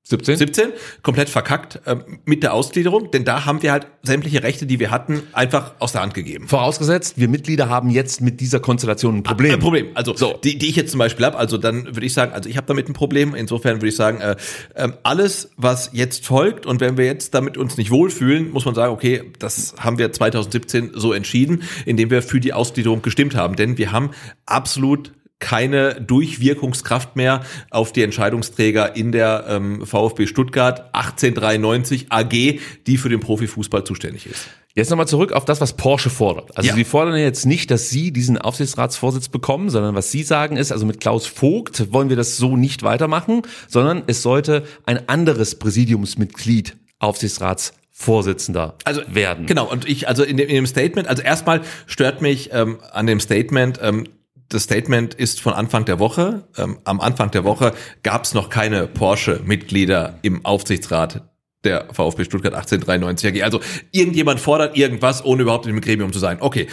[0.09, 0.39] 17?
[0.39, 0.68] 17
[1.02, 4.90] komplett verkackt ähm, mit der Ausgliederung, denn da haben wir halt sämtliche Rechte, die wir
[4.90, 6.48] hatten, einfach aus der Hand gegeben.
[6.48, 9.52] Vorausgesetzt, wir Mitglieder haben jetzt mit dieser Konstellation ein Problem.
[9.52, 9.89] Ein Problem.
[9.93, 12.56] Also die, die ich jetzt zum Beispiel habe, also dann würde ich sagen, also ich
[12.56, 13.35] habe damit ein Problem.
[13.35, 14.36] Insofern würde ich sagen, äh,
[14.74, 18.74] äh, alles, was jetzt folgt und wenn wir jetzt damit uns nicht wohlfühlen, muss man
[18.74, 23.56] sagen, okay, das haben wir 2017 so entschieden, indem wir für die Ausgliederung gestimmt haben.
[23.56, 24.12] Denn wir haben
[24.47, 32.97] absolut keine Durchwirkungskraft mehr auf die Entscheidungsträger in der ähm, VfB Stuttgart 1893 AG, die
[32.97, 34.48] für den Profifußball zuständig ist.
[34.74, 36.56] Jetzt nochmal zurück auf das, was Porsche fordert.
[36.56, 36.74] Also Ja.
[36.77, 40.86] Sie fordern jetzt nicht, dass Sie diesen Aufsichtsratsvorsitz bekommen, sondern was Sie sagen ist, also
[40.86, 46.77] mit Klaus Vogt wollen wir das so nicht weitermachen, sondern es sollte ein anderes Präsidiumsmitglied
[47.01, 49.47] Aufsichtsratsvorsitzender also werden.
[49.47, 53.06] Genau, und ich, also in dem, in dem Statement, also erstmal stört mich ähm, an
[53.06, 54.05] dem Statement, ähm,
[54.48, 56.44] das Statement ist von Anfang der Woche.
[56.56, 57.72] Ähm, am Anfang der Woche
[58.02, 61.28] gab es noch keine Porsche-Mitglieder im Aufsichtsrat
[61.64, 63.44] der VfB Stuttgart 1893 AG.
[63.44, 63.60] Also
[63.90, 66.38] irgendjemand fordert irgendwas, ohne überhaupt in dem Gremium zu sein.
[66.40, 66.68] Okay.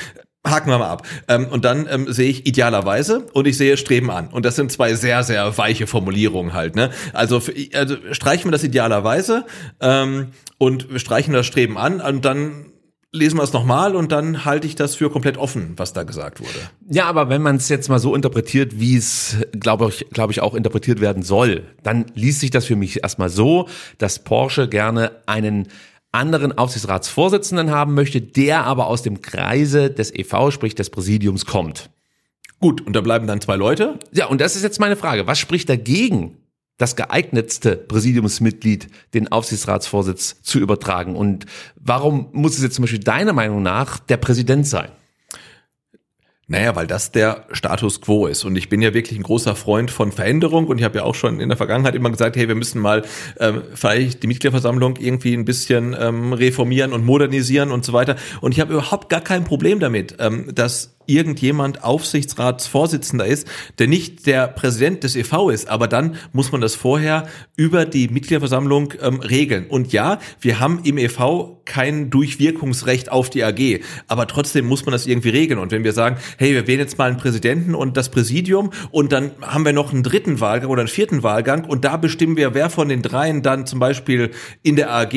[0.48, 1.08] Haken wir mal ab.
[1.28, 4.28] Ähm, und dann ähm, sehe ich idealerweise und ich sehe Streben an.
[4.28, 6.76] Und das sind zwei sehr, sehr weiche Formulierungen halt.
[6.76, 6.92] Ne?
[7.14, 7.42] Also,
[7.74, 9.48] also streichen wir das idealerweise
[9.82, 10.28] ähm,
[10.60, 12.68] und streichen das Streben an und dann
[13.16, 16.40] lesen wir es nochmal und dann halte ich das für komplett offen, was da gesagt
[16.40, 16.70] wurde.
[16.90, 20.42] Ja, aber wenn man es jetzt mal so interpretiert, wie es, glaube ich, glaube ich,
[20.42, 23.68] auch interpretiert werden soll, dann liest sich das für mich erstmal so,
[23.98, 25.68] dass Porsche gerne einen
[26.12, 31.90] anderen Aufsichtsratsvorsitzenden haben möchte, der aber aus dem Kreise des EV, sprich des Präsidiums, kommt.
[32.60, 34.00] Gut, und da bleiben dann zwei Leute.
[34.12, 35.28] Ja, und das ist jetzt meine Frage.
[35.28, 36.38] Was spricht dagegen,
[36.78, 41.16] das geeignetste Präsidiumsmitglied den Aufsichtsratsvorsitz zu übertragen?
[41.16, 41.46] Und
[41.76, 44.92] warum muss es jetzt zum Beispiel deiner Meinung nach der Präsident sein?
[46.48, 48.44] Naja, weil das der Status quo ist.
[48.44, 50.68] Und ich bin ja wirklich ein großer Freund von Veränderung.
[50.68, 53.02] Und ich habe ja auch schon in der Vergangenheit immer gesagt, hey, wir müssen mal
[53.40, 58.16] ähm, vielleicht die Mitgliederversammlung irgendwie ein bisschen ähm, reformieren und modernisieren und so weiter.
[58.42, 63.48] Und ich habe überhaupt gar kein Problem damit, ähm, dass irgendjemand Aufsichtsratsvorsitzender ist,
[63.80, 68.08] der nicht der Präsident des EV ist, aber dann muss man das vorher über die
[68.08, 69.68] Mitgliederversammlung ähm, regeln.
[69.68, 74.92] Und ja, wir haben im EV kein Durchwirkungsrecht auf die AG, aber trotzdem muss man
[74.92, 75.60] das irgendwie regeln.
[75.60, 79.12] Und wenn wir sagen, hey, wir wählen jetzt mal einen Präsidenten und das Präsidium und
[79.12, 82.54] dann haben wir noch einen dritten Wahlgang oder einen vierten Wahlgang und da bestimmen wir,
[82.54, 85.14] wer von den dreien dann zum Beispiel in der AG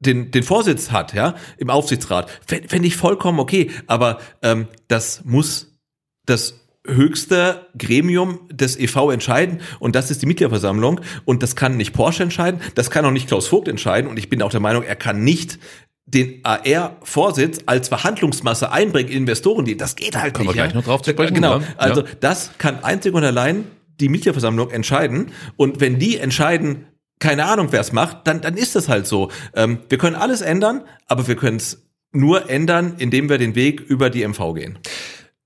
[0.00, 3.70] den, den Vorsitz hat, ja, im Aufsichtsrat, fände fänd ich vollkommen okay.
[3.86, 5.78] Aber ähm, das muss
[6.26, 11.92] das höchste Gremium des EV entscheiden und das ist die Mitgliederversammlung und das kann nicht
[11.92, 14.82] Porsche entscheiden, das kann auch nicht Klaus Vogt entscheiden und ich bin auch der Meinung,
[14.82, 15.58] er kann nicht
[16.06, 20.56] den AR-Vorsitz als Verhandlungsmasse einbringen in Investoren, die das geht halt Kommen nicht.
[20.56, 20.78] wir gleich ja?
[20.78, 21.64] noch drauf zu sprechen, Genau, ja.
[21.76, 22.06] also Ja.
[22.20, 23.66] das kann einzig und allein
[24.00, 26.86] die Mitgliederversammlung entscheiden und wenn die entscheiden,
[27.20, 29.30] keine Ahnung, wer es macht, dann, dann ist das halt so.
[29.54, 33.80] Ähm, wir können alles ändern, aber wir können es nur ändern, indem wir den Weg
[33.80, 34.78] über die MV gehen.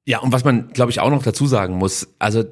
[0.06, 2.44] Ja, und was man, glaube ich, auch noch dazu sagen muss, also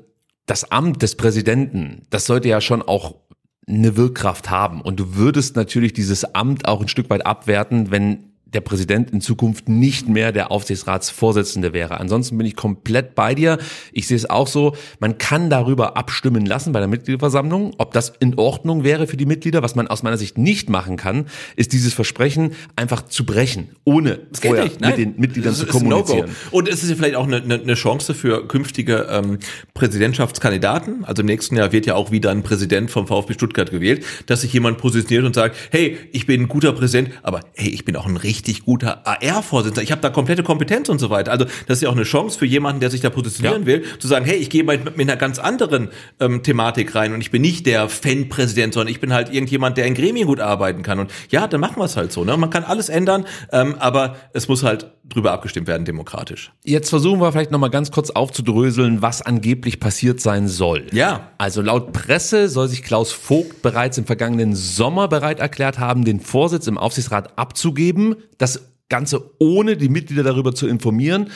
[0.46, 3.14] das Amt des Präsidenten, das sollte ja schon auch
[3.66, 4.80] eine Wirkkraft haben.
[4.82, 9.20] Und du würdest natürlich dieses Amt auch ein Stück weit abwerten, wenn der Präsident in
[9.20, 11.98] Zukunft nicht mehr der Aufsichtsratsvorsitzende wäre.
[11.98, 13.58] Ansonsten bin ich komplett bei dir.
[13.92, 18.12] Ich sehe es auch so, man kann darüber abstimmen lassen bei der Mitgliederversammlung, ob das
[18.20, 19.62] in Ordnung wäre für die Mitglieder.
[19.62, 21.26] Was man aus meiner Sicht nicht machen kann,
[21.56, 26.30] ist dieses Versprechen einfach zu brechen, ohne vorher nicht, mit den Mitgliedern zu kommunizieren.
[26.50, 29.38] Und es ist ja vielleicht auch eine, eine, eine Chance für künftige ähm,
[29.74, 31.04] Präsidentschaftskandidaten.
[31.04, 34.42] Also im nächsten Jahr wird ja auch wieder ein Präsident vom VfB Stuttgart gewählt, dass
[34.42, 37.96] sich jemand positioniert und sagt, hey, ich bin ein guter Präsident, aber hey, ich bin
[37.96, 39.82] auch ein richtig guter AR-Vorsitzender.
[39.82, 41.32] Ich habe da komplette Kompetenz und so weiter.
[41.32, 43.66] Also das ist ja auch eine Chance für jemanden, der sich da positionieren Ja.
[43.66, 45.88] will, zu sagen, hey, ich gehe mit, mit einer ganz anderen
[46.20, 49.86] ähm, Thematik rein und ich bin nicht der Fan-Präsident, sondern ich bin halt irgendjemand, der
[49.86, 50.98] in Gremien gut arbeiten kann.
[50.98, 52.24] Und ja, dann machen wir es halt so.
[52.24, 52.36] Ne?
[52.36, 56.52] Man kann alles ändern, ähm, aber es muss halt drüber abgestimmt werden, demokratisch.
[56.64, 60.86] Jetzt versuchen wir vielleicht nochmal ganz kurz aufzudröseln, was angeblich passiert sein soll.
[60.92, 61.28] Ja.
[61.38, 66.20] Also laut Presse soll sich Klaus Vogt bereits im vergangenen Sommer bereit erklärt haben, den
[66.20, 68.16] Vorsitz im Aufsichtsrat abzugeben.
[68.42, 71.30] Das Ganze ohne die Mitglieder darüber zu informieren.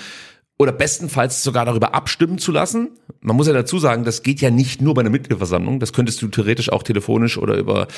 [0.59, 2.93] oder bestenfalls sogar darüber abstimmen zu lassen.
[3.21, 5.81] Man muss ja dazu sagen, das geht ja nicht nur bei einer Mitgliederversammlung.
[5.81, 7.89] Das könntest du theoretisch auch telefonisch oder über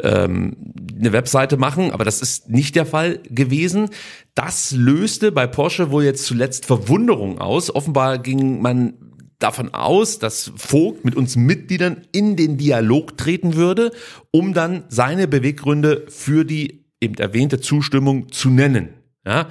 [0.00, 0.56] ähm,
[0.98, 3.90] eine Webseite machen, aber das ist nicht der Fall gewesen.
[4.34, 7.72] Das löste bei Porsche wohl jetzt zuletzt Verwunderung aus.
[7.72, 8.94] Offenbar ging man
[9.38, 13.92] davon aus, dass Vogt mit uns Mitgliedern in den Dialog treten würde,
[14.32, 18.90] um dann seine Beweggründe für die eben erwähnte Zustimmung zu nennen.
[19.26, 19.48] Ja?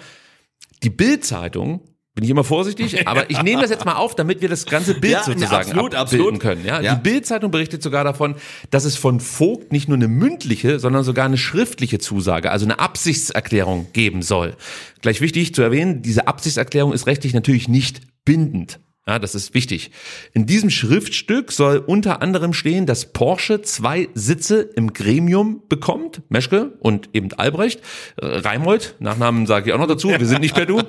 [0.83, 1.81] Die Bild-Zeitung
[2.13, 4.95] bin ich immer vorsichtig, aber ich nehme das jetzt mal auf, damit wir das ganze
[4.95, 6.39] Bild Ja, sozusagen absolut, abbilden absolut.
[6.39, 6.65] können.
[6.65, 6.81] Ja?
[6.81, 6.95] Ja.
[6.95, 8.35] Die Bild-Zeitung berichtet sogar davon,
[8.71, 12.79] dass es von Vogt nicht nur eine mündliche, sondern sogar eine schriftliche Zusage, also eine
[12.79, 14.55] Absichtserklärung geben soll.
[15.01, 18.79] Gleich wichtig zu erwähnen, diese Absichtserklärung ist rechtlich natürlich nicht bindend.
[19.07, 19.91] Ja, das ist wichtig.
[20.33, 26.73] In diesem Schriftstück soll unter anderem stehen, dass Porsche zwei Sitze im Gremium bekommt, Meschke
[26.79, 27.79] und eben Albrecht.
[28.17, 30.81] Äh, Reimold, Nachnamen sage ich auch noch dazu, wir sind nicht per Du.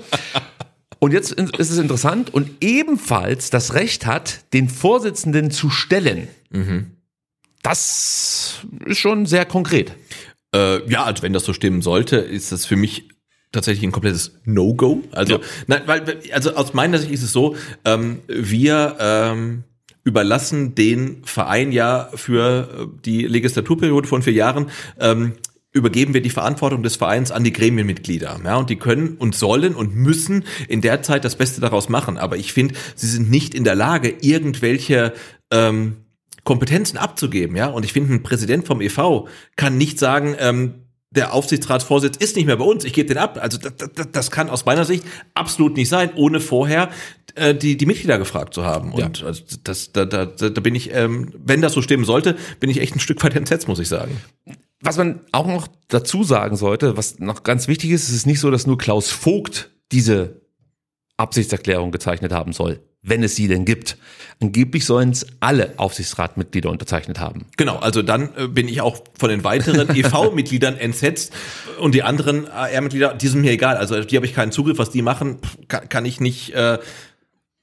[0.98, 6.26] Und jetzt ist es interessant und ebenfalls das Recht hat, den Vorsitzenden zu stellen.
[7.62, 9.92] Das ist schon sehr konkret.
[10.52, 13.08] Äh, ja, also wenn das so stimmen sollte, ist das für mich
[13.52, 15.02] tatsächlich ein komplettes No-Go.
[15.12, 15.40] Also, Ja.
[15.66, 19.64] nein, weil, also aus meiner Sicht ist es so, ähm, wir ähm,
[20.04, 25.32] überlassen den Verein ja für äh, die Legislaturperiode von vier Jahren ähm,
[25.72, 28.40] übergeben wir die Verantwortung des Vereins an die Gremienmitglieder.
[28.44, 32.16] Ja, und die können und sollen und müssen in der Zeit das Beste daraus machen.
[32.16, 35.12] Aber ich finde, sie sind nicht in der Lage, irgendwelche
[35.50, 35.98] ähm,
[36.44, 37.66] Kompetenzen abzugeben, ja.
[37.66, 40.74] Und ich finde, ein Präsident vom EV kann nicht sagen, ähm,
[41.10, 43.39] der Aufsichtsratsvorsitz ist nicht mehr bei uns, ich gebe den ab.
[43.40, 45.05] Also das, das, das kann aus meiner Sicht
[45.35, 46.90] absolut nicht sein, ohne vorher
[47.35, 48.93] äh, die, die Mitglieder gefragt zu haben.
[48.93, 52.68] Und also das, da, da, da bin ich, ähm, wenn das so stimmen sollte, bin
[52.68, 54.20] ich echt ein Stück weit entsetzt, muss ich sagen.
[54.80, 58.40] Was man auch noch dazu sagen sollte, was noch ganz wichtig ist, es ist nicht
[58.40, 60.43] so, dass nur Klaus Vogt diese
[61.16, 63.97] Absichtserklärung gezeichnet haben soll, wenn es sie denn gibt.
[64.40, 67.47] Angeblich sollen es alle Aufsichtsratmitglieder unterzeichnet haben.
[67.56, 71.32] Genau, also dann äh, bin ich auch von den weiteren EV-Mitgliedern entsetzt
[71.80, 73.76] und die anderen AR-Mitglieder, die sind mir egal.
[73.76, 76.78] Also die habe ich keinen Zugriff, was die machen, kann, kann ich nicht äh,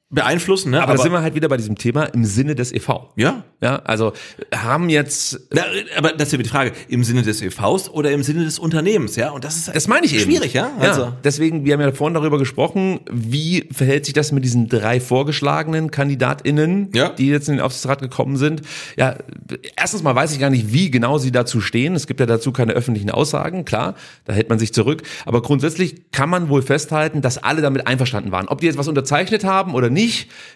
[0.10, 0.72] beeinflussen.
[0.72, 0.82] Ne?
[0.84, 3.10] Aber, da sind wir halt wieder bei diesem Thema im Sinne des EV.
[3.16, 4.14] ja, Ja, also
[4.54, 5.64] haben jetzt Na,
[5.98, 9.16] aber das ist ja die Frage, im Sinne des EVs oder im Sinne des Unternehmens,
[9.16, 9.32] ja?
[9.32, 10.24] Und das ist Das meine ich eben.
[10.24, 10.70] schwierig, ja?
[10.80, 14.70] Also ja, deswegen, wir haben ja vorhin darüber gesprochen, wie verhält sich das mit diesen
[14.70, 17.10] drei vorgeschlagenen KandidatInnen, Ja.
[17.10, 18.62] die jetzt in den Aufsichtsrat gekommen sind.
[18.98, 19.16] Ja,
[19.76, 21.96] erstens mal weiß ich gar nicht, wie genau sie dazu stehen.
[21.96, 23.96] Es gibt ja dazu keine öffentlichen Aussagen, klar,
[24.26, 25.02] da hält man sich zurück.
[25.26, 28.48] Aber grundsätzlich kann man wohl festhalten, dass alle damit einverstanden waren.
[28.48, 29.95] Ob die jetzt was unterzeichnet haben oder nicht,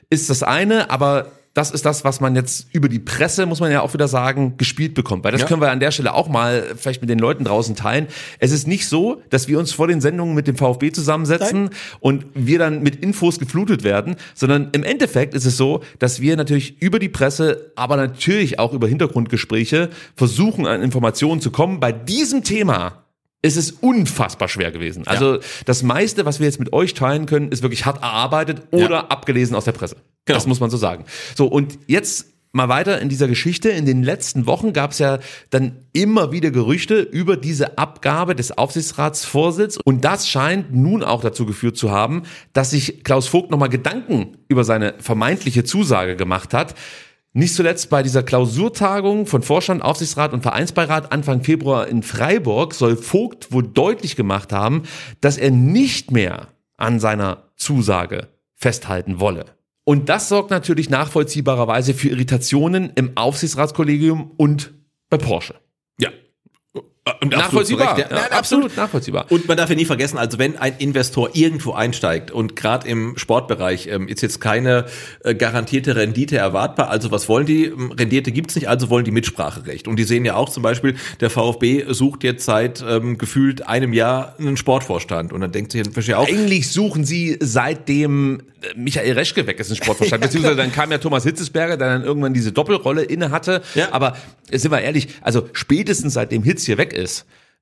[0.09, 3.71] ist das eine, aber das ist das, was man jetzt über die Presse, muss man
[3.71, 5.23] ja auch wieder sagen, gespielt bekommt.
[5.23, 5.47] Weil das Ja.
[5.47, 8.07] können wir an der Stelle auch mal vielleicht mit den Leuten draußen teilen.
[8.37, 12.25] Es ist nicht so, dass wir uns vor den Sendungen mit dem VfB zusammensetzen und
[12.35, 16.81] wir dann mit Infos geflutet werden, sondern im Endeffekt ist es so, dass wir natürlich
[16.81, 21.79] über die Presse, aber natürlich auch über Hintergrundgespräche versuchen, an Informationen zu kommen.
[21.79, 23.03] Bei diesem Thema
[23.41, 25.07] ist es unfassbar schwer gewesen.
[25.07, 28.89] Also das meiste, was wir jetzt mit euch teilen können, ist wirklich hart erarbeitet oder
[28.89, 29.07] Ja.
[29.07, 29.95] abgelesen aus der Presse.
[30.25, 30.37] Genau.
[30.37, 31.05] Das muss man so sagen.
[31.35, 33.69] So, und jetzt mal weiter in dieser Geschichte.
[33.69, 35.19] In den letzten Wochen gab es ja
[35.51, 39.77] dann immer wieder Gerüchte über diese Abgabe des Aufsichtsratsvorsitz.
[39.85, 44.37] Und das scheint nun auch dazu geführt zu haben, dass sich Klaus Vogt nochmal Gedanken
[44.47, 46.75] über seine vermeintliche Zusage gemacht hat.
[47.33, 52.97] Nicht zuletzt bei dieser Klausurtagung von Vorstand, Aufsichtsrat und Vereinsbeirat Anfang Februar in Freiburg soll
[52.97, 54.83] Vogt wohl deutlich gemacht haben,
[55.21, 56.47] dass er nicht mehr
[56.77, 59.45] an seiner Zusage festhalten wolle.
[59.83, 64.73] Und das sorgt natürlich nachvollziehbarerweise für Irritationen im Aufsichtsratskollegium und
[65.09, 65.55] bei Porsche.
[65.99, 66.09] ja.
[67.21, 67.97] Und absolut Nachvollziehbar.
[67.97, 69.25] Recht, Ja, absolut nachvollziehbar.
[69.29, 73.17] Und man darf ja nie vergessen, also wenn ein Investor irgendwo einsteigt und gerade im
[73.17, 74.85] Sportbereich ähm, ist jetzt keine
[75.23, 77.65] äh, garantierte Rendite erwartbar, also was wollen die?
[77.65, 79.87] Ähm, Rendite gibt's nicht, also wollen die Mitspracherecht.
[79.87, 83.93] Und die sehen ja auch zum Beispiel, der VfB sucht jetzt seit ähm, gefühlt einem
[83.93, 85.33] Jahr einen Sportvorstand.
[85.33, 89.71] Und dann denkt sich natürlich auch, Eigentlich suchen sie seitdem äh, Michael Reschke weg ist,
[89.71, 90.21] ein Sportvorstand.
[90.21, 93.61] Beziehungsweise dann kam ja Thomas Hitzesberger, der dann irgendwann diese Doppelrolle inne hatte.
[93.75, 93.89] Ja.
[93.91, 94.15] Aber
[94.51, 96.98] äh, sind wir ehrlich, also spätestens seitdem Hitz hier weg ist,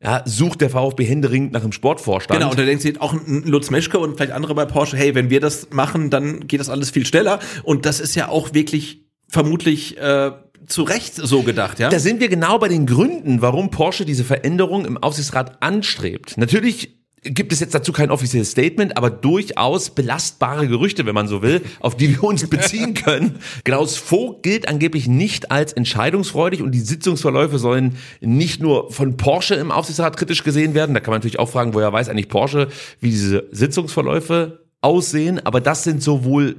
[0.01, 2.39] ja, sucht der VfB händeringend nach einem Sportvorstand.
[2.39, 5.15] Genau, und da denkt sich auch ein Lutz Meschke und vielleicht andere bei Porsche, hey,
[5.15, 7.39] wenn wir das machen, dann geht das alles viel schneller.
[7.63, 10.31] Und das ist ja auch wirklich vermutlich äh,
[10.67, 11.89] zu Recht so gedacht, ja?
[11.89, 16.37] Da sind wir genau bei den Gründen, warum Porsche diese Veränderung im Aufsichtsrat anstrebt.
[16.37, 16.96] Natürlich
[17.29, 21.61] gibt es jetzt dazu kein offizielles Statement, aber durchaus belastbare Gerüchte, wenn man so will,
[21.79, 23.39] auf die wir uns beziehen können.
[23.63, 29.55] Klaus Vogt gilt angeblich nicht als entscheidungsfreudig und die Sitzungsverläufe sollen nicht nur von Porsche
[29.55, 30.93] im Aufsichtsrat kritisch gesehen werden.
[30.93, 32.67] Da kann man natürlich auch fragen, woher weiß eigentlich Porsche,
[32.99, 36.55] wie diese Sitzungsverläufe aussehen, aber das sind sowohl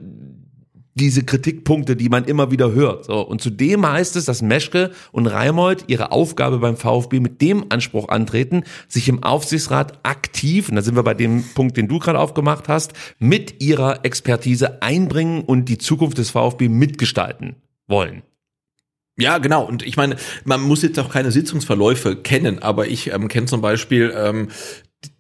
[0.99, 3.07] diese Kritikpunkte, die man immer wieder hört.
[3.07, 7.67] So, und zudem heißt es, dass Meschke und Reimold ihre Aufgabe beim VfB mit dem
[7.71, 11.99] Anspruch antreten, sich im Aufsichtsrat aktiv, und da sind wir bei dem Punkt, den du
[11.99, 17.57] gerade aufgemacht hast, mit ihrer Expertise einbringen und die Zukunft des VfB mitgestalten
[17.87, 18.23] wollen.
[19.17, 19.65] Ja, genau.
[19.65, 23.61] Und ich meine, man muss jetzt auch keine Sitzungsverläufe kennen, aber ich ähm, kenne zum
[23.61, 24.49] Beispiel ähm,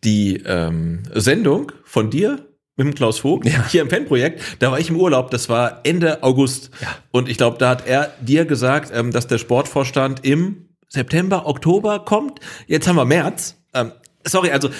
[0.05, 2.48] die ähm, Sendung von dir
[2.79, 3.67] mit dem Klaus Vogt Ja.
[3.69, 4.41] hier im Fanprojekt.
[4.61, 6.71] Da war ich im Urlaub, das war Ende August.
[6.81, 6.89] Ja.
[7.11, 11.99] Und ich glaube, da hat er dir gesagt, ähm, dass der Sportvorstand im September, Oktober
[11.99, 12.41] kommt.
[12.67, 13.57] Jetzt haben wir März.
[13.75, 13.93] Ähm,
[14.25, 14.71] sorry, also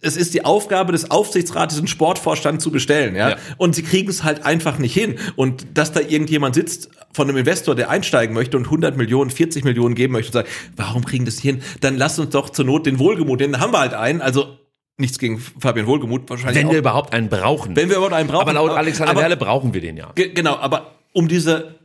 [0.00, 3.30] es ist die Aufgabe des Aufsichtsrates, einen Sportvorstand zu bestellen, ja.
[3.30, 3.36] Ja.
[3.56, 5.16] Und sie kriegen es halt einfach nicht hin.
[5.34, 9.64] Und dass da irgendjemand sitzt von einem Investor, der einsteigen möchte und 100 Millionen, 40
[9.64, 11.62] Millionen geben möchte und sagt, warum kriegen das nicht hin?
[11.80, 14.20] Dann lass uns doch zur Not den Wohlgemut, den haben wir halt einen.
[14.20, 14.58] Also
[14.96, 16.56] nichts gegen Fabian Wohlgemut wahrscheinlich.
[16.56, 16.72] Wenn auch.
[16.72, 17.74] wir überhaupt einen brauchen.
[17.76, 18.42] wenn wir überhaupt einen brauchen.
[18.42, 20.12] aber laut Alexander aber, Werle brauchen wir den ja.
[20.14, 21.80] Ge- Genau, aber um diese,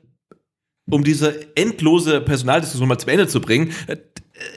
[0.89, 3.97] um diese endlose Personaldiskussion mal zum Ende zu bringen, äh,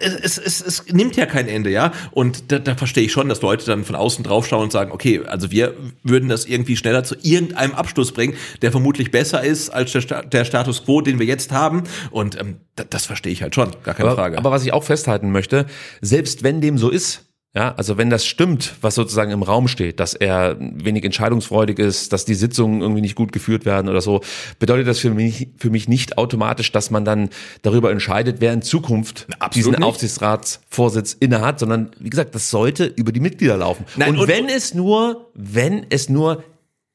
[0.00, 1.90] es, es, es, nimmt ja kein Ende, ja.
[2.12, 5.22] Und da, da verstehe ich schon, dass Leute dann von außen draufschauen und sagen, okay,
[5.26, 5.74] also wir
[6.04, 10.44] würden das irgendwie schneller zu irgendeinem Abschluss bringen, der vermutlich besser ist als der, der
[10.44, 11.82] Status quo, den wir jetzt haben.
[12.12, 14.38] Und ähm, da, das verstehe ich halt schon, gar keine Aber, Frage.
[14.38, 15.66] aber was ich auch festhalten möchte,
[16.00, 20.00] selbst wenn dem so ist, ja, also wenn das stimmt, was sozusagen im Raum steht,
[20.00, 24.22] dass er wenig entscheidungsfreudig ist, dass die Sitzungen irgendwie nicht gut geführt werden oder so,
[24.58, 27.28] bedeutet das für mich, für mich nicht automatisch, dass man dann
[27.60, 29.82] darüber entscheidet, wer in Zukunft diesen nicht.
[29.82, 33.84] Aufsichtsratsvorsitz innehat, sondern wie gesagt, das sollte über die Mitglieder laufen.
[33.96, 36.42] Nein, und, und- wenn es nur, wenn es nur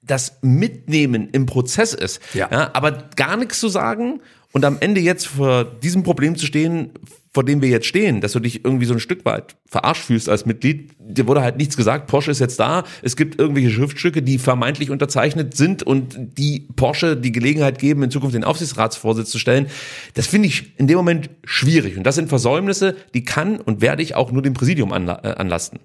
[0.02, 2.48] das Mitnehmen im Prozess ist, Ja.
[2.52, 4.22] ja, aber gar nichts zu sagen
[4.58, 6.90] und am Ende jetzt vor diesem Problem zu stehen,
[7.32, 10.28] vor dem wir jetzt stehen, dass du dich irgendwie so ein Stück weit verarscht fühlst
[10.30, 14.24] als Mitglied, dir wurde halt nichts gesagt, Porsche ist jetzt da, es gibt irgendwelche Schriftstücke,
[14.24, 19.38] die vermeintlich unterzeichnet sind und die Porsche die Gelegenheit geben, in Zukunft den Aufsichtsratsvorsitz zu
[19.38, 19.68] stellen,
[20.16, 21.96] das finde ich in dem Moment schwierig.
[21.96, 25.36] Und das sind Versäumnisse, die kann und werde ich auch nur dem Präsidium anla äh,
[25.36, 25.82] anlasten.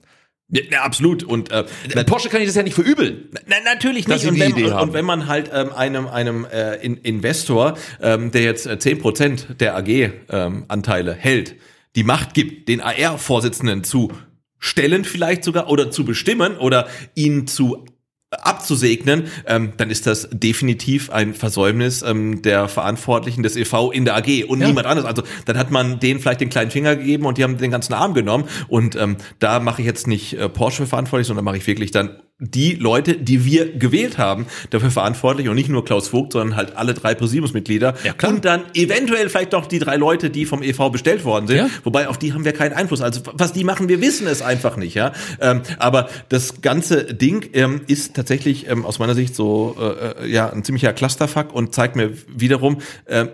[0.53, 1.23] Ja, absolut.
[1.23, 1.65] Und äh,
[2.05, 3.31] Porsche kann ich das ja nicht verübeln.
[3.47, 4.27] Na, natürlich nicht.
[4.27, 8.67] Und wenn, und, wenn man halt ähm, einem, einem äh, in, Investor, ähm, der jetzt
[8.67, 11.57] äh, 10% der AG-Anteile hält,
[11.97, 14.13] die Macht gibt, den AR-Vorsitzenden zu
[14.59, 17.85] stellen vielleicht sogar oder zu bestimmen oder ihn zu
[18.33, 24.17] abzusegnen, ähm, dann ist das definitiv ein Versäumnis ähm, der Verantwortlichen des EV in der
[24.17, 24.69] AG und Ja.
[24.69, 25.09] niemand anderes.
[25.09, 27.93] Also dann hat man denen vielleicht den kleinen Finger gegeben und die haben den ganzen
[27.95, 28.45] Arm genommen.
[28.69, 32.21] Und ähm, da mache ich jetzt nicht äh, Porsche verantwortlich, sondern mache ich wirklich dann
[32.43, 36.77] die Leute, die wir gewählt haben, dafür verantwortlich und nicht nur Klaus Vogt, sondern halt
[36.77, 40.91] alle drei Präsidiumsmitglieder Ja, und dann eventuell vielleicht noch die drei Leute, die vom EV
[40.91, 41.57] bestellt worden sind.
[41.59, 41.69] Ja.
[41.85, 43.01] Wobei auf die haben wir keinen Einfluss.
[43.01, 44.95] Also was die machen, wir wissen es einfach nicht.
[44.95, 50.25] Ja, ähm, aber das ganze Ding ähm, ist tatsächlich ähm, aus meiner Sicht so äh,
[50.25, 53.27] äh, ja ein ziemlicher Clusterfuck und zeigt mir wiederum äh,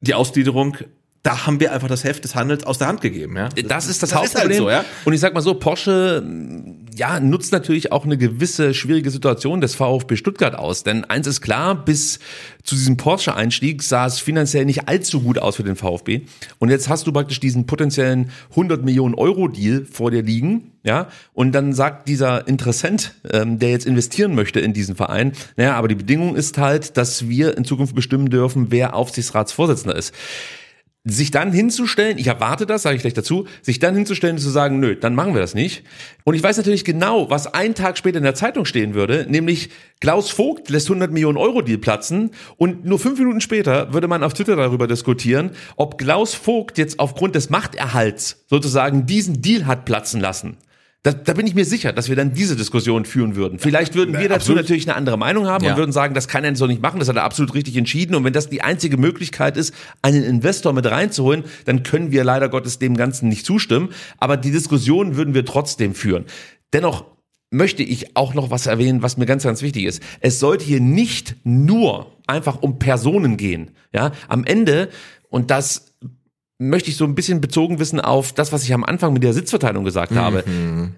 [0.00, 0.76] die Ausgliederung.
[1.24, 3.36] Da haben wir einfach das Heft des Handels aus der Hand gegeben.
[3.36, 4.58] Ja, Das ist das, halt Hauptproblem.
[4.58, 4.84] so, ja.
[5.06, 6.22] Und ich sag mal so, Porsche
[6.94, 10.84] ja, nutzt natürlich auch eine gewisse schwierige Situation des VfB Stuttgart aus.
[10.84, 12.18] Denn eins ist klar, bis
[12.62, 16.26] zu diesem Porsche-Einstieg sah es finanziell nicht allzu gut aus für den VfB.
[16.58, 20.72] Und jetzt hast du praktisch diesen potenziellen 100 Millionen Euro Deal vor dir liegen.
[20.82, 25.76] Ja, und dann sagt dieser Interessent, ähm, der jetzt investieren möchte in diesen Verein, naja,
[25.76, 30.12] aber die Bedingung ist halt, dass wir in Zukunft bestimmen dürfen, wer Aufsichtsratsvorsitzender ist
[31.06, 34.48] sich dann hinzustellen, ich erwarte das, sage ich gleich dazu, sich dann hinzustellen und zu
[34.48, 35.84] sagen, nö, dann machen wir das nicht.
[36.24, 39.68] Und ich weiß natürlich genau, was einen Tag später in der Zeitung stehen würde, nämlich
[40.00, 44.22] Klaus Vogt lässt 100 Millionen Euro Deal platzen und nur fünf Minuten später würde man
[44.22, 49.84] auf Twitter darüber diskutieren, ob Klaus Vogt jetzt aufgrund des Machterhalts sozusagen diesen Deal hat
[49.84, 50.56] platzen lassen.
[51.04, 53.58] Da, da bin ich mir sicher, dass wir dann diese Diskussion führen würden.
[53.58, 54.62] Vielleicht würden wir dazu absolut.
[54.62, 55.72] natürlich eine andere Meinung haben Ja.
[55.72, 58.14] und würden sagen, das kann er so nicht machen, das hat er absolut richtig entschieden.
[58.14, 62.48] Und wenn das die einzige Möglichkeit ist, einen Investor mit reinzuholen, dann können wir leider
[62.48, 63.90] Gottes dem Ganzen nicht zustimmen.
[64.16, 66.24] Aber die Diskussion würden wir trotzdem führen.
[66.72, 67.04] Dennoch
[67.50, 70.02] möchte ich auch noch was erwähnen, was mir ganz, ganz wichtig ist.
[70.20, 73.72] Es sollte hier nicht nur einfach um Personen gehen.
[73.92, 74.88] Ja, am Ende,
[75.28, 75.93] und das
[76.58, 79.32] möchte ich so ein bisschen bezogen wissen auf das, was ich am Anfang mit der
[79.32, 80.44] Sitzverteilung gesagt habe,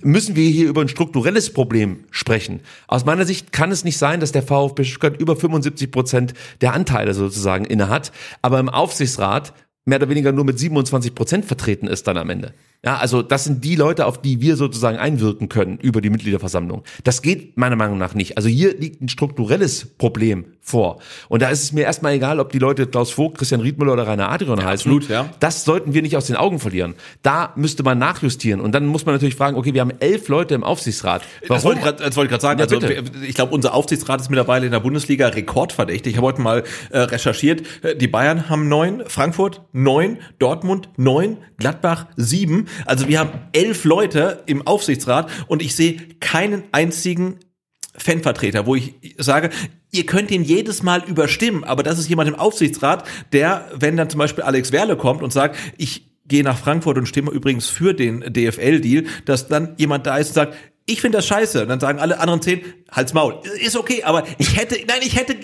[0.03, 2.61] müssen wir hier über ein strukturelles Problem sprechen.
[2.89, 6.75] Aus meiner Sicht kann es nicht sein, dass der VfB Stuttgart über 75 Prozent der
[6.75, 8.13] Anteile sozusagen innehat,
[8.43, 9.55] aber im Aufsichtsrat
[9.87, 12.53] mehr oder weniger nur mit 27 Prozent vertreten ist dann am Ende.
[12.85, 16.85] Ja, also das sind die Leute, auf die wir sozusagen einwirken können über die Mitgliederversammlung.
[17.03, 18.37] Das geht meiner Meinung nach nicht.
[18.37, 20.99] Also hier liegt ein strukturelles Problem vor.
[21.29, 24.07] Und da ist es mir erstmal egal, ob die Leute Klaus Vogt, Christian Riedmüller oder
[24.07, 24.91] Rainer Adrian heißen.
[24.93, 25.31] absolut, ja.
[25.41, 26.95] Das sollten wir nicht aus den Augen verlieren.
[27.23, 28.61] Da müsste man nachjustieren.
[28.61, 31.23] Und dann muss man natürlich fragen, okay, wir haben elf Leute im Aufsichtsrat.
[31.49, 32.61] Das wollte ich grad- das wollte ich gerade sagen.
[32.61, 36.13] Ja, also, ich glaube, unser Aufsichtsrat ist mittlerweile in der Bundesliga rekordverdächtig.
[36.13, 37.63] Ich habe heute mal äh, recherchiert.
[37.83, 42.67] Äh, Die Bayern haben neun, Frankfurt neun, Dortmund neun, Gladbach sieben.
[42.85, 47.39] Also wir haben elf Leute im Aufsichtsrat und ich sehe keinen einzigen
[47.97, 49.51] Fanvertreter, wo ich sage,
[49.91, 54.11] ihr könnt ihn jedes Mal überstimmen, aber das ist jemand im Aufsichtsrat, der, wenn dann
[54.11, 57.95] zum Beispiel Alex Werle kommt und sagt, ich gehe nach Frankfurt und stimme übrigens für
[57.95, 60.57] den DFL-Deal, dass dann jemand da ist und sagt,
[60.89, 61.63] ich finde das scheiße.
[61.63, 62.61] Und dann sagen alle anderen zehn,
[62.91, 63.41] halt's Maul.
[63.61, 65.35] Ist okay, aber ich hätte, nein, ich hätte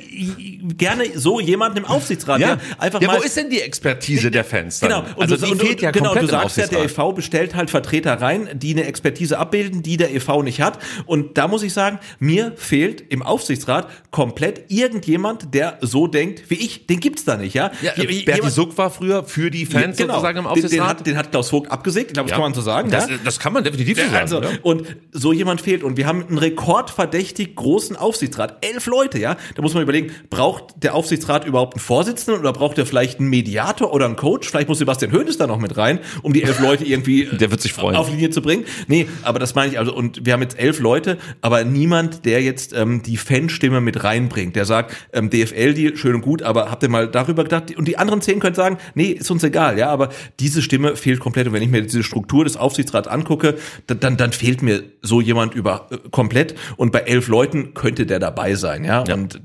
[0.79, 3.19] gerne so jemanden im Aufsichtsrat, ja, ja, einfach ja, mal.
[3.19, 4.79] wo ist denn die Expertise der Fans?
[4.79, 4.91] Dann?
[4.91, 7.09] Genau, und also du, die und, fehlt ja genau, komplett du sagst ja, der Aufsichtsrat.
[7.09, 10.79] EV bestellt halt Vertreter rein, die eine Expertise abbilden, die der EV nicht hat.
[11.07, 16.55] Und da muss ich sagen, mir fehlt im Aufsichtsrat komplett irgendjemand, der so denkt wie
[16.55, 16.87] ich.
[16.87, 17.73] Den gibt's da nicht, ja?
[17.83, 20.89] Ja, Berti jemand- Suck war früher für die Fans genau, sozusagen im den, den, Aufsichtsrat.
[20.89, 22.37] hat, den hat Klaus Vogt abgesägt, ich glaube, das Ja.
[22.37, 22.91] kann man so sagen.
[22.91, 23.17] Das, ja?
[23.25, 24.17] das kann man definitiv so sagen.
[24.17, 24.51] Also, ja.
[24.63, 25.83] und so jemand fehlt.
[25.83, 28.65] Und wir haben einen rekordverdächtig großen Aufsichtsrat.
[28.65, 29.37] Elf Leute, ja.
[29.55, 33.29] Da muss man überlegen, braucht der Aufsichtsrat überhaupt einen Vorsitzenden oder braucht er vielleicht einen
[33.31, 34.49] Mediator oder einen Coach?
[34.49, 37.61] Vielleicht muss Sebastian Hoeneß da noch mit rein, um die elf Leute irgendwie Der wird
[37.61, 37.97] sich freuen.
[37.97, 38.65] auf Linie zu bringen.
[38.87, 39.79] Nee, aber das meine ich.
[39.79, 44.05] Also, und wir haben jetzt elf Leute, aber niemand, der jetzt ähm, die Fanstimme mit
[44.05, 44.57] reinbringt.
[44.57, 47.77] Der sagt, ähm, DFL-Deal, schön und gut, aber habt ihr mal darüber gedacht?
[47.77, 50.11] Und die anderen zehn können sagen, nee, ist uns egal, ja, aber
[50.41, 51.47] diese Stimme fehlt komplett.
[51.47, 53.57] Und wenn ich mir diese Struktur des Aufsichtsrats angucke,
[53.87, 56.55] dann, dann, dann fehlt mir so jemand über äh, komplett.
[56.77, 59.03] Und bei elf Leuten könnte der dabei sein, ja.
[59.03, 59.41] Und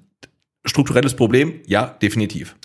[0.66, 2.56] strukturelles Problem, ja, definitiv.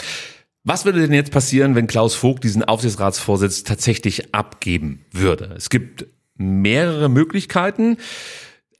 [0.65, 5.55] Was würde denn jetzt passieren, wenn Klaus Vogt diesen Aufsichtsratsvorsitz tatsächlich abgeben würde?
[5.57, 6.07] Es gibt
[6.37, 7.97] mehrere Möglichkeiten.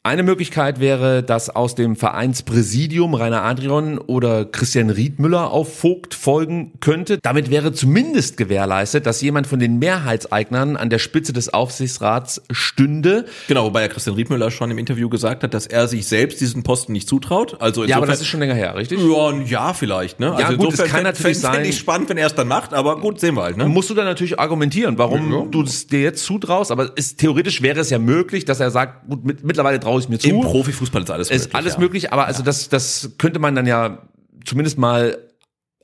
[0.05, 6.73] Eine Möglichkeit wäre, dass aus dem Vereinspräsidium Rainer Adrian oder Christian Riedmüller auf Vogt folgen
[6.81, 7.19] könnte.
[7.23, 13.27] Damit wäre zumindest gewährleistet, dass jemand von den Mehrheitseignern an der Spitze des Aufsichtsrats stünde.
[13.47, 16.65] Genau, wobei ja Christian Riedmüller schon im Interview gesagt hat, dass er sich selbst diesen
[16.65, 17.61] Posten nicht zutraut.
[17.61, 18.99] Also Ja, aber das ist schon länger her, richtig?
[18.99, 20.35] Ja, ein Jahr vielleicht, ne?
[20.37, 23.21] Ja, gut, es kann natürlich sein- ich spannend, wenn er es dann macht, aber gut,
[23.21, 23.69] sehen wir halt, ne?
[23.69, 26.73] musst du dann natürlich argumentieren, warum du es dir jetzt zutraust.
[26.73, 30.07] Aber es, theoretisch wäre es ja möglich, dass er sagt, gut, mit, mittlerweile traue ich
[30.07, 30.29] es mir zu.
[30.29, 31.47] Im Profifußball ist alles möglich.
[31.47, 31.81] ist alles ja.
[31.81, 34.07] möglich, aber also das, das könnte man dann ja
[34.45, 35.17] zumindest mal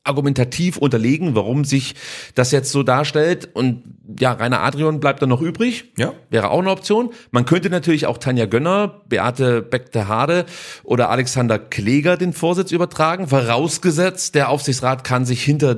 [0.09, 1.95] argumentativ unterlegen, warum sich
[2.35, 3.51] das jetzt so darstellt.
[3.53, 3.83] Und
[4.19, 5.93] ja, Rainer Adrian bleibt dann noch übrig.
[5.97, 6.15] Ja.
[6.31, 7.11] Wäre auch eine Option.
[7.31, 10.47] Man könnte natürlich auch Tanja Gönner, Beate Beckte-Hade
[10.83, 15.77] oder Alexander Kleger den Vorsitz übertragen, vorausgesetzt, der Aufsichtsrat kann sich hinter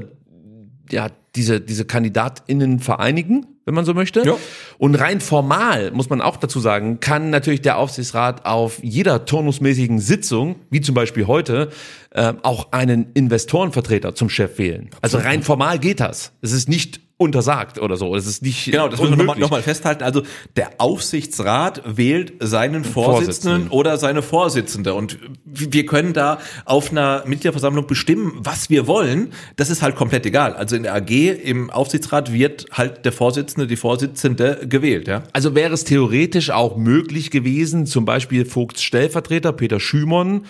[0.92, 4.24] ja, diese, diese KandidatInnen vereinigen, wenn man so möchte.
[4.24, 4.36] Ja.
[4.78, 10.00] Und rein formal, muss man auch dazu sagen, kann natürlich der Aufsichtsrat auf jeder turnusmäßigen
[10.00, 11.70] Sitzung, wie zum Beispiel heute,
[12.10, 14.90] äh, auch einen Investorenvertreter zum Chef wählen.
[15.02, 16.32] Also rein formal geht das.
[16.42, 18.16] Es ist nicht untersagt oder so.
[18.16, 19.42] Es ist nicht Genau, das müssen wir nochmal unmöglich.
[19.42, 20.02] noch mal festhalten.
[20.02, 20.22] Also
[20.56, 23.68] der Aufsichtsrat wählt seinen Vorsitzenden, Vorsitzenden.
[23.68, 24.94] oder seine Vorsitzende.
[24.94, 29.32] Und wir können da auf einer Mitgliederversammlung bestimmen, was wir wollen.
[29.56, 30.54] Das ist halt komplett egal.
[30.54, 35.06] Also in der AG, im Aufsichtsrat wird halt der Vorsitzende, die Vorsitzende gewählt.
[35.06, 35.22] Ja?
[35.34, 40.46] Also wäre es theoretisch auch möglich gewesen, zum Beispiel Vogts Stellvertreter Peter Schümon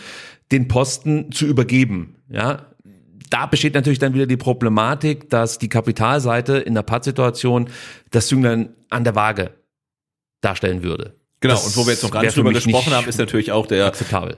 [0.52, 2.14] den Posten zu übergeben.
[2.28, 2.66] Ja,
[3.30, 7.70] da besteht natürlich dann wieder die Problematik, dass die Kapitalseite in der Pattsituation
[8.10, 9.54] das Jünglein an der Waage
[10.40, 11.19] darstellen würde.
[11.42, 13.50] Genau, Das und wo wir jetzt noch gar nicht drüber gesprochen nicht haben, ist natürlich
[13.50, 13.92] auch der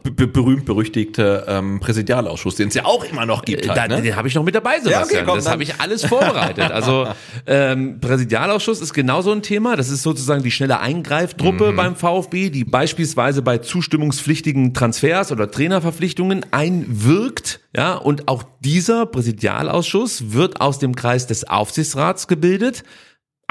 [0.04, 3.66] berühmt-berüchtigte ähm, Präsidialausschuss, den es ja auch immer noch gibt.
[3.66, 4.02] Da, Halt, ne?
[4.02, 5.00] Den habe ich noch mit dabei, Sebastian.
[5.00, 6.70] Ja, okay, komm, das habe ich alles vorbereitet.
[6.70, 7.08] Also
[7.46, 9.74] ähm, Präsidialausschuss ist genauso ein Thema.
[9.76, 11.76] Das ist sozusagen die schnelle Eingreiftruppe Mhm.
[11.76, 17.60] beim VfB, die beispielsweise bei zustimmungspflichtigen Transfers oder Trainerverpflichtungen einwirkt.
[17.76, 22.84] Ja, und auch dieser Präsidialausschuss wird aus dem Kreis des Aufsichtsrats gebildet.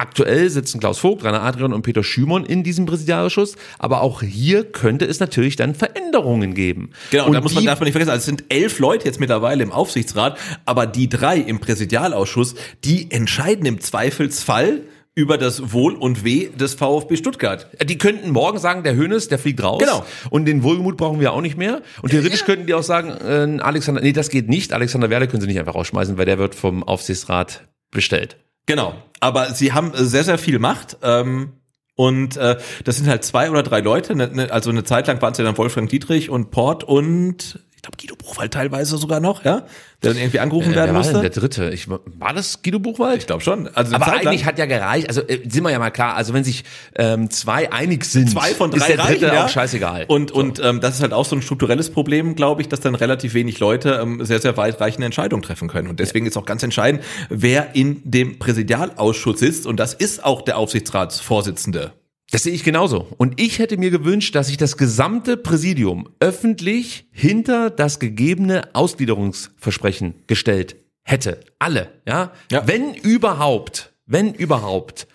[0.01, 4.63] Aktuell sitzen Klaus Vogt, Rainer Adrian und Peter Schümon in diesem Präsidialausschuss, aber auch hier
[4.63, 6.89] könnte es natürlich dann Veränderungen geben.
[7.11, 9.19] Genau, und da muss man, darf man nicht vergessen, also es sind elf Leute jetzt
[9.19, 14.81] mittlerweile im Aufsichtsrat, aber die drei im Präsidialausschuss, die entscheiden im Zweifelsfall
[15.13, 17.67] über das Wohl und Weh des VfB Stuttgart.
[17.87, 19.83] Die könnten morgen sagen, der Hönes, der fliegt raus.
[19.83, 20.03] Genau.
[20.31, 21.83] Und den Wohlgemut brauchen wir auch nicht mehr.
[22.01, 24.73] Und theoretisch könnten die auch sagen, äh, Alexander, nee, das geht nicht.
[24.73, 28.37] Alexander Werle können sie nicht einfach rausschmeißen, weil der wird vom Aufsichtsrat bestellt.
[28.65, 30.97] Genau, aber sie haben äh, sehr, sehr viel Macht.
[31.01, 31.53] Ähm,
[31.95, 34.15] und äh, das sind halt zwei oder drei Leute.
[34.15, 37.59] Ne, ne, also eine Zeit lang waren es ja dann Wolfgang Dietrich und Port und
[37.81, 39.63] ich glaube Guido Buchwald teilweise sogar noch, ja,
[40.03, 41.19] der dann irgendwie angerufen Äh, werden musste.
[41.19, 41.71] der dritte?
[41.71, 43.21] Ich, war das Guido Buchwald?
[43.21, 43.69] Ich glaube schon.
[43.73, 46.43] Also Aber eigentlich hat ja gereicht, also äh, sind wir ja mal klar, also wenn
[46.43, 46.63] sich
[46.95, 49.45] ähm, zwei einig sind, zwei von drei ist der dritte reichen, ja?
[49.45, 50.05] auch scheißegal.
[50.07, 52.93] Und, und ähm, das ist halt auch so ein strukturelles Problem, glaube ich, dass dann
[52.93, 55.87] relativ wenig Leute ähm, sehr, sehr weitreichende Entscheidungen treffen können.
[55.87, 59.65] Und deswegen ist auch ganz entscheidend, wer in dem Präsidialausschuss sitzt.
[59.65, 61.93] Und das ist auch der Aufsichtsratsvorsitzende.
[62.31, 63.07] Das sehe ich genauso.
[63.17, 70.15] Und ich hätte mir gewünscht, dass sich das gesamte Präsidium öffentlich hinter das gegebene Ausgliederungsversprechen
[70.27, 71.41] gestellt hätte.
[71.59, 72.31] Alle, ja?
[72.49, 72.65] Ja.
[72.67, 75.07] Wenn überhaupt, wenn überhaupt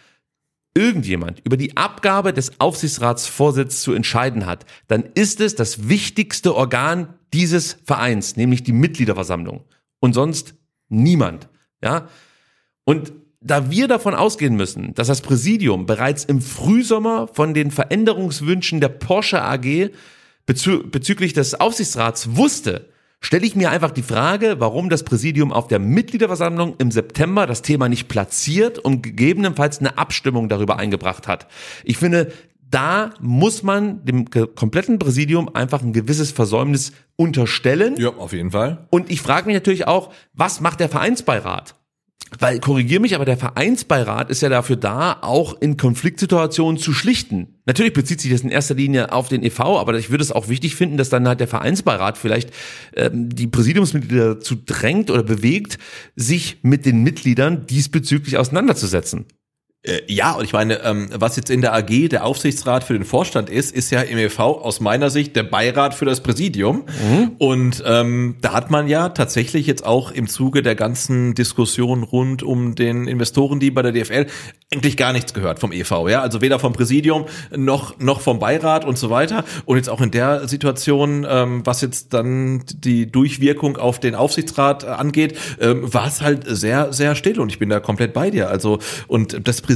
[0.75, 7.15] irgendjemand über die Abgabe des Aufsichtsratsvorsitzes zu entscheiden hat, dann ist es das wichtigste Organ
[7.33, 9.65] dieses Vereins, nämlich die Mitgliederversammlung.
[10.01, 10.55] Und sonst
[10.91, 11.49] niemand,
[11.83, 12.09] ja?
[12.85, 13.13] Und
[13.47, 18.89] da wir davon ausgehen müssen, dass das Präsidium bereits im Frühsommer von den Veränderungswünschen der
[18.89, 19.91] Porsche AG
[20.47, 22.89] bezü bezüglich des Aufsichtsrats wusste,
[23.21, 27.63] stelle ich mir einfach die Frage, warum das Präsidium auf der Mitgliederversammlung im September das
[27.63, 31.47] Thema nicht platziert und gegebenenfalls eine Abstimmung darüber eingebracht hat.
[31.85, 32.33] Ich finde,
[32.69, 37.95] da muss man dem kompletten Präsidium einfach ein gewisses Versäumnis unterstellen.
[37.97, 38.87] Ja, auf jeden Fall.
[38.91, 41.76] Und ich frage mich natürlich auch, was macht der Vereinsbeirat?
[42.39, 47.61] Weil, korrigier mich, aber der Vereinsbeirat ist ja dafür da, auch in Konfliktsituationen zu schlichten.
[47.67, 50.49] Natürlich bezieht sich das in erster Linie auf den e.V., aber ich würde es auch
[50.49, 52.51] wichtig finden, dass dann halt der Vereinsbeirat vielleicht
[52.97, 55.79] ähm, die Präsidiumsmitglieder dazu drängt oder bewegt,
[56.17, 59.27] sich mit den Mitgliedern diesbezüglich auseinanderzusetzen.
[59.87, 63.05] Äh, ja, und ich meine, ähm, was jetzt in der AG der Aufsichtsrat für den
[63.05, 66.85] Vorstand ist, ist ja im EV aus meiner Sicht der Beirat für das Präsidium.
[67.39, 72.43] Und ähm, da hat man ja tatsächlich jetzt auch im Zuge der ganzen Diskussion rund
[72.43, 74.27] um den Investoren, die bei der DFL
[74.73, 78.85] eigentlich gar nichts gehört vom EV, ja, also weder vom Präsidium noch noch vom Beirat
[78.85, 79.45] und so weiter.
[79.65, 84.83] Und jetzt auch in der Situation, ähm, was jetzt dann die Durchwirkung auf den Aufsichtsrat
[84.83, 88.31] äh, angeht, ähm, war es halt sehr sehr still und ich bin da komplett bei
[88.31, 88.51] dir.
[88.51, 89.76] Also und das Präsidium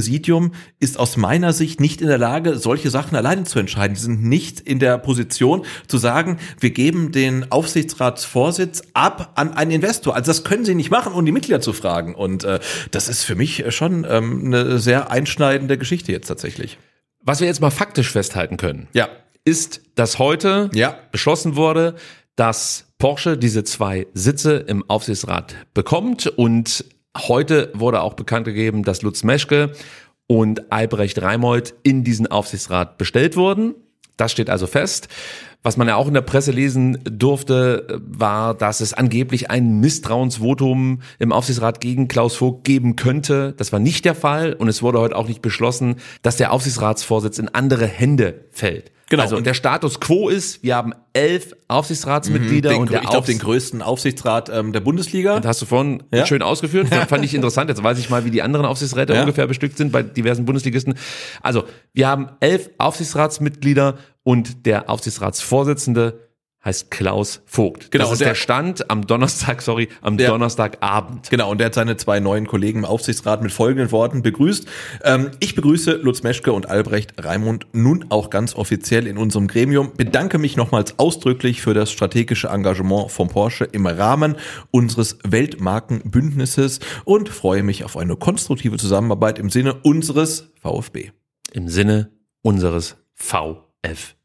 [0.79, 3.95] ist aus meiner Sicht nicht in der Lage, solche Sachen alleine zu entscheiden.
[3.95, 9.71] Die sind nicht in der Position zu sagen, wir geben den Aufsichtsratsvorsitz ab an einen
[9.71, 10.15] Investor.
[10.15, 12.15] Also das können sie nicht machen, ohne die Mitglieder zu fragen.
[12.15, 12.59] Und äh,
[12.91, 16.77] das ist für mich schon ähm, eine sehr einschneidende Geschichte jetzt tatsächlich.
[17.23, 19.09] Was wir jetzt mal faktisch festhalten können, Ja.
[19.43, 20.95] ist, dass heute Ja.
[21.11, 21.95] beschlossen wurde,
[22.35, 26.85] dass Porsche diese zwei Sitze im Aufsichtsrat bekommt und
[27.17, 29.71] heute wurde auch bekannt gegeben, dass Lutz Meschke
[30.27, 33.75] und Albrecht Reimold in diesen Aufsichtsrat bestellt wurden.
[34.17, 35.07] Das steht also fest.
[35.63, 41.01] Was man ja auch in der Presse lesen durfte, war, dass es angeblich ein Misstrauensvotum
[41.19, 43.53] im Aufsichtsrat gegen Klaus Vogt geben könnte.
[43.57, 47.37] Das war nicht der Fall und es wurde heute auch nicht beschlossen, dass der Aufsichtsratsvorsitz
[47.37, 48.91] in andere Hände fällt.
[49.11, 49.23] Genau.
[49.23, 53.39] Also der Status quo ist, wir haben elf Aufsichtsratsmitglieder Den, und der ich glaube, den
[53.39, 55.37] größten Aufsichtsrat ähm, der Bundesliga.
[55.39, 56.25] das hast du vorhin Ja.
[56.25, 56.87] schön ausgeführt.
[56.89, 57.69] Das fand ich interessant.
[57.69, 59.19] Jetzt weiß ich mal, wie die anderen Aufsichtsräte Ja.
[59.21, 60.95] ungefähr bestückt sind bei diversen Bundesligisten.
[61.41, 66.30] Also, wir haben elf Aufsichtsratsmitglieder und der Aufsichtsratsvorsitzende
[66.63, 67.89] heißt Klaus Vogt.
[67.89, 70.27] Genau, Das und ist der- der Stand am Donnerstag, sorry, am Ja.
[70.29, 71.29] Donnerstagabend.
[71.31, 74.65] Genau, und der hat seine zwei neuen Kollegen im Aufsichtsrat mit folgenden Worten begrüßt.
[75.03, 79.93] Ähm, ich begrüße Lutz Meschke und Albrecht Raimund nun auch ganz offiziell in unserem Gremium.
[79.97, 84.35] Bedanke mich nochmals ausdrücklich für das strategische Engagement von Porsche im Rahmen
[84.69, 91.09] unseres Weltmarkenbündnisses und freue mich auf eine konstruktive Zusammenarbeit im Sinne unseres VfB.
[91.53, 92.11] Im Sinne
[92.43, 94.15] unseres VfB.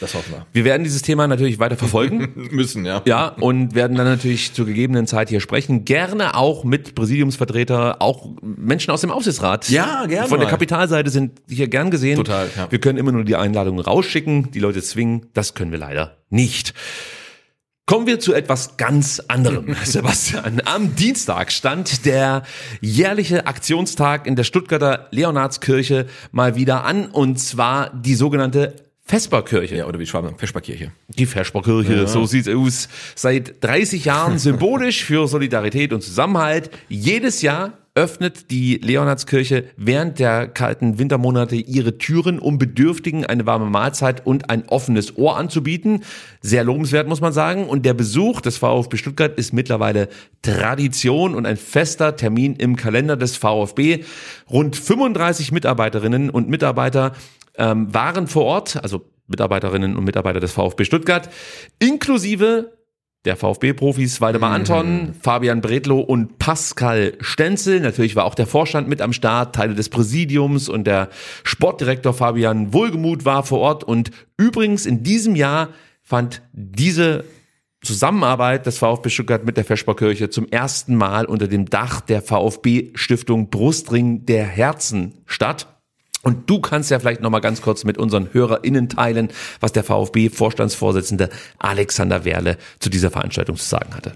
[0.00, 0.46] Das hoffen wir.
[0.52, 2.32] Wir werden dieses Thema natürlich weiter verfolgen.
[2.52, 3.02] Müssen, ja.
[3.04, 5.84] Ja, und werden dann natürlich zur gegebenen Zeit hier sprechen.
[5.84, 9.68] Gerne auch mit Präsidiumsvertreter, auch Menschen aus dem Aufsichtsrat.
[9.68, 10.48] Ja, gerne Von der.
[10.48, 12.16] Kapitalseite sind hier gern gesehen.
[12.16, 12.70] Total, ja.
[12.70, 15.26] Wir können immer nur die Einladungen rausschicken, die Leute zwingen.
[15.34, 16.72] Das können wir leider nicht.
[17.86, 20.62] Kommen wir zu etwas ganz anderem, Sebastian.
[20.64, 22.42] Am Dienstag stand der
[22.80, 29.76] jährliche Aktionstag in der Stuttgarter Leonardskirche mal wieder an, und zwar die sogenannte Vesperkirche.
[29.76, 30.90] Ja, oder wie Schwaben, Feschbarkirche.
[31.08, 32.88] Die Vesperkirche, so sieht's aus.
[33.14, 36.70] Seit 30 Jahren symbolisch für Solidarität und Zusammenhalt.
[36.88, 43.66] Jedes Jahr öffnet die Leonardskirche während der kalten Wintermonate ihre Türen, um Bedürftigen eine warme
[43.66, 46.02] Mahlzeit und ein offenes Ohr anzubieten.
[46.42, 47.66] Sehr lobenswert, muss man sagen.
[47.66, 50.08] Und der Besuch des VfB Stuttgart ist mittlerweile
[50.42, 54.04] Tradition und ein fester Termin im Kalender des VfB.
[54.50, 57.12] Rund 35 Mitarbeiterinnen und Mitarbeiter
[57.58, 61.28] ähm, waren vor Ort, also Mitarbeiterinnen und Mitarbeiter des VfB Stuttgart,
[61.78, 62.72] inklusive
[63.26, 67.80] der VfB-Profis Waldemar Anton, Fabian Bredlow und Pascal Stenzel.
[67.80, 71.10] Natürlich war auch der Vorstand mit am Start, Teile des Präsidiums und der
[71.42, 73.84] Sportdirektor Fabian Wohlgemuth war vor Ort.
[73.84, 75.70] Und übrigens in diesem Jahr
[76.02, 77.24] fand diese
[77.82, 82.92] Zusammenarbeit des VfB Stuttgart mit der Feschbarkirche zum ersten Mal unter dem Dach der VfB
[82.94, 85.75] Stiftung Brustring der Herzen statt.
[86.26, 89.28] Und du kannst ja vielleicht noch mal ganz kurz mit unseren HörerInnen teilen,
[89.60, 91.30] was der VfB-Vorstandsvorsitzende
[91.60, 94.14] Alexander Werle zu dieser Veranstaltung zu sagen hatte.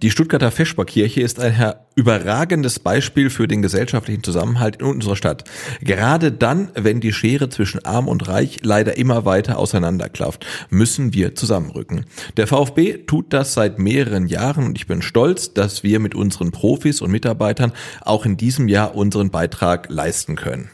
[0.00, 5.44] Die Stuttgarter Feschbarkirche ist ein überragendes Beispiel für den gesellschaftlichen Zusammenhalt in unserer Stadt.
[5.82, 11.34] Gerade dann, wenn die Schere zwischen Arm und Reich leider immer weiter auseinanderklafft, müssen wir
[11.34, 12.06] zusammenrücken.
[12.38, 16.50] Der VfB tut das seit mehreren Jahren und ich bin stolz, dass wir mit unseren
[16.50, 20.70] Profis und Mitarbeitern auch in diesem Jahr unseren Beitrag leisten können.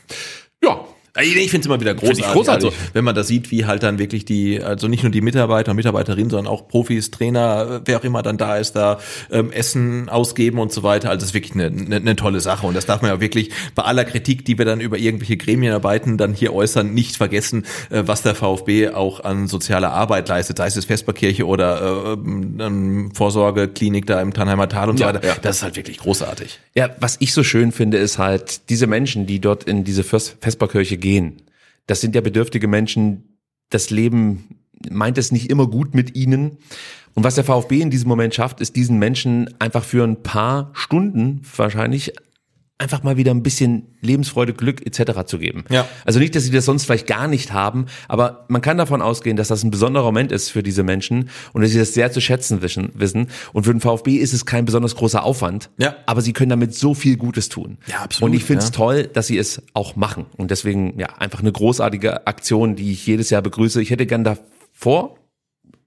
[0.62, 0.78] 呀，
[1.20, 2.24] Ich finde es immer wieder großartig.
[2.24, 2.70] ich großartig.
[2.70, 5.72] Also, wenn man da sieht, wie halt dann wirklich die, also nicht nur die Mitarbeiter
[5.72, 8.98] und Mitarbeiterinnen, sondern auch Profis, Trainer, äh, wer auch immer dann da ist, da
[9.30, 11.10] ähm, Essen ausgeben und so weiter.
[11.10, 12.66] Also das ist wirklich eine, eine, eine tolle Sache.
[12.66, 16.16] Und das darf man ja wirklich bei aller Kritik, die wir dann über irgendwelche Gremienarbeiten
[16.16, 20.66] dann hier äußern, nicht vergessen, äh, was der VfB auch an sozialer Arbeit leistet, sei
[20.68, 25.26] es das Vesperkirche oder äh, ähm, Vorsorgeklinik da im Tannheimer Tal und so Ja, weiter.
[25.26, 25.34] ja.
[25.42, 26.58] Das ist halt wirklich großartig.
[26.74, 31.01] Ja, was ich so schön finde, ist halt, diese Menschen, die dort in diese Vesperkirche
[31.02, 31.42] gehen,
[31.86, 33.38] das sind ja bedürftige Menschen,
[33.68, 36.58] das Leben meint es nicht immer gut mit ihnen.
[37.14, 40.70] Und was der VfB in diesem Moment schafft, ist diesen Menschen einfach für ein paar
[40.72, 42.14] Stunden wahrscheinlich
[42.82, 45.24] einfach mal wieder ein bisschen Lebensfreude, Glück etc.
[45.26, 45.64] zu geben.
[45.70, 45.86] Ja.
[46.04, 49.36] Also nicht, dass sie das sonst vielleicht gar nicht haben, aber man kann davon ausgehen,
[49.36, 52.20] dass das ein besonderer Moment ist für diese Menschen und dass sie das sehr zu
[52.20, 53.28] schätzen wissen.
[53.52, 55.94] Und für den VfB ist es kein besonders großer Aufwand, Ja.
[56.06, 57.78] aber sie können damit so viel Gutes tun.
[57.86, 58.74] Ja, absolut, Und ich finde es ja.
[58.74, 60.26] toll, dass sie es auch machen.
[60.36, 63.80] Und deswegen, ja, einfach eine großartige Aktion, die ich jedes Jahr begrüße.
[63.80, 65.16] Ich hätte gern davor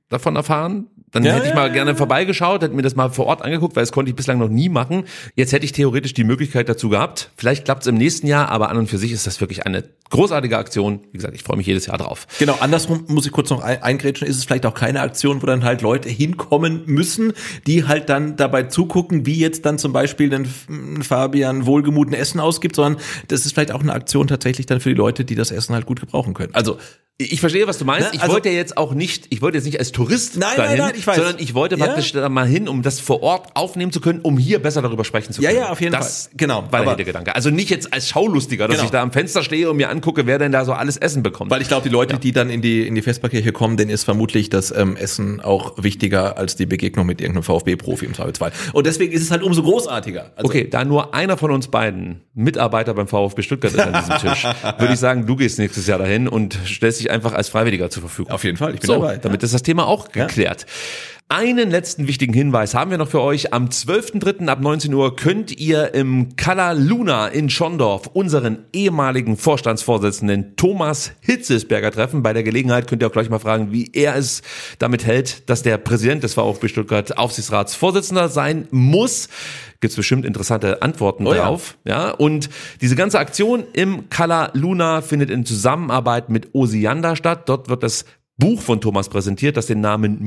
[0.09, 0.87] davon erfahren.
[1.15, 3.83] Dann Ja, hätte ich mal gerne vorbeigeschaut, hätte mir das mal vor Ort angeguckt, weil
[3.83, 5.05] das konnte ich bislang noch nie machen.
[5.35, 7.31] Jetzt hätte ich theoretisch die Möglichkeit dazu gehabt.
[7.37, 9.85] Vielleicht klappt es im nächsten Jahr, aber an und für sich ist das wirklich eine
[10.09, 10.99] großartige Aktion.
[11.13, 12.27] Wie gesagt, ich freue mich jedes Jahr drauf.
[12.37, 15.45] Genau, andersrum muss ich kurz noch ein, eingrätschen, ist es vielleicht auch keine Aktion, wo
[15.45, 17.31] dann halt Leute hinkommen müssen,
[17.65, 20.49] die halt dann dabei zugucken, wie jetzt dann zum Beispiel ein,
[21.01, 24.95] Fabian wohlgemuten Essen ausgibt, sondern das ist vielleicht auch eine Aktion tatsächlich dann für die
[24.95, 26.53] Leute, die das Essen halt gut gebrauchen können.
[26.53, 26.77] Also
[27.17, 28.09] Ich verstehe, was du meinst.
[28.09, 30.49] Ne, Ich also- wollte ja jetzt auch nicht, ich wollte jetzt nicht als Tourist Nein,
[30.49, 31.15] nein, dahin, nein, ich weiß.
[31.17, 31.85] sondern ich wollte Ja.
[31.85, 35.03] praktisch da mal hin, um das vor Ort aufnehmen zu können, um hier besser darüber
[35.05, 35.61] sprechen zu Ja, können.
[35.61, 36.33] ja, auf jeden das Fall.
[36.37, 37.35] Genau, War der Hintergedanke.
[37.35, 38.85] Also nicht jetzt als Schaulustiger, dass Genau.
[38.85, 41.51] ich da am Fenster stehe und mir angucke, wer denn da so alles Essen bekommt.
[41.51, 44.03] Weil ich glaube, die Leute, die dann in die in die Vesperkirche kommen, denen ist
[44.03, 48.51] vermutlich das ähm, Essen auch wichtiger als die Begegnung mit irgendeinem VfB-Profi im Zweifelsfall.
[48.73, 50.31] Und deswegen ist es halt umso großartiger.
[50.35, 54.17] Also, Okay, da nur einer von uns beiden Mitarbeiter beim VfB Stuttgart ist an diesem
[54.17, 54.43] Tisch,
[54.77, 58.01] würde ich sagen, du gehst nächstes Jahr dahin und stellst dich einfach als Freiwilliger zur
[58.01, 58.31] Verfügung.
[58.31, 60.65] Auf jeden Fall, ich bin so, dabei, Damit ist das Thema auch geklärt.
[61.27, 63.51] Einen letzten wichtigen Hinweis haben wir noch für euch.
[63.51, 64.47] Am 12.03.
[64.47, 71.89] ab 19 Uhr könnt ihr im Kala Luna in Schondorf unseren ehemaligen Vorstandsvorsitzenden Thomas Hitzesberger
[71.89, 72.21] treffen.
[72.21, 74.43] Bei der Gelegenheit könnt ihr auch gleich mal fragen, wie er es
[74.77, 79.27] damit hält, dass der Präsident des VfB Stuttgart Aufsichtsratsvorsitzender sein muss.
[79.81, 81.45] Gibt's bestimmt interessante Antworten Oh ja.
[81.45, 81.79] drauf.
[81.85, 87.49] Ja, und diese ganze Aktion im Kala Luna findet in Zusammenarbeit mit Osiander statt.
[87.49, 88.05] Dort wird das
[88.37, 90.19] Buch von Thomas präsentiert, das den Namen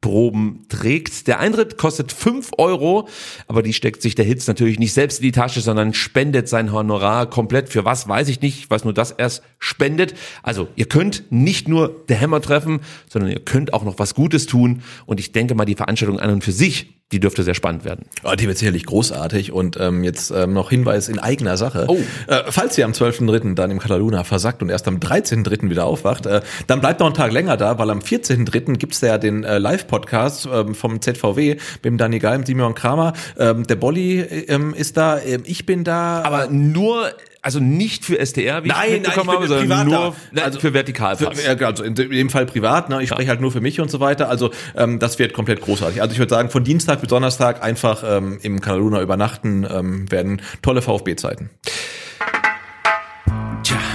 [0.00, 1.26] Mutproben trägt.
[1.26, 3.08] Der Eintritt kostet 5 Euro,
[3.46, 6.72] aber die steckt sich der Hitz natürlich nicht selbst in die Tasche, sondern spendet sein
[6.72, 7.68] Honorar komplett.
[7.68, 8.58] Für was, weiß ich nicht.
[8.58, 10.14] Ich weiß nur, dass er es spendet.
[10.42, 14.46] Also, ihr könnt nicht nur The Hammer treffen, sondern ihr könnt auch noch was Gutes
[14.46, 14.82] tun.
[15.06, 18.06] Und ich denke mal, die Veranstaltung an und für sich, die dürfte sehr spannend werden.
[18.22, 21.86] Oh, die wird sicherlich großartig und ähm, jetzt ähm, noch Hinweis in eigener Sache.
[21.88, 21.98] Oh.
[22.28, 23.54] Äh, falls ihr am 12.3.
[23.54, 25.70] dann im Kataluna versackt und erst am 13.3.
[25.70, 28.76] wieder aufwacht, äh, dann bleibt noch einen Tag länger da, weil am 14.3.
[28.76, 29.58] gibt's ja den äh,
[29.90, 33.12] Live-Podcast ähm, vom ZVW mit dem Dani Geil, Simon Kramer.
[33.38, 36.22] Ähm, der Bolli ähm, ist da, ähm, ich bin da.
[36.22, 37.10] Aber nur,
[37.42, 39.98] also nicht für STR, wie Nein, ich nein, mitbekommen ich habe, bin sondern privat nur
[39.98, 40.16] da.
[40.32, 41.40] nein, Also für Vertikalpass.
[41.40, 43.02] Für, ja, also in dem Fall privat, ne?
[43.02, 44.28] ich spreche halt nur für mich und so weiter.
[44.28, 46.00] Also ähm, das wird komplett großartig.
[46.00, 50.40] Also ich würde sagen, von Dienstag bis Donnerstag einfach ähm, im Kataluna übernachten, ähm, werden
[50.62, 51.50] tolle VfB-Zeiten.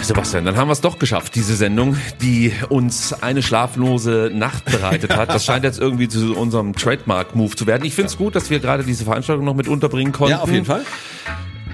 [0.07, 5.15] Sebastian, dann haben wir es doch geschafft, diese Sendung, die uns eine schlaflose Nacht bereitet
[5.15, 5.29] hat.
[5.29, 7.85] Das scheint jetzt irgendwie zu unserem Trademark-Move zu werden.
[7.85, 10.33] Ich finde es gut, dass wir gerade diese Veranstaltung noch mit unterbringen konnten.
[10.33, 10.83] Ja, auf jeden Fall.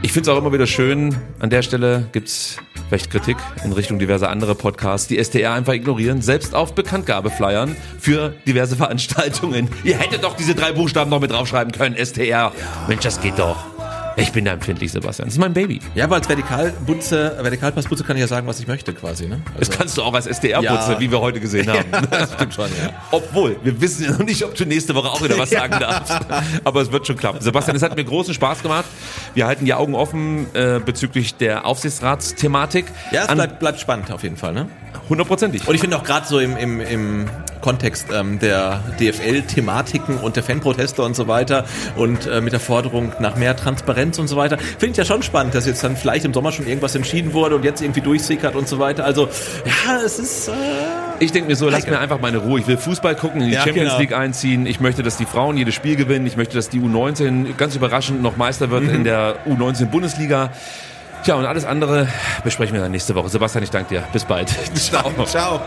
[0.01, 3.99] Ich finde es auch immer wieder schön, an der Stelle gibt's vielleicht Kritik in Richtung
[3.99, 9.69] diverser andere Podcasts, die STR einfach ignorieren, selbst auf Bekanntgabeflyern für diverse Veranstaltungen.
[9.83, 12.51] Ihr hättet doch diese drei Buchstaben noch mit draufschreiben können, STR.
[12.87, 13.70] Mensch, das geht doch.
[14.17, 15.27] Ich bin da empfindlich, Sebastian.
[15.27, 15.79] Das ist mein Baby.
[15.95, 19.27] Ja, aber als Vertikalbutze, Vertikalpassputze kann ich ja sagen, was ich möchte quasi.
[19.27, 19.41] Ne?
[19.57, 20.99] Das Also, kannst du auch als SDR-Putze, Ja.
[20.99, 21.85] wie wir heute gesehen haben.
[22.11, 22.89] das stimmt schon, ja.
[23.11, 26.19] Obwohl, wir wissen ja noch nicht, ob du nächste Woche auch wieder was sagen darfst.
[26.63, 27.41] Aber es wird schon klappen.
[27.41, 28.85] Sebastian, es hat mir großen Spaß gemacht.
[29.33, 32.85] Wir halten die Augen offen äh, bezüglich der Aufsichtsratsthematik.
[33.11, 34.53] Ja, es An- bleibt, bleibt spannend auf jeden Fall.
[34.53, 34.67] Ne?
[35.09, 35.67] Hundertprozentig.
[35.67, 37.29] Und ich finde auch gerade so im, im, im
[37.61, 41.65] Kontext ähm, der DFL-Thematiken und der Fanproteste und so weiter
[41.95, 45.21] und äh, mit der Forderung nach mehr Transparenz und so weiter, finde ich ja schon
[45.21, 48.55] spannend, dass jetzt dann vielleicht im Sommer schon irgendwas entschieden wurde und jetzt irgendwie durchsickert
[48.55, 49.05] und so weiter.
[49.05, 49.27] Also
[49.65, 50.47] ja, es ist...
[50.47, 50.51] Äh
[51.19, 52.59] Ich denke mir so, lass mir einfach meine Ruhe.
[52.59, 53.99] Ich will Fußball gucken, in die Ja, Champions genau.
[53.99, 54.65] League einziehen.
[54.65, 56.25] Ich möchte, dass die Frauen jedes Spiel gewinnen.
[56.25, 60.51] Ich möchte, dass die U19 ganz überraschend noch Meister wird in der U19 Bundesliga.
[61.23, 62.07] Tja, und alles andere
[62.43, 63.29] besprechen wir dann nächste Woche.
[63.29, 64.03] Sebastian, ich danke dir.
[64.11, 64.49] Bis bald.
[64.75, 65.11] Ciao.
[65.25, 65.61] Ciao.